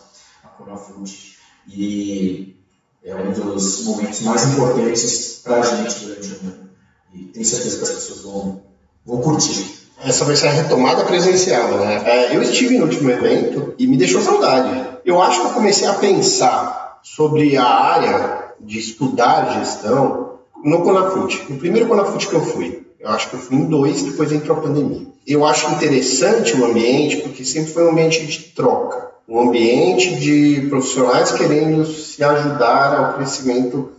a 0.43 0.49
Conafute. 0.49 1.37
E 1.69 2.57
é 3.05 3.15
um 3.15 3.33
dos 3.33 3.85
momentos 3.85 4.21
mais 4.23 4.45
importantes 4.47 5.41
para 5.45 5.61
a 5.61 5.63
gente 5.63 6.05
durante 6.05 6.29
o 6.29 6.41
ano. 6.47 6.71
E 7.15 7.25
tenho 7.25 7.45
certeza 7.45 7.77
que 7.77 7.83
as 7.83 7.91
pessoas 7.91 8.21
vão, 8.23 8.63
vão 9.05 9.21
curtir. 9.21 9.81
Essa 10.03 10.25
vai 10.25 10.35
ser 10.35 10.49
a 10.49 10.53
retomada 10.53 11.05
presencial, 11.05 11.79
né? 11.79 12.03
É, 12.07 12.37
eu 12.37 12.43
estive 12.43 12.79
no 12.79 12.85
último 12.85 13.11
evento 13.11 13.75
e 13.79 13.87
me 13.87 13.99
deixou 13.99 14.23
saudade. 14.23 14.99
Eu 15.05 15.21
acho 15.21 15.41
que 15.41 15.47
eu 15.49 15.53
comecei 15.53 15.87
a 15.87 15.95
pensar 15.95 17.01
sobre 17.03 17.57
a 17.57 17.65
área 17.65 18.55
de 18.61 18.79
estudar 18.79 19.59
gestão 19.59 20.39
no 20.65 20.83
Conafute. 20.83 21.45
No 21.51 21.59
primeiro 21.59 21.89
Conafute 21.89 22.29
que 22.29 22.35
eu 22.35 22.45
fui, 22.45 22.87
eu 22.99 23.09
acho 23.11 23.29
que 23.29 23.37
eu 23.37 23.41
fui 23.41 23.57
em 23.57 23.67
dois, 23.67 24.03
depois 24.03 24.33
entrou 24.33 24.57
a 24.57 24.61
pandemia. 24.61 25.10
Eu 25.27 25.45
acho 25.45 25.71
interessante 25.73 26.57
o 26.57 26.65
ambiente, 26.65 27.19
porque 27.19 27.45
sempre 27.45 27.73
foi 27.73 27.85
um 27.85 27.91
ambiente 27.91 28.27
de 28.27 28.39
troca, 28.55 29.11
um 29.29 29.41
ambiente 29.41 30.17
de 30.17 30.67
profissionais 30.69 31.33
querendo 31.33 31.85
se 31.87 32.23
ajudar 32.23 32.97
ao 32.97 33.15
crescimento 33.15 33.93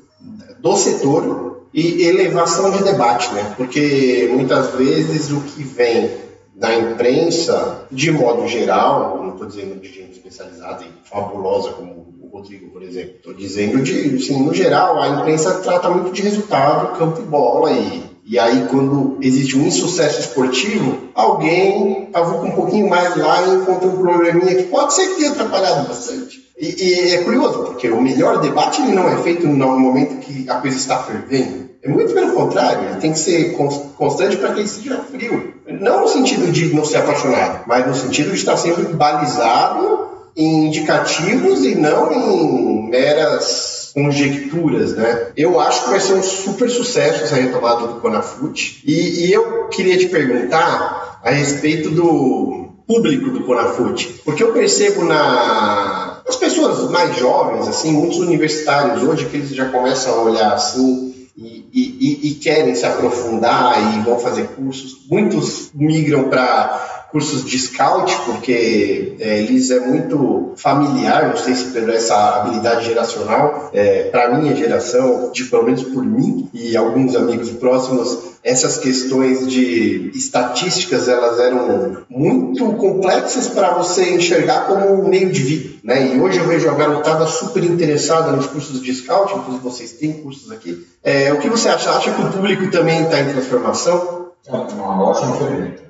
do 0.60 0.76
setor 0.76 1.68
e 1.74 2.04
elevação 2.04 2.70
de 2.70 2.84
debate, 2.84 3.34
né? 3.34 3.54
Porque 3.56 4.30
muitas 4.32 4.74
vezes 4.76 5.32
o 5.32 5.40
que 5.42 5.64
vem 5.64 6.12
da 6.54 6.76
imprensa, 6.76 7.88
de 7.90 8.12
modo 8.12 8.48
geral, 8.48 9.18
não 9.24 9.32
estou 9.32 9.48
dizendo 9.48 9.80
de 9.80 9.88
gente 9.88 10.12
especializada 10.12 10.84
e 10.84 11.10
fabulosa 11.10 11.72
como 11.72 12.14
o 12.22 12.28
Rodrigo, 12.28 12.70
por 12.70 12.84
exemplo, 12.84 13.16
estou 13.16 13.34
dizendo 13.34 13.82
de, 13.82 14.16
assim, 14.16 14.44
no 14.44 14.54
geral, 14.54 15.02
a 15.02 15.08
imprensa 15.08 15.60
trata 15.60 15.90
muito 15.90 16.12
de 16.12 16.22
resultado, 16.22 16.98
campo 17.00 17.22
e 17.22 17.26
bola 17.26 17.72
e 17.72 18.11
e 18.32 18.40
aí, 18.40 18.66
quando 18.70 19.18
existe 19.20 19.58
um 19.58 19.68
insucesso 19.68 20.22
esportivo, 20.22 21.10
alguém 21.14 22.08
cavuca 22.14 22.46
um 22.46 22.52
pouquinho 22.52 22.90
mais 22.90 23.14
lá 23.18 23.42
e 23.42 23.56
encontra 23.56 23.90
um 23.90 23.98
probleminha 23.98 24.56
que 24.56 24.64
pode 24.64 24.94
ser 24.94 25.10
que 25.10 25.16
tenha 25.16 25.32
atrapalhado 25.32 25.90
bastante. 25.90 26.42
E, 26.58 26.82
e, 26.82 27.14
é 27.14 27.24
curioso, 27.26 27.64
porque 27.64 27.90
o 27.90 28.02
melhor 28.02 28.40
debate 28.40 28.82
não 28.84 29.10
é 29.10 29.18
feito 29.18 29.46
no 29.46 29.78
momento 29.78 30.22
que 30.22 30.50
a 30.50 30.56
coisa 30.62 30.78
está 30.78 31.00
fervendo. 31.00 31.72
É 31.84 31.90
muito 31.90 32.14
pelo 32.14 32.32
contrário, 32.32 32.92
ele 32.92 33.02
tem 33.02 33.12
que 33.12 33.20
ser 33.20 33.54
constante 33.98 34.38
para 34.38 34.54
que 34.54 34.62
ele 34.62 34.70
seja 34.70 34.98
frio. 35.12 35.54
Não 35.82 36.00
no 36.00 36.08
sentido 36.08 36.50
de 36.54 36.74
não 36.74 36.86
ser 36.86 37.00
apaixonado, 37.00 37.66
mas 37.68 37.86
no 37.86 37.94
sentido 37.94 38.30
de 38.30 38.38
estar 38.38 38.56
sempre 38.56 38.86
balizado 38.94 40.08
em 40.38 40.68
indicativos 40.68 41.66
e 41.66 41.76
não 41.76 42.14
em 42.14 42.90
meras 42.90 43.81
conjecturas, 43.94 44.96
né? 44.96 45.28
Eu 45.36 45.60
acho 45.60 45.84
que 45.84 45.90
vai 45.90 46.00
ser 46.00 46.14
um 46.14 46.24
super 46.24 46.70
sucesso 46.70 47.24
essa 47.24 47.36
retomada 47.36 47.88
do 47.88 48.00
Conafute. 48.00 48.82
E, 48.86 49.26
e 49.26 49.34
eu 49.34 49.68
queria 49.68 49.98
te 49.98 50.08
perguntar 50.08 51.20
a 51.24 51.32
respeito 51.32 51.90
do 51.90 52.70
público 52.88 53.30
do 53.30 53.44
Conafute, 53.44 54.22
porque 54.26 54.44
eu 54.44 54.52
percebo 54.52 55.04
na 55.04 56.22
as 56.28 56.36
pessoas 56.36 56.90
mais 56.90 57.18
jovens, 57.18 57.68
assim, 57.68 57.92
muitos 57.92 58.20
universitários 58.20 59.04
hoje, 59.04 59.26
que 59.26 59.38
eles 59.38 59.50
já 59.50 59.66
começam 59.66 60.14
a 60.14 60.24
olhar 60.24 60.54
assim 60.54 61.12
e, 61.38 61.66
e, 61.74 62.28
e 62.30 62.34
querem 62.36 62.76
se 62.76 62.86
aprofundar 62.86 63.96
e 63.96 64.02
vão 64.02 64.20
fazer 64.20 64.48
cursos. 64.50 65.06
Muitos 65.10 65.72
migram 65.74 66.30
para 66.30 66.91
cursos 67.12 67.44
de 67.44 67.60
scout, 67.60 68.16
porque 68.26 69.16
é, 69.20 69.40
eles 69.40 69.70
é 69.70 69.80
muito 69.80 70.54
familiar, 70.56 71.30
não 71.30 71.38
sei 71.38 71.54
se 71.54 71.66
pela 71.66 71.94
essa 71.94 72.38
habilidade 72.38 72.86
geracional, 72.86 73.70
é, 73.74 74.04
para 74.04 74.34
minha 74.38 74.56
geração, 74.56 75.30
de 75.32 75.44
pelo 75.46 75.64
menos 75.64 75.84
por 75.84 76.04
mim 76.04 76.50
e 76.54 76.76
alguns 76.78 77.16
amigos 77.16 77.50
próximos, 77.52 78.32
essas 78.44 78.78
questões 78.78 79.48
de 79.48 80.12
estatísticas 80.16 81.08
elas 81.08 81.40
eram 81.40 81.98
muito 82.10 82.66
complexas 82.74 83.48
para 83.50 83.74
você 83.74 84.16
enxergar 84.16 84.68
como 84.68 85.04
um 85.04 85.08
meio 85.08 85.30
de 85.32 85.42
vida, 85.42 85.70
né? 85.84 86.16
E 86.16 86.20
hoje 86.20 86.40
eu 86.40 86.48
vejo 86.48 86.70
a 86.70 86.74
garotada 86.74 87.28
super 87.28 87.64
interessada 87.64 88.32
nos 88.32 88.48
cursos 88.48 88.82
de 88.82 88.94
scout, 88.94 89.34
inclusive 89.34 89.64
vocês 89.64 89.92
têm 89.92 90.14
cursos 90.14 90.52
aqui. 90.52 90.88
É, 91.04 91.32
o 91.34 91.40
que 91.40 91.50
você 91.50 91.70
acha? 91.70 91.92
Acha 91.92 92.12
que 92.12 92.22
o 92.22 92.32
público 92.32 92.72
também 92.72 93.04
está 93.04 93.20
em 93.20 93.30
transformação? 93.30 94.32
É 94.48 94.52
uma 94.56 95.04
ótima 95.04 95.38
pergunta 95.38 95.82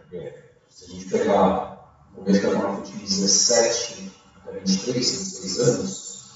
a 0.91 0.93
gente 0.93 1.05
pegar 1.05 1.87
o 2.17 2.23
mês 2.23 2.39
que 2.39 2.47
a 2.47 2.81
de 2.81 2.91
17 2.91 4.11
até 4.45 4.59
23, 4.59 5.11
26 5.11 5.59
anos, 5.59 6.29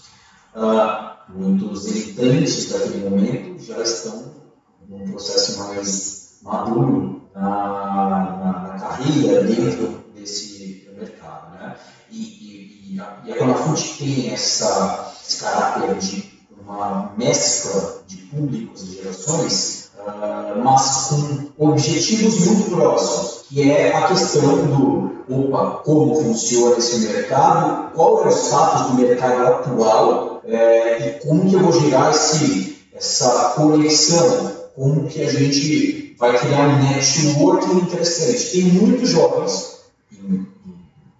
uh, 0.56 1.32
muitos 1.34 1.86
militantes 1.86 2.70
daquele 2.72 3.10
momento 3.10 3.62
já 3.62 3.82
estão 3.82 4.34
num 4.88 5.12
processo 5.12 5.58
mais 5.60 6.39
maduro 6.43 7.22
na, 7.34 7.41
na, 7.41 8.68
na 8.68 8.80
carreira 8.80 9.43
dentro 9.43 10.06
desse 10.16 10.89
mercado. 10.97 11.53
Né? 11.56 11.76
E, 12.10 12.18
e, 12.18 12.93
e 12.95 12.99
a, 12.99 13.22
e 13.26 13.34
a 13.34 13.38
Conafute 13.38 13.97
tem 13.97 14.30
essa, 14.32 15.14
esse 15.22 15.41
caráter 15.41 15.97
de 15.97 16.34
uma 16.62 17.14
mescla 17.18 18.03
de 18.08 18.18
públicos 18.18 18.84
e 18.84 18.95
gerações, 18.95 19.91
uh, 19.97 20.64
mas 20.64 21.08
com 21.10 21.72
objetivos 21.72 22.45
muito 22.45 22.70
próximos 22.70 23.34
que 23.49 23.71
é 23.71 23.95
a 23.95 24.07
questão 24.07 24.65
do 24.65 25.15
opa, 25.29 25.81
como 25.83 26.15
funciona 26.15 26.77
esse 26.77 26.99
mercado, 26.99 27.91
qual 27.93 28.23
é 28.23 28.27
o 28.27 28.31
status 28.31 28.87
do 28.87 28.93
mercado 28.95 29.47
atual 29.47 30.41
é, 30.45 31.07
e 31.07 31.25
como 31.25 31.49
que 31.49 31.55
eu 31.55 31.59
vou 31.59 31.71
gerar 31.71 32.11
esse, 32.11 32.77
essa 32.93 33.53
conexão, 33.55 34.51
como 34.75 35.07
que 35.07 35.21
a 35.21 35.31
gente 35.31 36.15
vai 36.19 36.37
criar 36.37 36.67
um 36.67 36.83
networking 36.83 37.77
interessante. 37.77 38.51
Tem 38.51 38.63
muitos 38.63 39.09
jovens 39.09 39.79
em 40.11 40.45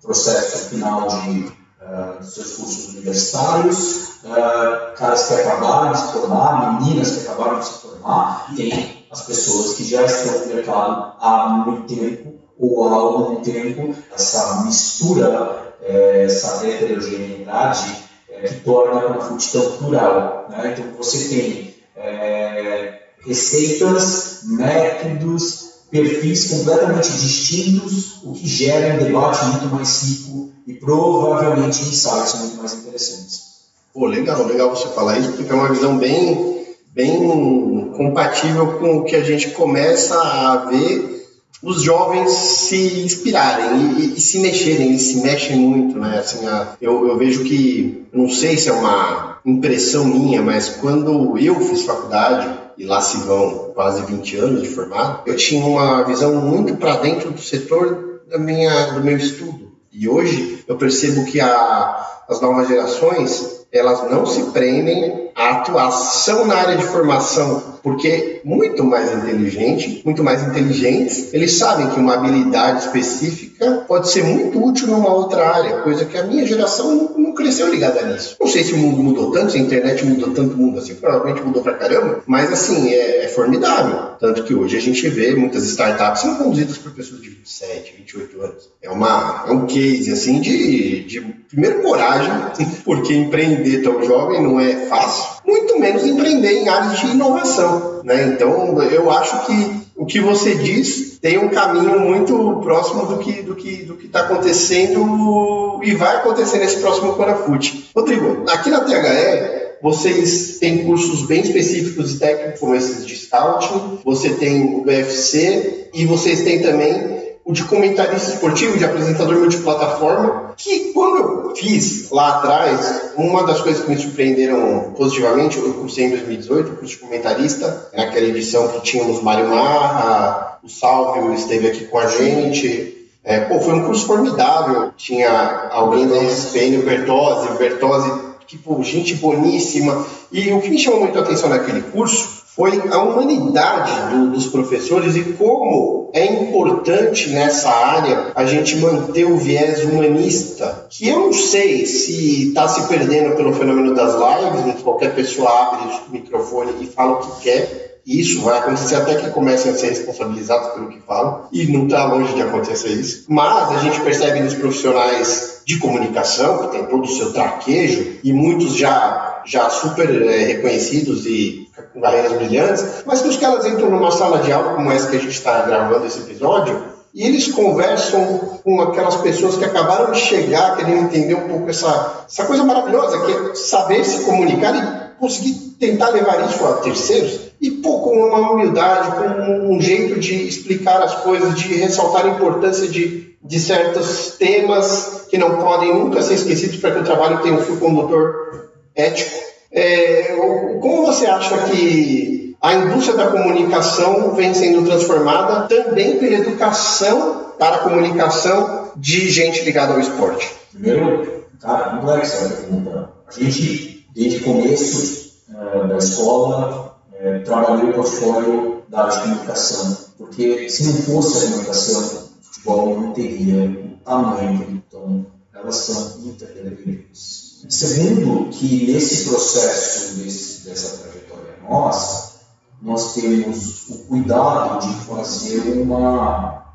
processo 0.02 0.70
final 0.70 1.08
de 1.08 1.40
uh, 1.82 2.24
seus 2.24 2.52
cursos 2.54 2.94
universitários, 2.94 4.20
uh, 4.24 4.96
caras 4.96 5.28
que 5.28 5.34
acabaram 5.34 5.92
de 5.92 6.00
se 6.00 6.14
formar, 6.14 6.80
meninas 6.80 7.12
que 7.12 7.28
acabaram 7.28 7.60
de 7.60 7.66
se 7.66 7.74
formar, 7.80 8.54
tem 8.56 8.95
as 9.16 9.22
pessoas 9.22 9.76
que 9.76 9.86
já 9.86 10.04
estão 10.04 10.40
no 10.40 10.54
mercado 10.54 11.14
há 11.22 11.64
muito 11.66 11.96
tempo 11.96 12.34
ou 12.60 12.88
há 12.88 12.96
algum 12.96 13.36
tempo, 13.38 13.96
essa 14.14 14.64
mistura, 14.66 15.74
é, 15.82 16.26
essa 16.26 16.68
heterogeneidade 16.68 17.96
é, 18.30 18.42
que 18.42 18.56
torna 18.56 19.00
a 19.00 19.14
Confute 19.14 19.52
tão 19.54 19.72
plural. 19.78 20.48
Né? 20.50 20.74
Então 20.74 20.98
você 20.98 21.30
tem 21.30 21.76
é, 21.96 23.00
receitas, 23.26 24.42
métodos, 24.44 25.66
perfis 25.90 26.50
completamente 26.50 27.12
distintos, 27.12 28.22
o 28.24 28.34
que 28.34 28.48
gera 28.48 28.96
um 28.96 28.98
debate 29.06 29.46
muito 29.46 29.68
mais 29.68 30.04
rico 30.04 30.50
e 30.68 30.74
provavelmente 30.74 31.82
insights 31.84 32.36
muito 32.36 32.58
mais 32.58 32.74
interessantes. 32.74 33.46
Pô, 33.94 34.08
legal, 34.08 34.46
legal 34.46 34.76
você 34.76 34.90
falar 34.90 35.18
isso, 35.20 35.32
porque 35.34 35.50
é 35.50 35.56
uma 35.56 35.70
visão 35.70 35.98
bem 35.98 36.55
bem 36.96 37.92
compatível 37.98 38.80
com 38.80 39.00
o 39.00 39.04
que 39.04 39.18
a 39.18 39.24
gente 39.24 39.52
começa 39.52 40.16
a 40.16 40.68
ver 40.70 41.14
os 41.62 41.82
jovens 41.82 42.32
se 42.32 43.02
inspirarem 43.04 43.98
e, 43.98 44.14
e, 44.16 44.22
se 44.22 44.40
mexerem, 44.40 44.88
eles 44.88 45.02
se 45.02 45.22
mexem 45.22 45.58
muito, 45.58 46.00
né? 46.00 46.20
Assim, 46.20 46.46
a, 46.46 46.74
eu, 46.80 47.08
eu 47.08 47.18
vejo 47.18 47.44
que, 47.44 48.06
não 48.14 48.30
sei 48.30 48.56
se 48.56 48.70
é 48.70 48.72
uma 48.72 49.40
impressão 49.44 50.06
minha, 50.06 50.42
mas 50.42 50.70
quando 50.70 51.38
eu 51.38 51.60
fiz 51.60 51.84
faculdade, 51.84 52.48
e 52.78 52.86
lá 52.86 53.02
se 53.02 53.18
vão 53.18 53.72
quase 53.74 54.06
20 54.06 54.38
anos 54.38 54.62
de 54.62 54.70
formado, 54.70 55.22
eu 55.26 55.36
tinha 55.36 55.66
uma 55.66 56.04
visão 56.04 56.36
muito 56.36 56.76
para 56.78 56.98
dentro 56.98 57.32
do 57.32 57.42
setor 57.42 58.22
da 58.30 58.38
minha, 58.38 58.92
do 58.92 59.04
meu 59.04 59.18
estudo. 59.18 59.72
E 59.92 60.08
hoje 60.08 60.64
eu 60.68 60.78
percebo 60.78 61.26
que 61.26 61.42
a, 61.42 62.06
as 62.30 62.40
novas 62.42 62.68
gerações 62.68 63.66
elas 63.72 64.10
não 64.10 64.26
se 64.26 64.44
prendem 64.52 65.25
à 65.36 65.50
atuação 65.58 66.46
na 66.46 66.56
área 66.56 66.78
de 66.78 66.84
formação 66.86 67.76
porque 67.86 68.42
muito 68.44 68.84
mais 68.84 69.14
inteligente, 69.14 70.02
muito 70.04 70.24
mais 70.24 70.42
inteligentes, 70.42 71.32
eles 71.32 71.54
sabem 71.54 71.88
que 71.92 72.00
uma 72.00 72.16
habilidade 72.16 72.86
específica 72.86 73.86
pode 73.88 74.10
ser 74.10 74.24
muito 74.24 74.60
útil 74.60 74.88
numa 74.88 75.14
outra 75.14 75.48
área, 75.48 75.82
coisa 75.82 76.04
que 76.04 76.18
a 76.18 76.24
minha 76.24 76.48
geração 76.48 77.14
não, 77.16 77.36
cresceu 77.36 77.70
ligada 77.70 78.02
nisso. 78.02 78.38
Não 78.40 78.48
sei 78.48 78.64
se 78.64 78.74
o 78.74 78.78
mundo 78.78 79.04
mudou 79.04 79.30
tanto, 79.30 79.52
se 79.52 79.60
a 79.60 79.62
internet 79.62 80.04
mudou 80.04 80.32
tanto 80.32 80.58
mundo 80.58 80.80
assim, 80.80 80.96
provavelmente 80.96 81.44
mudou 81.44 81.62
pra 81.62 81.74
caramba, 81.74 82.24
mas 82.26 82.52
assim, 82.52 82.90
é, 82.90 83.26
é 83.26 83.28
formidável. 83.28 84.16
Tanto 84.20 84.44
que 84.44 84.56
hoje 84.56 84.78
a 84.78 84.82
gente 84.82 85.08
vê 85.10 85.36
muitas 85.36 85.64
startups 85.66 86.22
sendo 86.22 86.38
conduzidas 86.38 86.80
por 86.80 86.92
pessoas 86.92 87.22
de 87.22 87.30
27, 87.30 87.94
28 87.98 88.42
anos. 88.42 88.70
É, 88.82 88.90
uma, 88.90 89.46
é 89.48 89.52
um 89.52 89.68
case 89.68 90.12
assim 90.12 90.40
de, 90.40 91.04
de 91.04 91.22
primeiro 91.50 91.84
coragem, 91.84 92.34
porque 92.84 93.14
empreender 93.14 93.84
tão 93.84 94.02
jovem 94.04 94.42
não 94.42 94.60
é 94.60 94.88
fácil, 94.88 95.25
muito 95.46 95.80
menos 95.80 96.06
empreender 96.06 96.62
em 96.62 96.70
áreas 96.70 97.00
de 97.00 97.08
inovação. 97.08 98.02
Né? 98.04 98.34
Então, 98.34 98.82
eu 98.84 99.12
acho 99.12 99.46
que 99.46 99.86
o 99.96 100.06
que 100.06 100.20
você 100.20 100.56
diz 100.56 101.18
tem 101.22 101.38
um 101.38 101.50
caminho 101.50 102.00
muito 102.00 102.60
próximo 102.62 103.06
do 103.06 103.18
que 103.20 103.42
do 103.42 103.56
que 103.56 103.78
do 103.84 103.96
que 103.96 104.08
está 104.08 104.22
acontecendo 104.22 105.80
e 105.82 105.96
vai 105.96 106.18
acontecer 106.18 106.60
nesse 106.60 106.78
próximo 106.78 107.14
Corafute. 107.14 107.90
Rodrigo, 107.96 108.44
aqui 108.50 108.70
na 108.70 108.82
THE 108.82 109.66
vocês 109.82 110.58
têm 110.60 110.84
cursos 110.86 111.28
bem 111.28 111.42
específicos 111.42 112.16
e 112.16 112.20
técnicos 112.20 112.60
como 112.60 112.76
esses 112.76 113.06
de 113.06 113.16
scouting, 113.16 114.00
você 114.04 114.30
tem 114.32 114.76
o 114.76 114.82
BFC 114.82 115.90
e 115.94 116.06
vocês 116.06 116.42
têm 116.42 116.62
também 116.62 117.15
o 117.46 117.54
de 117.54 117.64
comentarista 117.64 118.32
esportivo, 118.32 118.76
de 118.76 118.84
apresentador 118.84 119.38
multiplataforma, 119.38 120.54
que 120.58 120.92
quando 120.94 121.18
eu 121.18 121.56
fiz 121.56 122.10
lá 122.10 122.40
atrás, 122.40 123.12
uma 123.16 123.44
das 123.44 123.62
coisas 123.62 123.84
que 123.84 123.92
me 123.92 123.98
surpreenderam 123.98 124.94
positivamente, 124.98 125.60
eu 125.60 125.74
cursei 125.76 126.06
em 126.06 126.10
2018, 126.10 126.72
o 126.72 126.76
curso 126.78 126.96
de 126.96 127.02
comentarista, 127.02 127.92
naquela 127.96 128.26
edição 128.26 128.68
que 128.70 128.82
tínhamos 128.82 129.22
Mário 129.22 129.48
Marra, 129.48 130.58
o 130.64 130.68
Salvio 130.68 131.36
esteve 131.36 131.68
aqui 131.68 131.86
com 131.86 132.00
a 132.00 132.08
gente, 132.08 133.10
é, 133.24 133.42
pô, 133.42 133.60
foi 133.60 133.76
um 133.76 133.86
curso 133.86 134.08
formidável, 134.08 134.92
tinha 134.98 135.70
alguém 135.70 136.08
da 136.08 136.18
ESPN, 136.18 136.80
o 136.80 136.84
Bertozzi, 136.84 137.48
o 137.50 137.58
Bertozzi, 137.60 138.12
tipo, 138.48 138.84
gente 138.84 139.14
boníssima, 139.16 140.04
e 140.32 140.52
o 140.52 140.62
que 140.62 140.70
me 140.72 140.80
chamou 140.80 141.02
muito 141.02 141.20
a 141.20 141.22
atenção 141.22 141.50
naquele 141.50 141.84
curso 141.84 142.45
foi 142.56 142.82
a 142.90 143.04
humanidade 143.04 144.16
do, 144.16 144.32
dos 144.32 144.48
professores 144.48 145.16
e 145.18 145.24
como 145.34 146.10
é 146.14 146.26
importante 146.26 147.30
nessa 147.30 147.70
área 147.70 148.32
a 148.34 148.46
gente 148.46 148.78
manter 148.78 149.26
o 149.26 149.38
viés 149.38 149.84
humanista, 149.84 150.88
que 150.90 151.10
eu 151.10 151.20
não 151.20 151.34
sei 151.34 151.86
se 151.86 152.48
está 152.48 152.68
se 152.70 152.88
perdendo 152.88 153.36
pelo 153.36 153.54
fenômeno 153.54 153.94
das 153.94 154.14
lives, 154.14 154.76
que 154.76 154.84
qualquer 154.84 155.14
pessoa 155.14 155.50
abre 155.50 155.94
o 156.08 156.12
microfone 156.12 156.72
e 156.80 156.86
fala 156.86 157.14
o 157.14 157.18
que 157.18 157.42
quer, 157.42 157.86
isso 158.06 158.42
vai 158.42 158.60
acontecer 158.60 158.96
até 158.96 159.16
que 159.16 159.32
comecem 159.32 159.72
a 159.72 159.76
ser 159.76 159.90
responsabilizados 159.90 160.74
pelo 160.76 160.90
que 160.90 161.02
falam, 161.02 161.48
e 161.52 161.66
não 161.66 161.86
está 161.86 162.06
longe 162.06 162.36
de 162.36 162.42
acontecer 162.42 162.90
isso. 162.90 163.26
Mas 163.28 163.72
a 163.72 163.80
gente 163.80 164.00
percebe 164.02 164.40
nos 164.42 164.54
profissionais 164.54 165.64
de 165.66 165.80
comunicação, 165.80 166.60
que 166.60 166.78
tem 166.78 166.86
todo 166.86 167.04
o 167.04 167.08
seu 167.08 167.34
traquejo, 167.34 168.20
e 168.24 168.32
muitos 168.32 168.76
já, 168.76 169.42
já 169.46 169.70
super 169.72 170.22
é, 170.22 170.46
reconhecidos 170.46 171.26
e 171.26 171.65
carreiras 172.02 172.34
brilhantes, 172.34 172.86
mas 173.06 173.22
que 173.22 173.28
os 173.28 173.38
caras 173.38 173.66
entram 173.66 173.90
numa 173.90 174.12
sala 174.12 174.40
de 174.40 174.52
aula 174.52 174.76
como 174.76 174.92
essa 174.92 175.10
que 175.10 175.18
a 175.18 175.20
gente 175.20 175.32
está 175.32 175.62
gravando 175.62 176.06
esse 176.06 176.20
episódio, 176.20 176.96
e 177.14 177.26
eles 177.26 177.52
conversam 177.52 178.60
com 178.64 178.82
aquelas 178.82 179.16
pessoas 179.18 179.56
que 179.56 179.64
acabaram 179.64 180.12
de 180.12 180.20
chegar, 180.20 180.76
querendo 180.76 181.04
entender 181.04 181.36
um 181.36 181.48
pouco 181.48 181.70
essa, 181.70 182.26
essa 182.28 182.44
coisa 182.44 182.64
maravilhosa, 182.64 183.26
que 183.26 183.32
é 183.32 183.56
saber 183.56 184.04
se 184.04 184.26
comunicar 184.26 184.76
e 184.76 185.18
conseguir 185.18 185.54
tentar 185.80 186.10
levar 186.10 186.46
isso 186.50 186.66
a 186.66 186.74
terceiros 186.74 187.46
e 187.62 187.72
pô, 187.72 188.00
com 188.00 188.16
uma 188.16 188.52
humildade, 188.52 189.16
com 189.16 189.74
um 189.74 189.82
jeito 189.82 190.20
de 190.20 190.48
explicar 190.48 191.02
as 191.02 191.16
coisas, 191.16 191.56
de 191.56 191.74
ressaltar 191.76 192.26
a 192.26 192.30
importância 192.30 192.88
de, 192.88 193.36
de 193.42 193.60
certos 193.60 194.36
temas 194.38 195.26
que 195.30 195.38
não 195.38 195.58
podem 195.58 195.94
nunca 195.94 196.22
ser 196.22 196.36
esquecidos 196.36 196.78
para 196.78 196.92
que 196.92 197.00
o 197.00 197.04
trabalho 197.04 197.42
tenha 197.42 197.56
um 197.56 197.62
fio 197.62 197.78
condutor 197.78 198.72
ético. 198.94 199.45
É, 199.76 200.34
como 200.80 201.06
você 201.06 201.26
acha 201.26 201.58
que 201.70 202.56
a 202.62 202.74
indústria 202.76 203.18
da 203.18 203.28
comunicação 203.28 204.34
vem 204.34 204.54
sendo 204.54 204.86
transformada 204.86 205.68
também 205.68 206.18
pela 206.18 206.36
educação 206.36 207.52
para 207.60 207.76
a 207.76 207.80
comunicação 207.80 208.92
de 208.96 209.30
gente 209.30 209.66
ligada 209.66 209.94
ao 209.94 210.00
esporte? 210.00 210.50
Primeiro, 210.72 211.46
cara, 211.60 211.98
complexo 211.98 212.36
essa 212.38 212.56
pergunta. 212.56 213.10
A 213.28 213.32
gente, 213.32 214.08
desde 214.16 214.40
o 214.40 214.44
começo 214.46 215.34
é, 215.54 215.88
da 215.88 215.98
escola, 215.98 216.96
é, 217.20 217.40
trabalhei 217.40 217.90
o 217.90 217.94
portfólio 217.94 218.84
da 218.88 219.02
área 219.02 219.12
de 219.12 219.22
comunicação, 219.24 219.98
porque 220.18 220.70
se 220.70 220.86
não 220.86 220.94
fosse 220.94 221.38
a 221.38 221.50
comunicação, 221.50 222.02
o 222.02 222.46
futebol 222.46 223.02
não 223.02 223.12
teria 223.12 223.64
o 223.66 223.98
tamanho 224.06 224.82
então 224.88 225.26
elas 225.54 225.76
são 225.76 226.22
interdependentes. 226.26 227.45
Segundo, 227.68 228.50
que 228.50 228.92
nesse 228.92 229.26
processo 229.26 230.16
desse, 230.16 230.66
dessa 230.66 230.98
trajetória 230.98 231.58
nossa, 231.68 232.36
nós 232.82 233.14
temos 233.14 233.90
o 233.90 233.98
cuidado 234.06 234.86
de 234.86 235.06
fazer 235.06 235.82
uma 235.82 236.66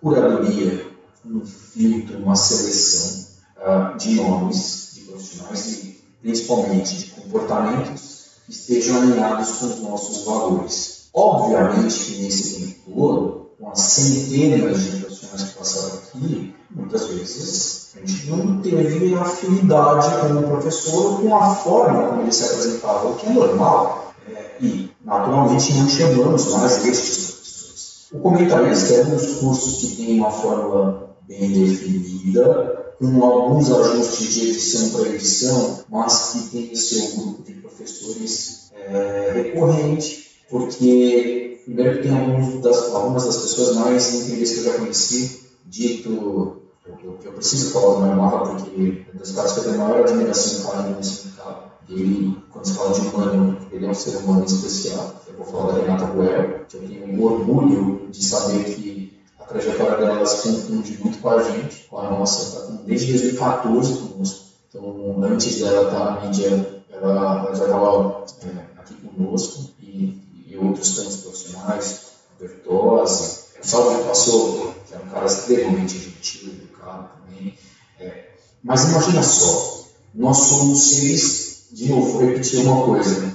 curadoria, 0.00 0.90
um 1.24 1.44
filtro, 1.44 2.18
uma 2.18 2.36
seleção 2.36 3.26
uh, 3.58 3.96
de 3.96 4.14
nomes 4.14 4.90
de 4.94 5.00
profissionais, 5.02 5.66
e 5.66 6.04
principalmente 6.20 6.96
de 6.96 7.06
comportamentos 7.12 8.24
estejam 8.48 9.00
alinhados 9.00 9.50
com 9.52 9.66
os 9.66 9.80
nossos 9.80 10.24
valores. 10.24 11.08
Obviamente 11.14 11.96
que 11.96 12.22
nesse 12.22 12.60
tempo 12.60 12.90
todo, 12.92 13.50
com 13.58 13.70
as 13.70 13.80
centenas 13.80 14.82
de 14.82 14.96
profissionais 14.98 15.42
que 15.44 15.58
passaram 15.58 15.94
aqui, 15.94 16.53
muitas 16.74 17.06
vezes 17.06 17.84
a 17.96 18.04
gente 18.04 18.26
não 18.30 18.60
teve 18.60 19.14
afinidade 19.14 20.08
com 20.20 20.40
o 20.40 20.42
professor 20.42 21.20
com 21.20 21.36
a 21.36 21.54
forma 21.54 22.08
como 22.08 22.22
ele 22.22 22.32
se 22.32 22.44
apresentava, 22.44 23.08
o 23.08 23.14
que 23.14 23.26
é 23.26 23.30
normal. 23.30 24.14
É, 24.28 24.56
e, 24.60 24.90
naturalmente, 25.04 25.74
não 25.74 25.88
chamamos 25.88 26.46
mais 26.52 26.84
estes 26.86 27.30
professores. 27.30 28.06
O 28.12 28.18
comentarista 28.18 28.94
é 28.94 29.04
um 29.04 29.10
dos 29.10 29.26
cursos 29.34 29.80
que 29.80 29.96
tem 29.96 30.18
uma 30.18 30.30
fórmula 30.30 31.16
bem 31.28 31.52
definida, 31.52 32.94
com 32.98 33.24
alguns 33.24 33.70
ajustes 33.70 34.34
de 34.34 34.50
edição 34.50 34.90
para 34.90 35.08
edição, 35.08 35.78
mas 35.88 36.30
que 36.32 36.48
tem 36.50 36.72
o 36.72 36.76
seu 36.76 37.16
grupo 37.16 37.42
de 37.42 37.52
professores 37.54 38.70
é, 38.74 39.32
recorrente, 39.34 40.30
porque 40.50 41.60
primeiro 41.64 42.02
tem 42.02 42.12
alguns 42.12 42.62
das, 42.62 42.92
algumas 42.92 43.24
das 43.24 43.36
pessoas 43.36 43.76
mais 43.76 44.14
incríveis 44.14 44.52
que 44.52 44.58
eu 44.58 44.64
já 44.64 44.78
conheci, 44.78 45.40
dito 45.66 46.63
eu, 46.86 47.18
eu 47.24 47.32
preciso 47.32 47.72
falar 47.72 47.94
do 47.94 48.06
meu 48.06 48.16
mapa 48.16 48.50
porque 48.50 49.04
é 49.12 49.16
dos 49.16 49.32
caras 49.32 49.52
que 49.52 49.60
eu 49.60 49.64
tenho 49.64 49.78
maior 49.78 50.00
admiração 50.00 50.60
e 50.60 50.72
carinho 50.72 50.96
nesse 50.96 51.26
mercado. 51.28 51.72
Ele, 51.88 52.42
quando 52.50 52.66
se 52.66 52.74
fala 52.74 52.92
de 52.92 53.00
humano, 53.00 53.58
ele 53.70 53.86
é 53.86 53.90
um 53.90 53.94
ser 53.94 54.16
humano 54.16 54.44
especial. 54.44 55.14
Eu 55.26 55.34
vou 55.34 55.46
falar 55.46 55.72
da 55.72 55.80
Renata 55.80 56.06
Guerra, 56.06 56.64
que 56.68 56.76
eu 56.76 56.80
tenho 56.80 57.22
orgulho 57.22 58.08
de 58.10 58.24
saber 58.24 58.64
que 58.64 59.18
a 59.38 59.44
trajetória 59.44 59.96
dela 59.96 60.26
se 60.26 60.48
confunde 60.48 60.98
muito 61.02 61.18
com 61.18 61.28
a 61.28 61.42
gente, 61.42 61.84
com 61.88 61.98
a 61.98 62.10
nossa, 62.10 62.60
tá 62.60 62.72
desde 62.86 63.12
2014 63.12 63.98
conosco. 63.98 64.44
Então, 64.68 65.22
antes 65.22 65.60
dela 65.60 65.88
estar 65.88 66.04
na 66.04 66.20
mídia, 66.22 66.82
ela, 66.90 67.44
ela 67.44 67.54
já 67.54 67.64
estava 67.64 68.24
é, 68.42 68.80
aqui 68.80 68.94
conosco 68.94 69.70
e, 69.80 70.20
e, 70.48 70.56
outros 70.56 70.96
tantos 70.96 71.16
profissionais, 71.18 72.00
Bertozzi, 72.40 73.44
o 73.62 73.66
Salve 73.66 74.04
passou, 74.04 74.74
que 74.86 74.94
era 74.94 75.02
um 75.02 75.08
cara 75.08 75.26
extremamente 75.26 75.98
gentil, 75.98 76.52
educado 76.84 77.08
também. 77.20 77.54
É, 77.98 78.24
mas 78.62 78.84
imagina 78.84 79.22
só, 79.22 79.84
nós 80.14 80.36
somos 80.36 80.90
seres, 80.90 81.66
de 81.72 81.88
novo, 81.88 82.12
vou 82.12 82.22
repetir 82.22 82.60
uma 82.60 82.84
coisa, 82.84 83.34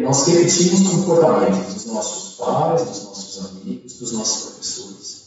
nós 0.00 0.26
repetimos 0.26 0.88
comportamentos 0.88 1.74
dos 1.74 1.86
nossos 1.86 2.36
pais, 2.36 2.82
dos 2.82 3.04
nossos 3.04 3.46
amigos, 3.46 3.94
dos 3.94 4.12
nossos 4.12 4.42
professores. 4.44 5.22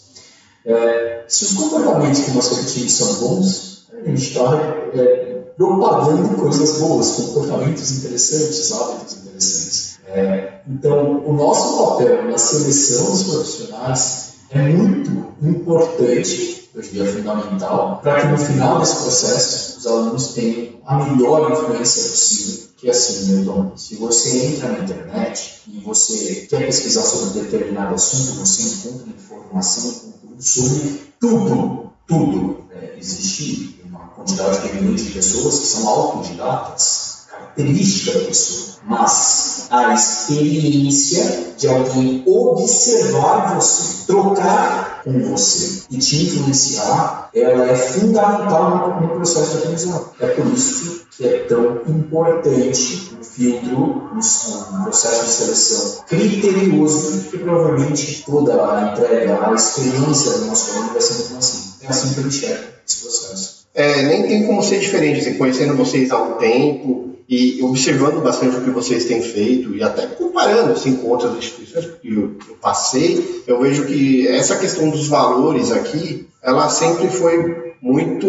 É, 0.65 1.25
se 1.27 1.45
os 1.45 1.53
comportamentos 1.53 2.21
que 2.21 2.31
nós 2.31 2.49
repetimos 2.49 2.91
são 2.93 3.13
bons, 3.15 3.85
a 3.93 4.09
gente 4.09 4.29
está 4.29 4.57
é, 4.93 5.43
propagando 5.55 6.35
coisas 6.35 6.79
boas, 6.79 7.11
comportamentos 7.11 7.91
interessantes, 7.91 8.71
hábitos 8.71 9.17
interessantes. 9.17 9.99
É, 10.07 10.59
então, 10.67 11.23
o 11.25 11.33
nosso 11.33 11.77
papel 11.77 12.29
na 12.29 12.37
seleção 12.37 13.11
dos 13.11 13.23
profissionais 13.23 14.25
é 14.49 14.61
muito 14.61 15.11
importante, 15.41 16.64
diria 16.81 17.11
fundamental, 17.11 17.99
para 18.03 18.21
que 18.21 18.27
no 18.27 18.37
final 18.37 18.79
desse 18.79 18.95
processo 18.97 19.79
os 19.79 19.87
alunos 19.87 20.33
tenham 20.33 20.75
a 20.85 21.03
melhor 21.03 21.51
influência 21.51 22.03
possível. 22.03 22.65
Que 22.77 22.87
é 22.87 22.91
assim, 22.91 23.31
Milton, 23.31 23.71
se 23.77 23.95
você 23.95 24.47
entra 24.47 24.69
na 24.69 24.79
internet 24.79 25.61
e 25.67 25.79
você 25.79 26.47
quer 26.49 26.65
pesquisar 26.65 27.01
sobre 27.01 27.41
determinado 27.41 27.95
assunto, 27.95 28.39
você 28.39 28.63
encontra 28.63 29.07
informação 29.07 29.95
sobre 30.37 31.01
tudo, 31.19 31.91
tudo. 32.05 32.65
É, 32.71 32.95
existe 32.99 33.79
uma 33.85 34.07
quantidade 34.09 34.67
grande 34.67 35.03
de 35.03 35.11
pessoas 35.11 35.59
que 35.59 35.65
são 35.67 35.87
autodidatas, 35.87 37.27
característica 37.29 38.19
da 38.19 38.25
pessoa, 38.25 38.77
mas 38.83 39.67
a 39.71 39.93
experiência 39.93 41.53
de 41.57 41.67
alguém 41.67 42.23
observar 42.27 43.55
você, 43.55 44.05
trocar 44.05 44.94
com 45.05 45.19
você 45.19 45.83
e 45.91 45.99
te 45.99 46.25
influenciar, 46.25 47.29
ela 47.33 47.69
é 47.69 47.75
fundamental 47.75 48.99
no, 49.01 49.09
processo 49.09 49.51
de 49.51 49.57
aprendizado. 49.59 50.09
É 50.19 50.27
por 50.27 50.47
isso 50.47 51.05
que 51.15 51.27
é 51.27 51.39
tão 51.43 51.81
importante 51.87 53.15
o 53.21 53.23
filtro, 53.23 53.77
um 53.77 54.83
processo 54.83 55.25
de 55.25 55.31
seleção 55.31 56.03
criterioso, 56.07 57.29
que 57.29 57.37
provavelmente 57.37 58.23
toda 58.25 58.53
a 58.53 58.91
entrega, 58.91 59.47
a 59.47 59.53
experiência 59.53 60.31
do 60.31 60.45
nosso 60.45 60.71
aluno 60.71 60.93
vai 60.93 61.01
ser 61.01 61.13
muito 61.13 61.37
assim. 61.37 61.73
É 61.83 61.87
assim 61.87 62.13
que 62.13 62.19
eu 62.19 62.27
enxergo 62.27 62.63
esse 62.85 63.01
processo. 63.01 63.65
É, 63.75 64.03
nem 64.03 64.27
tem 64.27 64.47
como 64.47 64.63
ser 64.63 64.79
diferente, 64.79 65.19
assim, 65.19 65.37
conhecendo 65.37 65.75
vocês 65.75 66.09
há 66.09 66.17
um 66.21 66.33
tempo, 66.33 67.14
e 67.27 67.61
observando 67.63 68.21
bastante 68.21 68.57
o 68.57 68.61
que 68.61 68.69
vocês 68.69 69.05
têm 69.05 69.21
feito 69.21 69.75
e 69.75 69.81
até 69.81 70.05
comparando 70.05 70.73
assim, 70.73 70.95
com 70.97 71.09
outras 71.09 71.35
instituições 71.35 71.85
que 71.99 72.13
eu, 72.13 72.35
eu, 72.47 72.55
passei, 72.61 73.43
eu 73.47 73.59
vejo 73.59 73.85
que 73.85 74.27
essa 74.27 74.55
questão 74.55 74.89
dos 74.89 75.07
valores 75.07 75.71
aqui, 75.71 76.27
ela 76.41 76.69
sempre 76.69 77.07
foi 77.07 77.73
muito, 77.81 78.27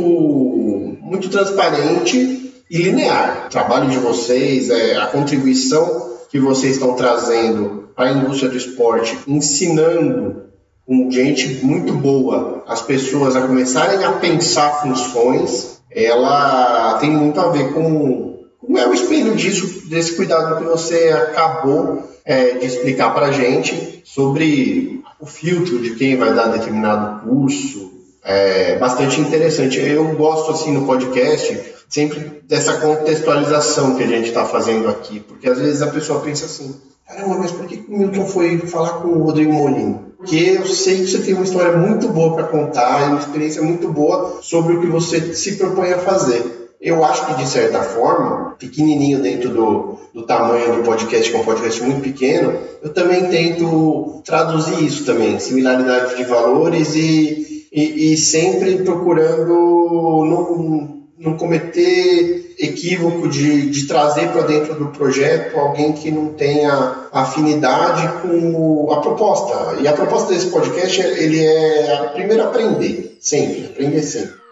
muito 1.00 1.28
transparente 1.28 2.52
e 2.70 2.78
linear. 2.78 3.44
O 3.46 3.50
trabalho 3.50 3.90
de 3.90 3.98
vocês, 3.98 4.70
é, 4.70 4.96
a 4.96 5.06
contribuição 5.06 6.16
que 6.30 6.40
vocês 6.40 6.74
estão 6.74 6.94
trazendo 6.94 7.90
para 7.94 8.08
a 8.08 8.12
indústria 8.12 8.50
do 8.50 8.56
esporte, 8.56 9.18
ensinando 9.26 10.46
com 10.86 11.10
gente 11.10 11.64
muito 11.64 11.92
boa 11.92 12.62
as 12.66 12.82
pessoas 12.82 13.34
a 13.36 13.42
começarem 13.42 14.04
a 14.04 14.12
pensar 14.12 14.82
funções, 14.82 15.80
ela 15.90 16.98
tem 17.00 17.10
muito 17.10 17.40
a 17.40 17.48
ver 17.48 17.72
com 17.72 18.25
não 18.68 18.80
é 18.80 18.86
o 18.86 18.94
espelho 18.94 19.34
disso, 19.34 19.88
desse 19.88 20.16
cuidado 20.16 20.58
que 20.58 20.64
você 20.64 21.08
acabou 21.10 22.02
é, 22.24 22.58
de 22.58 22.66
explicar 22.66 23.14
para 23.14 23.26
a 23.26 23.32
gente 23.32 24.02
sobre 24.04 25.02
o 25.20 25.26
filtro 25.26 25.80
de 25.80 25.94
quem 25.94 26.16
vai 26.16 26.34
dar 26.34 26.48
determinado 26.48 27.28
curso, 27.28 27.92
é, 28.24 28.76
bastante 28.76 29.20
interessante. 29.20 29.78
Eu 29.78 30.16
gosto, 30.16 30.50
assim, 30.50 30.72
no 30.72 30.84
podcast, 30.84 31.74
sempre 31.88 32.42
dessa 32.44 32.74
contextualização 32.74 33.96
que 33.96 34.02
a 34.02 34.06
gente 34.06 34.28
está 34.28 34.44
fazendo 34.44 34.88
aqui, 34.88 35.20
porque 35.20 35.48
às 35.48 35.58
vezes 35.58 35.80
a 35.82 35.86
pessoa 35.86 36.20
pensa 36.20 36.46
assim, 36.46 36.74
caramba, 37.06 37.38
mas 37.38 37.52
por 37.52 37.66
que 37.66 37.84
o 37.88 37.96
Milton 37.96 38.26
foi 38.26 38.58
falar 38.58 38.94
com 38.94 39.08
o 39.08 39.22
Rodrigo 39.22 39.52
Molino? 39.52 40.06
Porque 40.16 40.36
eu 40.36 40.66
sei 40.66 40.96
que 40.96 41.06
você 41.06 41.18
tem 41.18 41.34
uma 41.34 41.44
história 41.44 41.76
muito 41.76 42.08
boa 42.08 42.34
para 42.34 42.44
contar, 42.44 43.10
uma 43.10 43.20
experiência 43.20 43.62
muito 43.62 43.88
boa 43.88 44.38
sobre 44.42 44.74
o 44.74 44.80
que 44.80 44.86
você 44.86 45.34
se 45.34 45.56
propõe 45.56 45.92
a 45.92 45.98
fazer. 45.98 46.55
Eu 46.86 47.04
acho 47.04 47.26
que, 47.26 47.34
de 47.42 47.48
certa 47.48 47.82
forma, 47.82 48.54
pequenininho 48.60 49.20
dentro 49.20 49.48
do, 49.50 49.98
do 50.14 50.22
tamanho 50.22 50.76
do 50.76 50.84
podcast, 50.84 51.28
que 51.28 51.36
é 51.36 51.40
um 51.40 51.44
podcast 51.44 51.82
muito 51.82 52.00
pequeno, 52.00 52.56
eu 52.80 52.92
também 52.94 53.26
tento 53.26 54.22
traduzir 54.24 54.84
isso 54.84 55.04
também, 55.04 55.36
similaridade 55.40 56.14
de 56.14 56.22
valores 56.22 56.94
e, 56.94 57.66
e, 57.72 58.12
e 58.12 58.16
sempre 58.16 58.76
procurando 58.84 59.48
não, 59.48 61.02
não 61.18 61.36
cometer 61.36 62.54
equívoco 62.56 63.26
de, 63.26 63.68
de 63.68 63.88
trazer 63.88 64.28
para 64.28 64.42
dentro 64.42 64.76
do 64.76 64.86
projeto 64.90 65.58
alguém 65.58 65.92
que 65.92 66.12
não 66.12 66.34
tenha 66.34 67.08
afinidade 67.10 68.22
com 68.22 68.92
a 68.92 69.00
proposta. 69.00 69.80
E 69.80 69.88
a 69.88 69.92
proposta 69.92 70.32
desse 70.32 70.46
podcast, 70.46 71.00
ele 71.00 71.44
é, 71.44 72.10
primeiro, 72.14 72.44
aprender, 72.44 73.16
sempre, 73.20 73.64
aprender 73.64 74.02
sempre. 74.02 74.45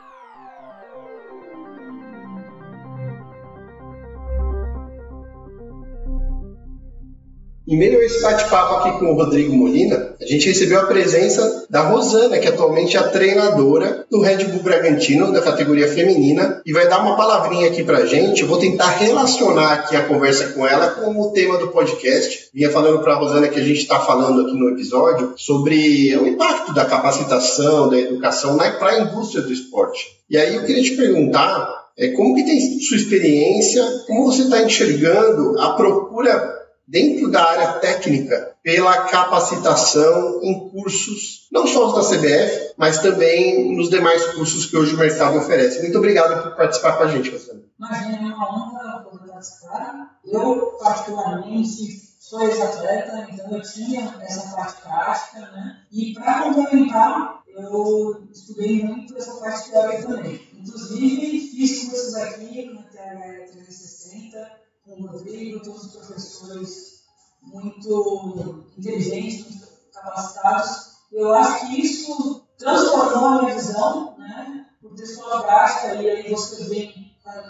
Em 7.67 7.79
meio 7.79 7.99
a 7.99 8.05
esse 8.05 8.21
bate-papo 8.21 8.75
aqui 8.75 8.99
com 8.99 9.07
o 9.07 9.15
Rodrigo 9.15 9.55
Molina, 9.55 10.15
a 10.21 10.27
gente 10.27 10.49
recebeu 10.49 10.81
a 10.81 10.87
presença 10.87 11.67
da 11.71 11.89
Rosana, 11.89 12.39
que 12.39 12.47
atualmente 12.47 12.95
é 12.95 13.01
a 13.01 13.09
treinadora 13.09 14.05
do 14.11 14.21
Red 14.21 14.45
Bull 14.45 14.62
Bragantino, 14.62 15.33
da 15.33 15.41
categoria 15.41 15.89
feminina, 15.89 16.61
e 16.67 16.75
vai 16.75 16.87
dar 16.87 17.01
uma 17.01 17.17
palavrinha 17.17 17.69
aqui 17.69 17.83
pra 17.83 18.05
gente. 18.05 18.43
Eu 18.43 18.49
vou 18.49 18.59
tentar 18.59 18.91
relacionar 18.91 19.73
aqui 19.73 19.97
a 19.97 20.07
conversa 20.07 20.49
com 20.49 20.67
ela 20.67 20.91
com 20.91 21.19
o 21.19 21.33
tema 21.33 21.57
do 21.57 21.69
podcast. 21.69 22.51
Vinha 22.53 22.69
falando 22.69 22.99
pra 22.99 23.15
Rosana 23.15 23.49
que 23.49 23.59
a 23.59 23.65
gente 23.65 23.81
está 23.81 23.99
falando 23.99 24.43
aqui 24.43 24.55
no 24.59 24.69
episódio 24.69 25.33
sobre 25.35 26.15
o 26.19 26.27
impacto 26.27 26.75
da 26.75 26.85
capacitação, 26.85 27.89
da 27.89 27.99
educação 27.99 28.59
para 28.59 28.91
a 28.91 29.01
indústria 29.01 29.43
do 29.43 29.53
esporte. 29.53 30.05
E 30.29 30.37
aí 30.37 30.55
eu 30.55 30.67
queria 30.67 30.83
te 30.83 30.97
perguntar 30.97 31.85
é, 31.97 32.09
como 32.09 32.35
que 32.35 32.45
tem 32.45 32.81
sua 32.81 32.99
experiência, 32.99 33.83
como 34.07 34.27
você 34.27 34.43
está 34.43 34.62
enxergando 34.62 35.59
a 35.59 35.75
procura 35.75 36.54
dentro 36.87 37.30
da 37.30 37.45
área 37.45 37.72
técnica 37.74 38.55
pela 38.62 39.09
capacitação 39.09 40.41
em 40.43 40.68
cursos, 40.70 41.49
não 41.51 41.66
só 41.66 41.89
os 41.89 41.95
da 41.95 42.16
CBF, 42.16 42.74
mas 42.76 42.99
também 42.99 43.74
nos 43.74 43.89
demais 43.91 44.24
cursos 44.32 44.66
que 44.66 44.76
hoje 44.76 44.95
o 44.95 44.99
mercado 44.99 45.39
oferece. 45.39 45.80
Muito 45.82 45.99
obrigado 45.99 46.43
por 46.43 46.57
participar 46.57 46.97
com 46.97 47.05
a 47.05 47.09
gente, 47.09 47.30
Luciano. 47.30 47.64
Imagina, 47.78 48.16
é 48.16 48.35
uma 48.35 48.49
honra 48.49 49.03
poder 49.03 49.30
participar. 49.30 50.18
Eu, 50.24 50.78
particularmente, 50.82 52.05
sou 52.18 52.43
ex-atleta, 52.43 53.26
então 53.30 53.51
eu 53.51 53.62
tinha 53.62 54.14
essa 54.20 54.57
parte 54.57 54.80
prática, 54.82 55.41
né? 55.41 55.82
E 55.93 56.14
para 56.14 56.43
complementar, 56.43 57.43
eu 57.49 58.26
estudei 58.32 58.82
muito 58.82 59.16
essa 59.16 59.35
parte 59.35 59.70
teórica 59.70 60.09
também. 60.09 60.41
Inclusive, 60.55 61.41
fiz 61.41 61.89
cursos 61.89 62.14
aqui 62.14 62.72
na 62.72 62.82
TH 62.82 63.53
360, 63.53 64.64
com 64.85 65.03
o 65.03 65.07
Rodrigo, 65.07 65.62
todos 65.62 65.85
os 65.85 65.97
professores 65.97 67.05
muito 67.43 68.64
inteligentes, 68.78 69.47
muito 69.47 69.66
capacitados. 69.93 70.95
Eu 71.11 71.32
acho 71.32 71.66
que 71.66 71.80
isso 71.80 72.45
transformou 72.59 73.24
a 73.24 73.43
minha 73.43 73.55
visão, 73.55 74.16
né? 74.18 74.66
por 74.80 74.95
ter 74.95 75.07
sua 75.07 75.43
prática, 75.43 75.95
e 75.95 76.11
aí 76.11 76.30
você 76.30 76.64
vem 76.64 76.93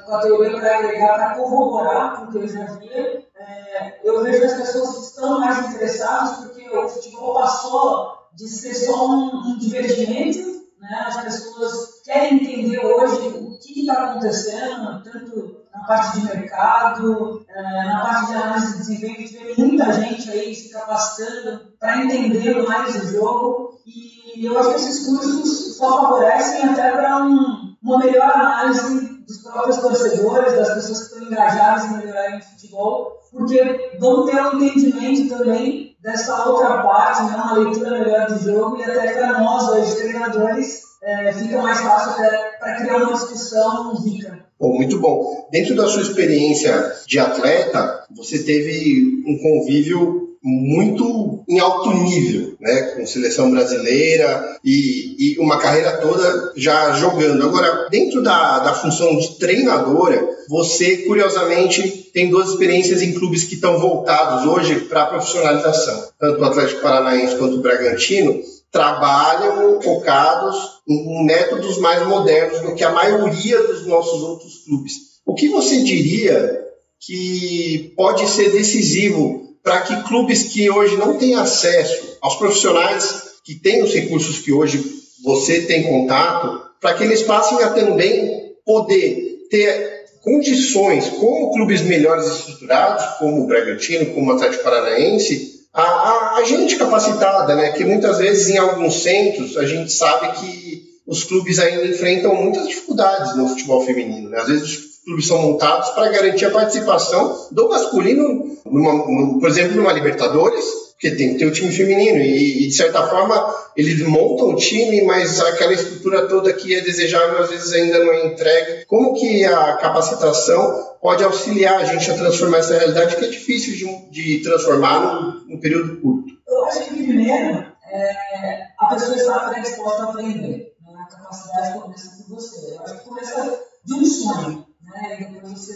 com 0.06 0.14
a 0.14 0.20
teoria 0.20 0.56
para 0.58 0.78
agregar, 0.78 1.14
para 1.14 1.34
corroborar 1.36 2.16
com 2.16 2.24
o 2.24 2.30
que 2.30 2.38
eu 2.38 2.48
já 2.48 2.64
via. 2.76 3.24
É, 3.36 4.00
eu 4.04 4.22
vejo 4.22 4.44
as 4.44 4.54
pessoas 4.54 5.08
estão 5.08 5.40
mais 5.40 5.68
interessadas, 5.68 6.38
porque 6.38 6.68
o 6.68 6.88
futebol 6.88 7.34
passou 7.34 8.12
de 8.34 8.48
ser 8.48 8.74
só 8.74 9.08
um, 9.08 9.48
um 9.48 9.58
divertimento, 9.58 10.64
né? 10.80 11.04
as 11.06 11.22
pessoas 11.24 12.00
querem 12.04 12.36
entender 12.36 12.78
hoje 12.78 13.28
o 13.28 13.58
que 13.58 13.80
está 13.80 14.10
acontecendo, 14.10 15.02
tanto 15.02 15.53
na 15.84 15.86
parte 15.86 16.18
de 16.18 16.26
mercado, 16.26 17.44
é, 17.48 17.84
na 17.84 18.00
parte 18.00 18.26
de 18.26 18.34
análise 18.34 18.72
de 18.72 18.78
desempenho, 18.78 19.54
vê 19.54 19.62
muita 19.62 19.92
gente 19.92 20.30
aí 20.30 20.54
se 20.54 20.72
capacitando 20.72 21.60
para 21.78 22.02
entender 22.02 22.66
mais 22.66 22.96
o 22.96 23.12
jogo 23.12 23.78
e 23.86 24.46
eu 24.46 24.58
acho 24.58 24.70
que 24.70 24.76
esses 24.76 25.06
cursos 25.06 25.76
só 25.76 26.02
favorecem 26.02 26.64
até 26.70 26.90
para 26.90 27.24
um, 27.24 27.76
uma 27.82 27.98
melhor 27.98 28.30
análise 28.34 29.22
dos 29.26 29.42
próprios 29.42 29.78
torcedores, 29.78 30.56
das 30.56 30.74
pessoas 30.74 30.98
que 31.00 31.04
estão 31.04 31.22
engajadas 31.22 31.84
em 31.84 31.96
melhorar 31.98 32.38
o 32.38 32.42
futebol, 32.42 33.12
porque 33.30 33.96
vão 34.00 34.24
ter 34.24 34.40
um 34.40 34.60
entendimento 34.60 35.36
também 35.36 35.96
dessa 36.02 36.48
outra 36.48 36.82
parte, 36.82 37.22
né, 37.24 37.36
uma 37.36 37.58
leitura 37.58 37.90
melhor 37.90 38.26
do 38.26 38.38
jogo 38.38 38.78
e 38.78 38.84
até 38.84 39.12
para 39.12 39.38
nós, 39.38 39.68
hoje, 39.68 39.96
treinadores, 39.96 40.82
é, 41.02 41.32
fica 41.32 41.60
mais 41.60 41.80
fácil 41.80 42.14
para 42.58 42.76
criar 42.76 42.96
uma 42.96 43.12
discussão 43.12 43.94
rica. 43.96 44.33
Bom, 44.58 44.74
muito 44.76 44.98
bom. 44.98 45.48
Dentro 45.50 45.74
da 45.74 45.86
sua 45.88 46.02
experiência 46.02 46.92
de 47.06 47.18
atleta, 47.18 48.04
você 48.14 48.38
teve 48.38 49.22
um 49.26 49.36
convívio 49.38 50.24
muito 50.42 51.42
em 51.48 51.58
alto 51.58 51.90
nível, 51.90 52.54
né, 52.60 52.82
com 52.94 53.06
seleção 53.06 53.50
brasileira 53.50 54.58
e, 54.62 55.32
e, 55.32 55.38
uma 55.38 55.58
carreira 55.58 55.96
toda 55.96 56.52
já 56.54 56.92
jogando. 56.92 57.42
Agora, 57.42 57.88
dentro 57.90 58.22
da, 58.22 58.58
da 58.58 58.74
função 58.74 59.16
de 59.16 59.38
treinadora, 59.38 60.28
você, 60.48 60.98
curiosamente, 60.98 62.10
tem 62.12 62.28
duas 62.28 62.50
experiências 62.50 63.00
em 63.00 63.14
clubes 63.14 63.44
que 63.44 63.54
estão 63.54 63.78
voltados 63.78 64.46
hoje 64.46 64.80
para 64.80 65.04
a 65.04 65.06
profissionalização, 65.06 66.08
tanto 66.20 66.40
o 66.40 66.44
Atlético 66.44 66.82
Paranaense 66.82 67.36
quanto 67.36 67.56
o 67.56 67.62
Bragantino 67.62 68.42
trabalham 68.74 69.80
focados 69.80 70.56
em 70.88 71.24
métodos 71.24 71.78
mais 71.78 72.04
modernos 72.08 72.60
do 72.60 72.74
que 72.74 72.82
a 72.82 72.90
maioria 72.90 73.62
dos 73.62 73.86
nossos 73.86 74.20
outros 74.20 74.64
clubes. 74.64 74.94
O 75.24 75.32
que 75.32 75.48
você 75.48 75.80
diria 75.84 76.60
que 76.98 77.94
pode 77.96 78.26
ser 78.28 78.50
decisivo 78.50 79.56
para 79.62 79.82
que 79.82 80.02
clubes 80.02 80.42
que 80.42 80.68
hoje 80.68 80.96
não 80.96 81.16
têm 81.16 81.36
acesso 81.36 82.18
aos 82.20 82.34
profissionais 82.34 83.22
que 83.44 83.54
têm 83.54 83.84
os 83.84 83.94
recursos 83.94 84.40
que 84.40 84.52
hoje 84.52 84.82
você 85.22 85.60
tem 85.62 85.84
contato, 85.84 86.60
para 86.80 86.94
que 86.94 87.04
eles 87.04 87.22
passem 87.22 87.62
a 87.62 87.70
também 87.70 88.56
poder 88.66 89.46
ter 89.50 90.04
condições, 90.20 91.10
como 91.10 91.52
clubes 91.52 91.80
melhores 91.82 92.26
estruturados, 92.26 93.18
como 93.18 93.44
o 93.44 93.46
Bragantino, 93.46 94.06
como 94.06 94.32
o 94.32 94.34
Atlético 94.34 94.64
Paranaense, 94.64 95.53
a, 95.74 95.82
a, 95.82 96.36
a, 96.36 96.44
gente 96.44 96.76
capacitada, 96.76 97.56
né? 97.56 97.72
Que 97.72 97.84
muitas 97.84 98.18
vezes 98.18 98.48
em 98.48 98.58
alguns 98.58 99.02
centros 99.02 99.56
a 99.56 99.66
gente 99.66 99.92
sabe 99.92 100.38
que 100.38 100.84
os 101.06 101.24
clubes 101.24 101.58
ainda 101.58 101.84
enfrentam 101.84 102.34
muitas 102.34 102.68
dificuldades 102.68 103.36
no 103.36 103.48
futebol 103.48 103.84
feminino. 103.84 104.30
Né? 104.30 104.38
Às 104.38 104.46
vezes 104.46 104.62
os 104.62 105.04
clubes 105.04 105.26
são 105.26 105.42
montados 105.42 105.90
para 105.90 106.08
garantir 106.08 106.46
a 106.46 106.50
participação 106.50 107.48
do 107.50 107.68
masculino, 107.68 108.56
numa, 108.64 109.38
por 109.38 109.48
exemplo, 109.48 109.76
numa 109.76 109.92
Libertadores, 109.92 110.64
porque 110.92 111.10
tem 111.10 111.32
que 111.32 111.40
ter 111.40 111.46
o 111.46 111.50
time 111.50 111.70
feminino 111.70 112.18
e, 112.18 112.64
e, 112.64 112.68
de 112.68 112.74
certa 112.74 113.06
forma 113.08 113.54
eles 113.76 114.00
montam 114.06 114.50
o 114.50 114.56
time, 114.56 115.02
mas 115.02 115.40
aquela 115.40 115.72
estrutura 115.72 116.28
toda 116.28 116.52
que 116.52 116.74
é 116.74 116.80
desejável 116.80 117.38
às 117.38 117.50
vezes 117.50 117.72
ainda 117.72 117.98
não 117.98 118.12
é 118.12 118.26
entregue. 118.26 118.86
Como 118.86 119.12
que 119.14 119.44
a 119.44 119.74
capacitação 119.74 120.93
pode 121.04 121.22
auxiliar 121.22 121.82
a 121.82 121.84
gente 121.84 122.10
a 122.10 122.16
transformar 122.16 122.58
essa 122.58 122.78
realidade 122.78 123.16
que 123.16 123.26
é 123.26 123.28
difícil 123.28 123.76
de, 123.76 124.10
de 124.10 124.42
transformar 124.42 125.00
num, 125.00 125.44
num, 125.44 125.60
período 125.60 126.00
curto? 126.00 126.32
Eu 126.48 126.64
acho 126.64 126.84
que 126.84 126.94
primeiro 126.94 127.66
é, 127.84 128.68
a 128.78 128.86
pessoa 128.86 129.14
está 129.14 129.50
predisposta 129.50 130.02
a 130.02 130.08
aprender. 130.08 130.74
Né? 130.80 130.94
A 130.98 131.14
capacidade 131.14 131.78
começa 131.78 132.10
por 132.16 132.36
você. 132.36 132.74
Eu 132.74 132.80
acho 132.80 132.98
que 132.98 133.04
começa 133.04 133.60
de 133.84 133.92
um 133.92 134.02
sonho, 134.06 134.66
né? 134.80 135.20
e 135.20 135.24
depois 135.26 135.52
você 135.52 135.74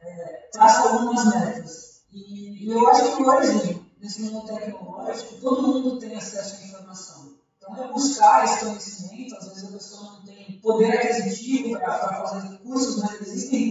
é, 0.00 0.48
traça 0.50 0.88
algumas 0.88 1.22
metas. 1.26 2.00
E, 2.10 2.64
e 2.64 2.72
eu 2.72 2.88
acho 2.88 3.14
que 3.14 3.22
hoje 3.22 3.82
nesse 4.00 4.22
mundo 4.22 4.46
tecnológico, 4.46 5.34
todo 5.34 5.68
mundo 5.68 5.98
tem 5.98 6.16
acesso 6.16 6.62
à 6.62 6.66
informação. 6.66 7.32
Então, 7.58 7.84
é 7.84 7.92
buscar 7.92 8.44
esse 8.44 8.64
conhecimento. 8.64 9.36
Às 9.36 9.48
vezes 9.48 9.64
a 9.64 9.72
pessoa 9.72 10.12
não 10.12 10.24
tem 10.24 10.58
poder 10.62 10.92
aquisitivo 10.92 11.78
para 11.78 12.26
fazer 12.26 12.56
cursos, 12.58 13.01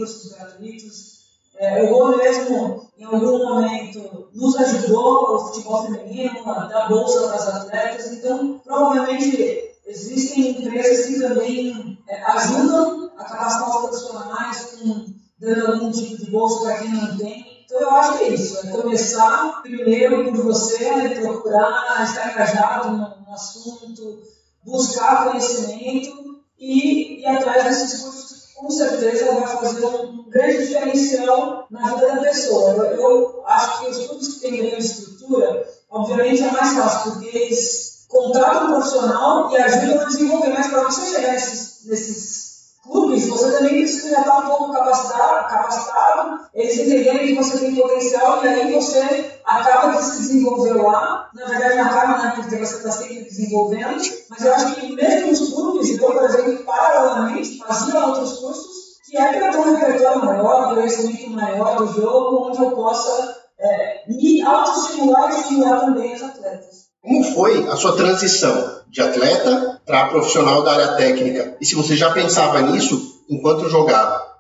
mas 0.02 0.10
existem 0.10 0.32
cursos 0.32 0.32
gratuitos. 0.34 1.22
É, 1.58 1.84
o 1.84 1.89
Gol 1.89 2.18
mesmo, 2.18 2.91
em 2.97 3.04
algum 3.04 3.38
momento, 3.38 4.30
nos 4.34 4.56
ajudou 4.56 5.36
o 5.36 5.39
futebol 5.47 5.86
feminino, 5.86 6.49
a 6.49 6.66
dar 6.66 6.89
bolsa 6.89 7.28
para 7.28 7.36
as 7.36 7.47
atletas. 7.47 8.12
Então, 8.14 8.60
provavelmente, 8.64 9.72
existem 9.86 10.64
empresas 10.64 11.06
que 11.06 11.20
também 11.20 11.99
é, 12.10 12.24
ajudam 12.24 13.12
a 13.18 13.24
capacitar 13.24 13.70
os 13.70 13.89
profissionais 13.89 14.66
com 14.66 15.22
dando 15.41 15.72
algum 15.72 15.91
tipo 15.91 16.18
de 16.18 16.32
bolsa 16.32 16.64
para 16.64 16.80
quem 16.80 16.89
não 16.89 17.18
tem. 17.18 17.66
Então 17.66 17.80
eu 17.80 17.91
acho 17.91 18.18
que 18.18 18.24
é 18.26 18.34
isso, 18.34 18.68
é 18.68 18.72
começar 18.72 19.62
primeiro 19.64 20.26
por 20.26 20.43
você, 20.43 21.20
procurar 21.22 22.04
estar 22.04 22.32
engajado 22.32 22.91
no, 22.91 23.26
no 23.26 23.34
assunto, 23.34 24.22
buscar 24.64 25.30
conhecimento 25.30 26.41
e 26.60 27.22
ir 27.22 27.26
atrás 27.26 27.64
desses 27.64 28.02
cursos, 28.02 28.30
com 28.62 28.70
certeza 28.70 29.34
vai 29.34 29.47
fazer 29.47 29.86
um 29.86 30.30
grande 30.30 30.68
diferencial 30.68 31.66
na 31.70 31.95
vida 31.95 32.07
da 32.07 32.22
pessoa. 32.22 32.72
Eu, 32.74 32.86
eu 32.93 33.43
acho 33.47 33.80
que 33.80 33.89
os 33.89 34.07
cursos 34.07 34.34
que 34.36 34.41
têm 34.41 34.57
grande 34.57 34.86
estrutura, 34.86 35.68
obviamente 35.89 36.43
é 36.43 36.51
mais 36.51 36.74
fácil, 36.74 37.12
porque 37.12 37.36
eles 37.36 38.05
contratam 38.07 38.68
um 38.68 38.74
profissional 38.76 39.51
e 39.51 39.57
ajudam 39.57 40.01
a 40.01 40.05
desenvolver, 40.05 40.49
mas 40.49 40.68
para 40.68 40.84
você 40.84 41.16
chegar 41.16 41.32
nesses, 41.32 41.86
nesses 41.86 42.41
clubes, 42.84 43.27
você 43.27 43.51
também 43.51 43.82
precisa 43.82 44.19
estar 44.19 44.39
um 44.39 44.47
pouco 44.47 44.73
capacitado, 44.73 45.47
capacitado, 45.47 46.39
eles 46.53 46.77
entenderem 46.77 47.27
que 47.27 47.36
você 47.36 47.59
tem 47.59 47.75
potencial 47.75 48.43
e 48.43 48.47
aí 48.47 48.73
você 48.73 49.39
acaba 49.45 49.97
de 49.97 50.03
se 50.03 50.17
desenvolver 50.17 50.73
lá. 50.73 51.29
Na 51.34 51.45
verdade, 51.45 51.75
não 51.77 51.86
acaba, 51.86 52.17
né, 52.17 52.34
porque 52.36 52.57
você 52.57 52.77
está 52.77 52.91
sempre 52.91 53.23
desenvolvendo, 53.23 54.01
mas 54.29 54.45
eu 54.45 54.53
acho 54.53 54.75
que 54.75 54.95
mesmo 54.95 55.32
os 55.32 55.53
clubes, 55.53 55.89
então, 55.89 56.11
por 56.11 56.23
exemplo, 56.23 56.63
paralelamente, 56.65 57.57
faziam 57.59 58.09
outros 58.09 58.39
cursos 58.39 58.82
que 59.11 59.17
é 59.17 59.34
para 59.34 59.51
ter 59.51 59.57
um 59.57 59.75
repertório 59.75 60.25
maior, 60.25 60.71
um 60.71 60.75
conhecimento 60.75 61.32
maior 61.32 61.75
do 61.75 61.88
jogo, 61.88 62.47
onde 62.47 62.61
eu 62.63 62.71
possa 62.71 63.36
é, 63.59 64.03
me 64.07 64.41
autoestimular 64.41 65.32
e 65.32 65.41
estimular 65.41 65.79
também 65.82 66.15
os 66.15 66.23
atletas. 66.23 66.86
Como 67.01 67.23
foi 67.34 67.67
a 67.67 67.75
sua 67.75 67.95
transição 67.97 68.84
de 68.88 69.01
atleta 69.01 69.70
para 69.86 70.09
profissional 70.09 70.63
da 70.63 70.73
área 70.73 70.95
técnica? 70.95 71.57
E 71.59 71.65
se 71.65 71.75
você 71.75 71.95
já 71.95 72.11
pensava 72.11 72.61
nisso 72.61 73.23
enquanto 73.29 73.69
jogava? 73.69 74.32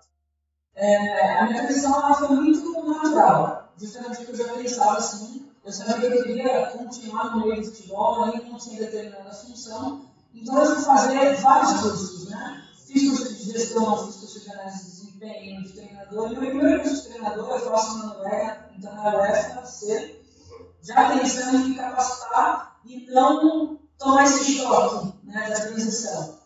É, 0.75 1.37
a 1.37 1.45
minha 1.45 1.63
transição 1.63 2.13
foi 2.15 2.29
muito 2.29 2.85
natural. 2.85 3.73
Justamente 3.77 4.17
porque 4.17 4.31
eu 4.41 4.47
já 4.47 4.53
pensava 4.53 4.97
assim. 4.97 5.47
Eu 5.63 5.71
sabia 5.71 6.09
que 6.09 6.17
eu 6.17 6.23
queria 6.23 6.65
continuar 6.67 7.35
no 7.35 7.47
meio 7.47 7.61
do 7.61 7.67
futebol, 7.67 8.23
ainda 8.23 8.43
não 8.45 8.57
tinha 8.57 8.79
determinada 8.79 9.31
função. 9.31 10.01
Então 10.33 10.57
eu 10.57 10.75
fui 10.75 10.83
fazer 10.83 11.35
vários 11.35 11.81
cursos, 11.81 12.29
né? 12.29 12.63
Fiz 12.87 13.09
curso 13.09 13.33
de 13.35 13.51
gestão, 13.51 14.05
fiz 14.05 14.15
curso 14.15 14.39
de 14.39 14.51
análise 14.51 14.85
de 14.85 14.91
desempenho, 14.91 15.63
de 15.63 15.69
treinador. 15.73 16.31
E 16.31 16.33
o 16.33 16.37
primeiro 16.37 16.81
curso 16.81 17.03
de 17.03 17.09
treinador 17.09 17.49
eu 17.51 17.59
faço 17.59 17.97
na 17.99 18.05
Noruega, 18.07 18.69
então 18.75 18.95
na 18.95 19.15
UEFA, 19.15 19.63
já 20.81 21.09
pensando 21.09 21.57
em 21.57 21.69
me 21.69 21.75
capacitar 21.75 22.79
e 22.85 23.05
não 23.11 23.80
tomar 24.01 24.23
esse 24.23 24.57
choque 24.57 25.13
né, 25.23 25.49
da 25.49 25.59
transição. 25.59 26.39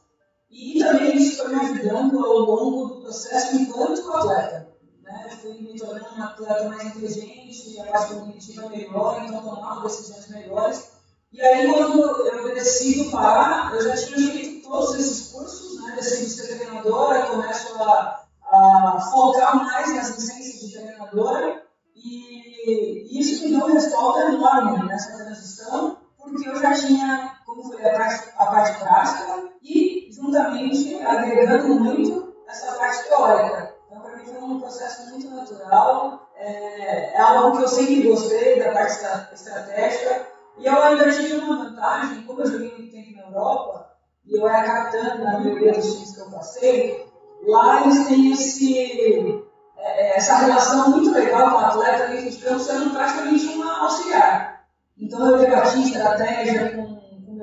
E 0.52 0.80
também 0.80 1.18
isso 1.18 1.38
foi 1.38 1.56
me 1.56 1.62
ajudando 1.62 2.24
ao 2.24 2.40
longo 2.40 2.88
do 2.88 3.02
processo 3.02 3.56
enquanto 3.56 4.12
atleta. 4.12 4.68
Né? 5.04 5.30
Fui 5.42 5.54
me 5.54 5.80
tornando 5.80 6.16
um 6.18 6.24
atleta 6.24 6.70
mais 6.70 6.86
inteligente, 6.86 7.80
a 7.80 7.86
parte 7.86 8.14
cognitiva 8.14 8.70
melhor, 8.70 9.24
então 9.24 9.42
tomava 9.42 9.82
decisões 9.82 10.28
melhores. 10.30 10.92
E 11.32 11.42
aí, 11.42 11.72
quando 11.72 12.02
eu 12.28 12.54
decido 12.54 13.12
parar, 13.12 13.74
eu 13.74 13.84
já 13.84 13.96
tinha 13.96 14.32
feito 14.32 14.68
todos 14.68 14.96
esses 14.96 15.32
cursos, 15.32 15.82
né? 15.82 15.96
decido 15.96 16.30
ser 16.30 16.58
treinadora, 16.58 17.26
começo 17.28 17.76
a, 17.82 18.26
a 18.52 19.00
focar 19.12 19.56
mais 19.58 19.96
nas 19.96 20.16
licenças 20.16 20.60
de 20.62 20.74
treinadora 20.74 21.66
e 21.96 23.20
isso 23.20 23.44
me 23.44 23.52
deu 23.52 23.66
um 23.66 23.74
respaldo 23.74 24.20
enorme 24.20 24.88
nessa 24.88 25.18
transição, 25.18 25.98
porque 26.18 26.48
eu 26.48 26.56
já 26.60 26.74
tinha, 26.74 27.35
foi 27.68 27.86
a 27.86 27.98
parte, 28.46 28.80
prática, 28.80 29.50
e 29.62 30.10
juntamente 30.12 30.96
agregando 31.04 31.76
muito 31.76 32.36
essa 32.48 32.74
parte 32.74 33.08
teórica. 33.08 33.76
Então, 33.88 34.02
para 34.02 34.18
mim, 34.18 34.26
foi 34.26 34.42
um 34.42 34.60
processo 34.60 35.10
muito 35.10 35.30
natural, 35.30 36.30
é, 36.38 37.14
é 37.14 37.22
algo 37.22 37.58
que 37.58 37.64
eu 37.64 37.68
sempre 37.68 38.10
gostei 38.10 38.60
da 38.60 38.72
parte 38.72 39.04
estratégica, 39.34 40.28
e 40.58 40.66
eu 40.66 40.82
ainda 40.82 41.12
tive 41.12 41.38
uma 41.38 41.66
vantagem, 41.66 42.24
como 42.24 42.42
eu 42.42 42.48
joguei 42.48 42.72
muito 42.72 42.92
tempo 42.92 43.16
na 43.16 43.24
Europa, 43.24 43.90
e 44.26 44.38
eu 44.38 44.48
era 44.48 44.64
capitã 44.64 45.16
na 45.16 45.40
maioria 45.40 45.74
dos 45.74 45.94
times 45.94 46.16
que 46.16 46.22
eu 46.22 46.32
passei, 46.32 47.06
lá 47.48 47.82
eles 47.84 48.08
têm 48.08 48.32
esse 48.32 49.46
é, 49.78 50.18
essa 50.18 50.38
relação 50.38 50.90
muito 50.90 51.12
legal 51.12 51.52
com 51.52 51.58
o 51.58 51.66
atleta 51.66 52.08
dentro 52.08 52.30
de 52.30 52.38
campo 52.38 52.60
sendo 52.60 52.90
praticamente 52.92 53.46
uma 53.48 53.84
auxiliar. 53.84 54.66
Então 54.98 55.30
eu 55.30 55.38
debati 55.38 55.84
estratégia 55.84 56.76
com 56.76 56.85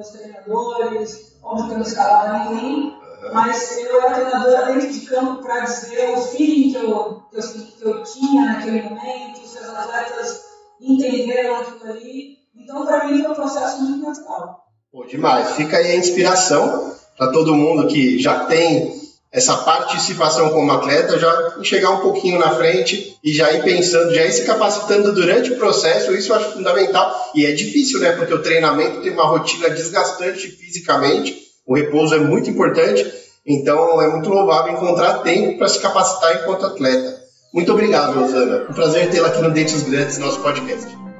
meus 0.03 0.11
treinadores, 0.11 1.33
óbvio 1.43 1.69
que 1.69 1.75
eu 1.75 1.83
escalava 1.83 2.51
ninguém, 2.51 2.99
mas 3.33 3.79
eu 3.79 4.01
era 4.01 4.15
treinadora 4.15 4.73
dentro 4.73 4.93
de 4.93 5.01
campo 5.07 5.43
para 5.43 5.61
dizer 5.61 6.11
o 6.11 6.17
feeling 6.17 6.73
que 6.73 6.77
eu, 6.77 7.23
que 7.31 7.37
eu, 7.37 7.43
que 7.43 7.85
eu 7.85 8.03
tinha 8.03 8.47
naquele 8.47 8.83
momento, 8.83 9.47
se 9.47 9.59
os 9.59 9.69
atletas 9.69 10.43
entenderam 10.81 11.57
aquilo 11.57 11.91
ali. 11.91 12.37
Então, 12.57 12.85
para 12.85 13.07
mim, 13.07 13.23
foi 13.23 13.31
um 13.31 13.35
processo 13.35 13.81
muito 13.83 14.07
natural. 14.07 14.65
Pô, 14.91 15.05
demais. 15.05 15.53
Fica 15.53 15.79
aí 15.79 15.93
a 15.93 15.97
inspiração 15.97 16.95
para 17.17 17.31
todo 17.31 17.55
mundo 17.55 17.87
que 17.87 18.19
já 18.19 18.47
tem 18.47 19.02
essa 19.33 19.57
participação 19.57 20.51
como 20.51 20.71
atleta, 20.71 21.19
já 21.19 21.57
chegar 21.63 21.91
um 21.91 22.01
pouquinho 22.01 22.39
na 22.39 22.51
frente 22.51 23.17
e 23.25 23.33
já 23.33 23.51
ir 23.53 23.63
pensando, 23.63 24.15
já 24.15 24.27
ir 24.27 24.33
se 24.33 24.45
capacitando 24.45 25.13
durante 25.13 25.53
o 25.53 25.57
processo, 25.57 26.13
isso 26.13 26.33
eu 26.33 26.37
acho 26.37 26.53
fundamental. 26.53 27.31
E 27.35 27.47
é 27.47 27.53
difícil, 27.53 27.99
né? 28.01 28.13
Porque 28.13 28.35
o 28.35 28.43
treinamento 28.43 29.01
tem 29.01 29.13
uma 29.13 29.27
rotina 29.27 29.71
desgastante 29.71 30.49
fisicamente, 30.49 31.35
o 31.67 31.75
repouso 31.75 32.15
é 32.15 32.19
muito 32.19 32.51
importante, 32.51 33.11
então 33.47 34.03
é 34.03 34.09
muito 34.09 34.29
louvável 34.29 34.75
encontrar 34.75 35.21
tempo 35.21 35.57
para 35.57 35.69
se 35.69 35.81
capacitar 35.81 36.43
enquanto 36.43 36.67
atleta. 36.67 37.23
Muito 37.55 37.73
obrigado, 37.73 38.19
Rosana. 38.19 38.67
Um 38.69 38.75
prazer 38.75 39.11
tê-la 39.11 39.29
aqui 39.29 39.41
no 39.41 39.51
Dentes 39.51 39.83
Grandes, 39.83 40.19
nosso 40.19 40.41
podcast. 40.41 41.12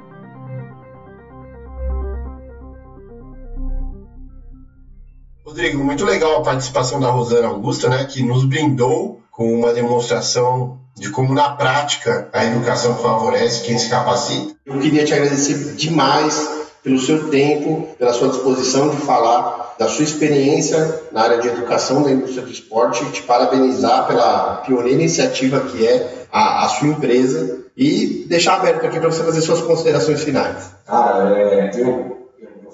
Rodrigo, 5.53 5.83
muito 5.83 6.03
legal 6.03 6.37
a 6.37 6.41
participação 6.41 6.99
da 6.99 7.11
Rosana 7.11 7.47
Augusta, 7.47 7.87
né, 7.87 8.07
que 8.09 8.23
nos 8.23 8.43
brindou 8.43 9.21
com 9.29 9.53
uma 9.53 9.71
demonstração 9.71 10.79
de 10.95 11.11
como 11.11 11.31
na 11.31 11.51
prática 11.51 12.27
a 12.33 12.43
educação 12.43 12.95
favorece 12.95 13.61
quem 13.61 13.77
se 13.77 13.87
capacita. 13.87 14.55
Eu 14.65 14.79
queria 14.79 15.05
te 15.05 15.13
agradecer 15.13 15.75
demais 15.75 16.49
pelo 16.83 16.97
seu 16.97 17.29
tempo, 17.29 17.87
pela 17.99 18.13
sua 18.13 18.29
disposição 18.29 18.89
de 18.89 18.97
falar 18.97 19.75
da 19.77 19.87
sua 19.87 20.03
experiência 20.03 21.01
na 21.11 21.21
área 21.21 21.37
de 21.37 21.47
educação 21.49 22.01
da 22.01 22.09
indústria 22.09 22.41
do 22.41 22.51
esporte, 22.51 23.05
te 23.11 23.21
parabenizar 23.21 24.07
pela 24.07 24.55
pioneira 24.65 25.01
iniciativa 25.01 25.59
que 25.59 25.85
é 25.85 26.25
a, 26.31 26.65
a 26.65 26.69
sua 26.69 26.87
empresa 26.87 27.59
e 27.77 28.25
deixar 28.27 28.55
aberto 28.55 28.87
aqui 28.87 28.99
para 28.99 29.11
você 29.11 29.23
fazer 29.23 29.41
suas 29.41 29.61
considerações 29.61 30.23
finais. 30.23 30.71
Cara, 30.87 31.37
é, 31.37 31.71
eu 31.75 32.22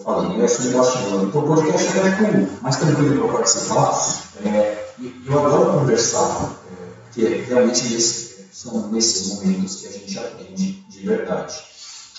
falei, 0.04 0.47
sobre 0.47 0.78
bastidor. 0.78 1.24
Então 1.24 1.41
o 1.41 1.47
podcast 1.47 1.97
é 1.97 2.12
com 2.12 2.64
mais 2.64 2.76
tranquilo 2.78 3.28
para 3.28 3.38
participar. 3.38 4.24
É, 4.45 4.86
e 5.00 5.22
eu 5.28 5.45
adoro 5.45 5.80
conversar, 5.80 6.56
é, 6.72 7.04
porque 7.04 7.43
realmente 7.47 8.30
são 8.52 8.89
nesses 8.91 9.28
momentos 9.34 9.76
que 9.78 9.88
a 9.88 9.91
gente 9.91 10.20
aprende 10.20 10.84
de 10.89 11.00
verdade. 11.08 11.56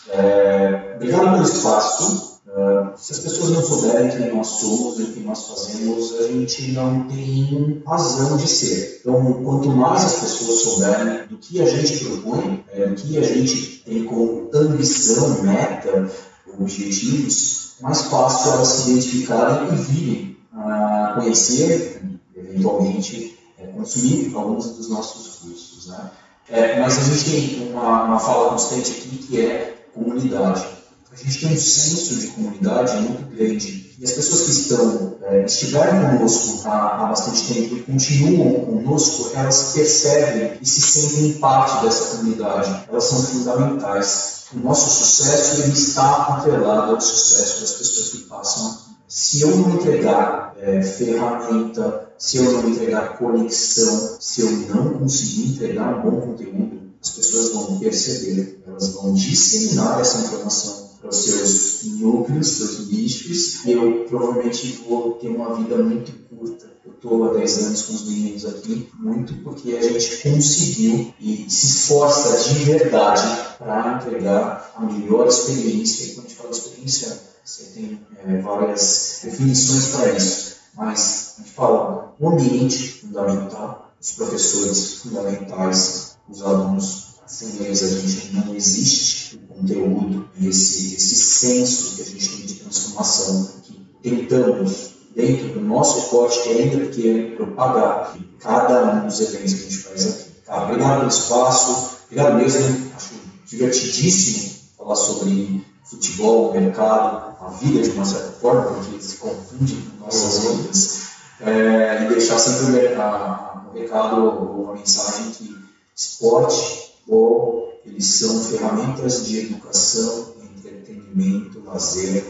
É, 0.09 0.95
obrigado 0.97 1.33
pelo 1.33 1.43
espaço. 1.43 2.31
Uh, 2.47 2.91
se 2.97 3.13
as 3.13 3.21
pessoas 3.21 3.51
não 3.51 3.63
souberem 3.63 4.11
quem 4.11 4.35
nós 4.35 4.49
somos 4.49 4.99
e 4.99 5.03
o 5.05 5.13
que 5.13 5.21
nós 5.21 5.47
fazemos, 5.47 6.19
a 6.19 6.27
gente 6.27 6.73
não 6.73 7.07
tem 7.07 7.81
razão 7.87 8.37
de 8.37 8.49
ser. 8.49 8.99
Então, 9.01 9.41
quanto 9.45 9.69
mais 9.69 10.05
as 10.05 10.15
pessoas 10.15 10.61
souberem 10.63 11.29
do 11.29 11.37
que 11.37 11.63
a 11.63 11.67
gente 11.67 12.05
propõe, 12.05 12.65
é, 12.73 12.87
do 12.87 12.95
que 12.97 13.19
a 13.19 13.23
gente 13.23 13.85
tem 13.85 14.05
como 14.05 14.51
ambição, 14.53 15.43
meta, 15.43 16.11
objetivos, 16.59 17.70
mais 17.81 18.03
fácil 18.03 18.53
elas 18.53 18.69
se 18.69 18.91
identificarem 18.91 19.69
e 19.73 19.77
virem 19.77 20.37
a 20.53 21.13
conhecer, 21.15 22.03
eventualmente, 22.37 23.39
é, 23.59 23.67
consumir 23.67 24.33
alguns 24.35 24.67
dos 24.77 24.89
nossos 24.91 25.37
cursos. 25.37 25.87
Né? 25.89 26.11
É, 26.49 26.81
mas 26.81 26.99
a 26.99 27.03
gente 27.03 27.31
tem 27.31 27.73
uma, 27.73 28.05
uma 28.05 28.19
fala 28.19 28.51
constante 28.51 28.91
aqui 28.91 29.17
que 29.19 29.41
é 29.41 29.85
comunidade. 29.95 30.67
A 31.13 31.17
gente 31.17 31.41
tem 31.41 31.53
um 31.53 31.57
senso 31.57 32.17
de 32.17 32.27
comunidade 32.29 32.97
muito 33.01 33.35
grande. 33.35 33.91
E 33.99 34.05
as 34.05 34.13
pessoas 34.13 34.43
que 34.43 34.51
estão, 34.51 35.17
é, 35.23 35.45
estiveram 35.45 36.17
conosco 36.17 36.67
há, 36.69 37.03
há 37.03 37.07
bastante 37.07 37.53
tempo 37.53 37.77
e 37.77 37.83
continuam 37.83 38.65
conosco, 38.65 39.31
elas 39.35 39.73
percebem 39.75 40.59
e 40.61 40.67
se 40.67 40.81
sentem 40.81 41.33
parte 41.35 41.85
dessa 41.85 42.17
comunidade. 42.17 42.87
Elas 42.89 43.05
são 43.05 43.23
fundamentais 43.23 44.40
o 44.55 44.59
nosso 44.59 44.91
sucesso 44.91 45.63
ele 45.63 45.73
está 45.73 46.37
atrelado 46.37 46.95
ao 46.95 47.01
sucesso 47.01 47.61
das 47.61 47.73
pessoas 47.73 48.09
que 48.11 48.19
passam. 48.29 48.79
Se 49.07 49.43
eu 49.43 49.57
não 49.57 49.75
entregar 49.75 50.55
é, 50.59 50.83
ferramenta, 50.83 52.09
se 52.19 52.37
eu 52.37 52.45
não 52.45 52.69
entregar 52.69 53.19
conexão, 53.19 54.17
se 54.21 54.41
eu 54.43 54.51
não 54.75 54.99
conseguir 54.99 55.55
entregar 55.55 55.99
um 55.99 56.11
bom 56.11 56.21
conteúdo, 56.21 56.81
as 57.03 57.11
pessoas 57.11 57.53
vão 57.53 57.79
perceber, 57.79 58.63
elas 58.67 58.89
vão 58.91 59.15
disseminar 59.15 60.01
essa 60.01 60.19
informação 60.19 60.90
para 61.01 61.11
os 61.11 61.17
seus 61.17 61.83
núcleos, 61.99 62.47
seus 62.47 62.91
nichos, 62.91 63.65
e 63.65 63.73
eu 63.73 64.05
provavelmente 64.09 64.85
vou 64.87 65.13
ter 65.13 65.29
uma 65.29 65.55
vida 65.55 65.77
muito 65.77 66.13
curta. 66.29 66.71
Estou 66.87 67.31
há 67.31 67.33
10 67.33 67.59
anos 67.67 67.83
com 67.83 67.95
os 67.95 68.07
meninos 68.09 68.45
aqui, 68.45 68.91
muito 68.99 69.35
porque 69.43 69.75
a 69.75 69.83
gente 69.83 70.17
conseguiu 70.19 71.15
e 71.19 71.47
se 71.49 71.67
esforça 71.67 72.53
de 72.53 72.65
verdade 72.65 73.23
para 73.59 73.97
entregar 73.97 74.73
a 74.77 74.85
melhor 74.85 75.27
experiência. 75.27 76.05
E 76.05 76.15
quando 76.15 76.27
a 76.27 76.29
gente 76.29 76.37
fala 76.37 76.51
experiência, 76.51 77.19
você 77.43 77.65
tem 77.75 78.01
é, 78.23 78.39
várias 78.43 79.21
definições 79.25 79.89
para 79.89 80.13
isso, 80.13 80.57
mas 80.77 81.35
a 81.39 81.43
gente 81.43 81.53
fala 81.53 82.15
o 82.21 82.29
ambiente 82.29 83.01
fundamental, 83.01 83.91
os 83.99 84.13
professores 84.13 84.97
fundamentais, 84.97 86.17
os 86.29 86.43
alunos, 86.43 87.15
sem 87.27 87.65
eles 87.65 87.83
a 87.83 87.89
gente 87.89 88.35
não 88.35 88.55
existe 88.55 89.39
conteúdo 89.61 90.29
e 90.39 90.49
esse, 90.49 90.95
esse 90.95 91.15
senso 91.15 91.97
que 91.97 92.03
a 92.03 92.05
gente 92.05 92.29
tem 92.29 92.47
de 92.47 92.55
transformação 92.55 93.51
que 93.63 93.87
tentamos 94.03 94.91
dentro 95.15 95.49
do 95.49 95.61
nosso 95.61 95.99
esporte, 95.99 96.43
que 96.43 96.49
ainda 96.51 96.87
que 96.87 97.35
propagar 97.37 98.17
cada 98.39 98.95
um 98.95 99.07
dos 99.07 99.21
eventos 99.21 99.55
que 99.55 99.61
a 99.61 99.71
gente 99.71 99.77
faz 99.79 100.07
aqui. 100.07 100.31
Tá, 100.47 100.65
obrigado 100.65 100.99
pelo 100.99 101.09
espaço, 101.09 101.99
obrigado 102.07 102.37
mesmo, 102.37 102.91
acho 102.97 103.15
divertidíssimo 103.47 104.51
falar 104.79 104.97
sobre 104.97 105.65
futebol, 105.85 106.53
mercado, 106.53 107.37
a 107.41 107.49
vida 107.51 107.83
de 107.83 107.91
uma 107.91 108.05
certa 108.05 108.33
forma, 108.33 108.63
porque 108.75 109.03
se 109.03 109.17
confunde 109.17 109.75
com 109.75 110.05
nossas 110.05 110.45
uhum. 110.45 110.57
vidas, 110.57 111.01
é, 111.41 112.05
e 112.05 112.09
deixar 112.09 112.39
sempre 112.39 112.67
um 112.67 113.73
recado 113.73 114.29
uma 114.29 114.75
mensagem 114.75 115.31
que 115.31 115.57
esporte 115.97 116.95
ou 117.09 117.70
eles 117.91 118.07
são 118.07 118.43
ferramentas 118.45 119.27
de 119.27 119.41
educação, 119.41 120.35
entretenimento, 120.57 121.63
lazer, 121.65 122.25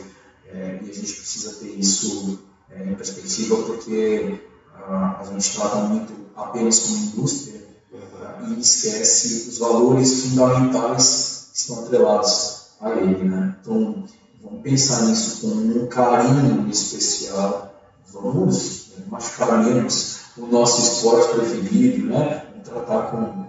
é, 0.46 0.80
e 0.82 0.90
a 0.90 0.94
gente 0.94 1.12
precisa 1.12 1.52
ter 1.54 1.68
isso 1.78 2.38
é, 2.70 2.84
em 2.84 2.94
perspectiva 2.94 3.56
porque 3.62 4.40
ah, 4.74 5.18
a 5.20 5.24
gente 5.24 5.54
trata 5.54 5.76
muito 5.76 6.12
apenas 6.34 6.80
como 6.80 6.96
indústria 6.96 7.61
uhum. 7.92 8.54
e 8.54 8.61
esquece 8.61 9.48
os 9.48 9.58
valores 9.58 10.24
fundamentais 10.24 11.48
que 11.52 11.58
estão 11.58 11.84
atrelados 11.84 12.61
a 12.80 12.90
ele. 12.90 13.28
Né? 13.28 13.56
Então, 13.61 14.04
vamos 14.42 14.62
pensar 14.62 15.02
nisso 15.02 15.42
com 15.42 15.48
um 15.48 15.86
carinho 15.86 16.68
especial, 16.70 17.74
vamos 18.12 18.92
machucar 19.08 19.62
menos 19.64 20.20
o 20.36 20.46
nosso 20.46 20.80
esporte 20.80 21.34
preferido, 21.34 22.06
né? 22.06 22.46
vamos 22.50 22.68
tratar 22.68 23.11
com, 23.11 23.46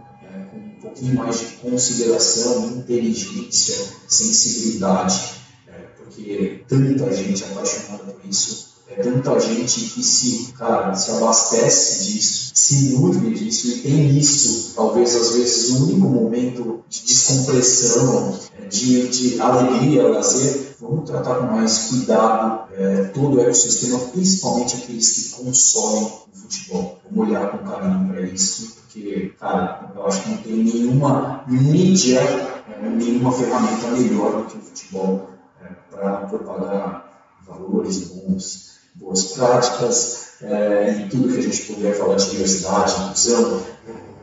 pouquinho 0.92 1.16
mais 1.16 1.39
de 1.39 1.46
consideração, 1.58 2.68
inteligência, 2.78 3.76
sensibilidade, 4.08 5.20
é, 5.68 5.72
porque 5.98 6.64
tanta 6.68 7.12
gente 7.16 7.44
apaixonada 7.44 8.12
por 8.14 8.30
isso 8.30 8.72
é 8.89 9.04
tanta 9.04 9.39
gente 9.39 9.80
que 9.86 10.04
se, 10.04 10.52
cara, 10.58 10.94
se 10.94 11.12
abastece 11.12 12.04
disso, 12.04 12.52
se 12.54 12.89
nutre 12.89 13.34
disso 13.34 13.68
e 13.68 13.78
tem 13.80 14.18
isso, 14.18 14.74
talvez 14.76 15.16
às 15.16 15.32
vezes 15.32 15.70
o 15.70 15.84
único 15.86 16.10
momento 16.10 16.84
de 16.89 17.02
descompressão, 17.04 18.38
é, 18.60 18.68
de, 18.68 19.08
de 19.08 19.42
alegria, 19.42 20.10
lazer, 20.10 20.76
vamos 20.82 21.10
tratar 21.10 21.36
com 21.36 21.56
mais 21.56 21.88
cuidado 21.88 22.70
é, 22.74 23.04
todo 23.14 23.38
o 23.38 23.39
ecossistema, 23.39 23.98
principalmente 23.98 24.76
aqueles 24.76 25.10
que 25.10 25.30
consomem 25.42 26.12
futebol. 26.52 26.99
Vamos 27.10 27.30
olhar 27.30 27.49
com 27.49 27.58
carinho 27.60 28.10
para 28.10 28.22
isso, 28.22 28.76
porque, 28.76 29.34
cara, 29.39 29.91
eu 29.95 30.06
acho 30.06 30.22
que 30.22 30.30
não 30.30 30.38
tem 30.38 30.54
nenhuma 30.54 31.43
mídia, 31.47 32.20
é, 32.20 32.89
nenhuma 32.89 33.32
ferramenta 33.32 33.88
melhor 33.88 34.38
do 34.38 34.43
que 34.45 34.58
o 34.58 34.62
futebol 34.62 35.30
é, 35.64 35.68
para 35.95 36.18
propagar 36.28 37.10
valores 37.47 37.99
bons, 37.99 38.72
boas 38.95 39.24
práticas, 39.34 40.32
é, 40.41 41.02
e 41.02 41.10
tudo 41.10 41.32
que 41.32 41.39
a 41.39 41.41
gente 41.41 41.74
puder 41.74 41.95
falar 41.95 42.16
de 42.16 42.30
diversidade, 42.32 43.02
inclusão, 43.02 43.62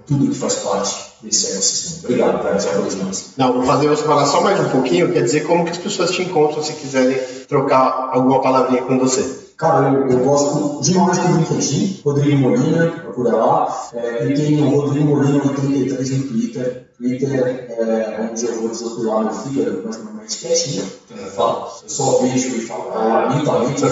tudo 0.07 0.29
que 0.29 0.35
faz 0.35 0.55
parte 0.57 1.09
desse 1.23 1.53
ecossistema. 1.53 2.05
Obrigado, 2.05 2.43
cara, 2.43 2.59
já 2.59 2.71
falei. 2.71 2.91
Não, 3.37 3.53
vou 3.53 3.63
fazer 3.63 3.89
você 3.89 4.03
falar 4.05 4.27
só 4.27 4.41
mais 4.43 4.61
um 4.61 4.69
pouquinho, 4.71 5.13
quer 5.13 5.23
dizer 5.23 5.47
como 5.47 5.65
que 5.65 5.71
as 5.71 5.79
pessoas 5.79 6.11
te 6.11 6.23
encontram 6.23 6.63
se 6.63 6.73
quiserem 6.75 7.19
trocar 7.47 8.11
alguma 8.13 8.41
palavrinha 8.41 8.83
com 8.83 8.99
você. 8.99 9.48
Cara, 9.59 9.93
eu, 9.93 10.09
eu 10.09 10.25
gosto 10.25 10.81
demais 10.81 11.19
do 11.19 11.37
LinkedIn, 11.37 12.01
Rodrigo 12.05 12.37
Molina, 12.39 12.93
procura 12.93 13.35
lá. 13.35 13.91
É, 13.93 14.31
e 14.31 14.35
tem 14.35 14.63
o 14.63 14.71
Rodrigo 14.71 15.17
Molina 15.17 15.43
83 15.45 16.11
no 16.11 16.29
Twitter. 16.29 16.89
Twitter 16.97 17.35
é 17.35 18.29
onde 18.31 18.47
eu 18.47 18.55
vou 18.55 18.69
desopilar 18.69 19.25
meu 19.25 19.33
fígado, 19.33 19.83
mas 19.85 19.97
normalmente 19.97 20.39
quietinho. 20.39 20.85
Eu, 21.11 21.27
falo, 21.27 21.73
eu 21.83 21.89
só 21.89 22.19
vejo 22.23 22.55
e 22.55 22.61
falo, 22.61 22.93
ah, 22.93 23.35
mentalmente 23.35 23.83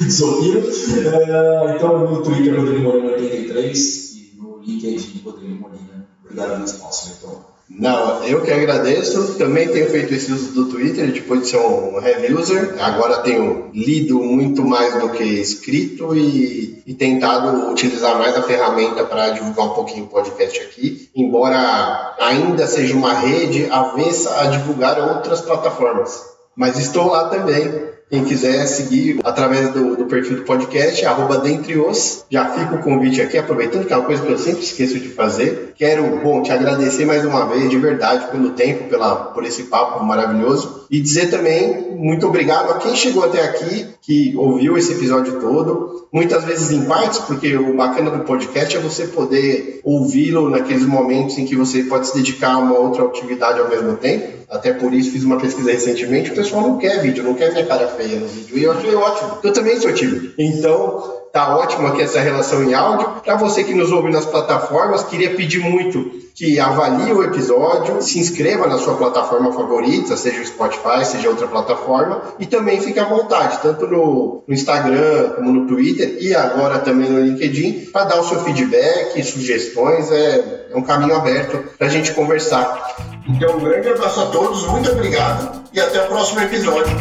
desopiro. 0.00 0.68
É, 0.68 1.76
então 1.76 1.98
no 1.98 2.20
Twitter, 2.20 2.56
Rodrigo 2.56 2.82
Molina 2.82 3.12
83 3.12 4.12
e 4.14 4.32
no 4.36 4.58
LinkedIn, 4.58 5.22
Rodrigo 5.24 5.60
Molina. 5.60 6.08
Obrigado 6.24 6.54
pelo 6.54 6.64
espaço, 6.64 7.14
então. 7.16 7.57
Não, 7.70 8.24
eu 8.24 8.42
que 8.42 8.50
agradeço. 8.50 9.34
Também 9.34 9.68
tenho 9.68 9.90
feito 9.90 10.14
esse 10.14 10.32
uso 10.32 10.52
do 10.52 10.66
Twitter 10.66 11.12
depois 11.12 11.42
de 11.42 11.48
ser 11.48 11.58
um 11.58 12.00
heavy 12.02 12.34
user. 12.34 12.74
Agora 12.80 13.18
tenho 13.18 13.70
lido 13.74 14.20
muito 14.20 14.64
mais 14.64 14.98
do 15.00 15.10
que 15.10 15.22
escrito 15.22 16.16
e, 16.16 16.82
e 16.86 16.94
tentado 16.94 17.70
utilizar 17.70 18.16
mais 18.18 18.36
a 18.36 18.42
ferramenta 18.42 19.04
para 19.04 19.30
divulgar 19.30 19.66
um 19.66 19.74
pouquinho 19.74 20.04
o 20.04 20.08
podcast 20.08 20.58
aqui. 20.60 21.10
Embora 21.14 22.16
ainda 22.18 22.66
seja 22.66 22.96
uma 22.96 23.12
rede 23.12 23.68
avessa 23.70 24.40
a 24.40 24.46
divulgar 24.46 24.98
outras 24.98 25.42
plataformas. 25.42 26.24
Mas 26.56 26.78
estou 26.78 27.08
lá 27.08 27.28
também 27.28 27.97
quem 28.10 28.24
quiser 28.24 28.66
seguir 28.66 29.20
através 29.22 29.72
do, 29.72 29.96
do 29.96 30.06
perfil 30.06 30.38
do 30.38 30.42
podcast, 30.42 31.04
arroba 31.04 31.38
dentre 31.38 31.78
os, 31.78 32.24
já 32.30 32.46
fica 32.46 32.74
o 32.74 32.82
convite 32.82 33.20
aqui, 33.20 33.36
aproveitando 33.36 33.86
que 33.86 33.92
é 33.92 33.96
uma 33.96 34.06
coisa 34.06 34.22
que 34.22 34.32
eu 34.32 34.38
sempre 34.38 34.62
esqueço 34.62 34.98
de 34.98 35.08
fazer. 35.08 35.74
Quero, 35.76 36.20
bom, 36.22 36.42
te 36.42 36.50
agradecer 36.50 37.04
mais 37.04 37.24
uma 37.24 37.46
vez, 37.46 37.68
de 37.68 37.78
verdade, 37.78 38.30
pelo 38.30 38.50
tempo, 38.50 38.88
pela, 38.88 39.14
por 39.14 39.44
esse 39.44 39.64
papo 39.64 40.04
maravilhoso. 40.04 40.86
E 40.90 41.00
dizer 41.00 41.30
também 41.30 41.88
muito 41.98 42.26
obrigado 42.26 42.70
a 42.70 42.78
quem 42.78 42.96
chegou 42.96 43.24
até 43.24 43.42
aqui, 43.42 43.86
que 44.00 44.34
ouviu 44.36 44.78
esse 44.78 44.92
episódio 44.92 45.40
todo, 45.40 46.06
muitas 46.12 46.44
vezes 46.44 46.70
em 46.70 46.84
partes, 46.84 47.18
porque 47.18 47.56
o 47.56 47.76
bacana 47.76 48.10
do 48.10 48.24
podcast 48.24 48.76
é 48.76 48.80
você 48.80 49.06
poder 49.08 49.80
ouvi-lo 49.84 50.48
naqueles 50.48 50.86
momentos 50.86 51.36
em 51.36 51.44
que 51.44 51.56
você 51.56 51.82
pode 51.82 52.06
se 52.06 52.14
dedicar 52.14 52.54
a 52.54 52.58
uma 52.58 52.78
outra 52.78 53.04
atividade 53.04 53.60
ao 53.60 53.68
mesmo 53.68 53.96
tempo. 53.96 54.38
Até 54.48 54.72
por 54.72 54.94
isso 54.94 55.10
fiz 55.10 55.24
uma 55.24 55.38
pesquisa 55.38 55.70
recentemente, 55.70 56.30
o 56.30 56.34
pessoal 56.34 56.62
não 56.62 56.78
quer 56.78 57.02
vídeo, 57.02 57.22
não 57.22 57.34
quer 57.34 57.52
minha 57.52 57.66
cara 57.66 57.86
feia 57.98 58.20
no 58.20 58.28
vídeo. 58.28 58.56
E 58.56 58.62
eu 58.62 58.72
achei 58.72 58.94
ótimo. 58.94 59.38
Eu 59.42 59.52
também 59.52 59.78
sou 59.80 59.92
tímido. 59.92 60.32
Então, 60.38 61.18
tá 61.32 61.56
ótimo 61.56 61.88
aqui 61.88 62.02
essa 62.02 62.20
relação 62.20 62.62
em 62.62 62.72
áudio. 62.72 63.08
Para 63.24 63.36
você 63.36 63.64
que 63.64 63.74
nos 63.74 63.90
ouve 63.90 64.10
nas 64.10 64.24
plataformas, 64.24 65.02
queria 65.02 65.34
pedir 65.34 65.58
muito 65.58 66.28
que 66.38 66.60
avalie 66.60 67.12
o 67.12 67.24
episódio, 67.24 68.00
se 68.00 68.20
inscreva 68.20 68.68
na 68.68 68.78
sua 68.78 68.94
plataforma 68.94 69.52
favorita, 69.52 70.16
seja 70.16 70.40
o 70.40 70.46
Spotify, 70.46 71.04
seja 71.04 71.28
outra 71.28 71.48
plataforma, 71.48 72.22
e 72.38 72.46
também 72.46 72.80
fique 72.80 73.00
à 73.00 73.06
vontade, 73.06 73.58
tanto 73.60 73.88
no, 73.88 74.44
no 74.46 74.54
Instagram 74.54 75.30
como 75.30 75.50
no 75.50 75.66
Twitter 75.66 76.18
e 76.20 76.32
agora 76.36 76.78
também 76.78 77.10
no 77.10 77.20
LinkedIn, 77.20 77.90
para 77.92 78.04
dar 78.04 78.20
o 78.20 78.24
seu 78.24 78.38
feedback, 78.44 79.20
sugestões. 79.24 80.12
É, 80.12 80.68
é 80.70 80.76
um 80.76 80.82
caminho 80.82 81.16
aberto 81.16 81.58
para 81.76 81.88
a 81.88 81.90
gente 81.90 82.12
conversar. 82.12 82.96
Então, 83.28 83.56
um 83.56 83.60
grande 83.60 83.88
abraço 83.88 84.20
a 84.20 84.26
todos, 84.26 84.64
muito 84.68 84.92
obrigado 84.92 85.58
e 85.72 85.80
até 85.80 86.04
o 86.04 86.06
próximo 86.06 86.40
episódio. 86.40 86.96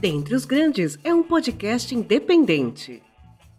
Dentre 0.00 0.34
os 0.34 0.44
Grandes 0.44 0.98
é 1.02 1.14
um 1.14 1.22
podcast 1.22 1.94
independente. 1.94 3.02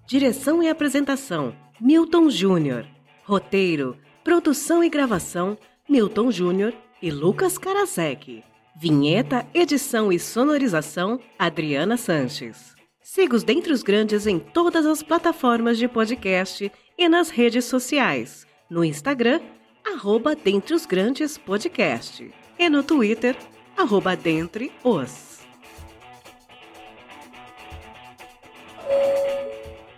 Direção 0.05 0.61
e 0.61 0.69
apresentação: 0.69 1.55
Milton 1.81 2.29
Júnior. 2.29 2.85
Roteiro, 3.23 3.97
produção 4.23 4.83
e 4.83 4.89
gravação: 4.89 5.57
Milton 5.89 6.31
Júnior 6.31 6.75
e 7.01 7.09
Lucas 7.09 7.57
Karasek. 7.57 8.43
Vinheta, 8.79 9.47
edição 9.51 10.11
e 10.11 10.19
sonorização: 10.19 11.19
Adriana 11.39 11.97
Sanches. 11.97 12.75
Siga 13.01 13.35
os 13.35 13.43
Dentre 13.43 13.73
os 13.73 13.81
Grandes 13.81 14.27
em 14.27 14.37
todas 14.37 14.85
as 14.85 15.01
plataformas 15.01 15.75
de 15.79 15.87
podcast 15.87 16.71
e 16.95 17.09
nas 17.09 17.31
redes 17.31 17.65
sociais. 17.65 18.45
No 18.69 18.85
Instagram, 18.85 19.41
arroba 19.83 20.35
Dentre 20.35 20.75
os 20.75 20.85
Grandes 20.85 21.35
Podcast. 21.35 22.29
E 22.59 22.69
no 22.69 22.83
Twitter, 22.83 23.35
arroba 23.75 24.15
Dentre 24.15 24.71
os. 24.83 25.26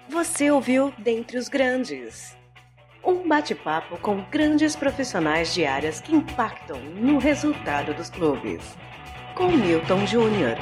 Você 0.08 0.52
ouviu 0.52 0.94
Dentre 0.98 1.38
os 1.38 1.48
Grandes. 1.48 2.38
Um 3.04 3.28
bate-papo 3.28 3.98
com 3.98 4.22
grandes 4.30 4.76
profissionais 4.76 5.54
de 5.54 5.66
áreas 5.66 6.02
que 6.02 6.16
impactam 6.16 6.80
no 6.80 7.18
resultado 7.18 7.94
dos 7.94 8.10
clubes. 8.10 8.78
Com 9.36 9.52
Milton 9.52 10.06
Júnior. 10.06 10.58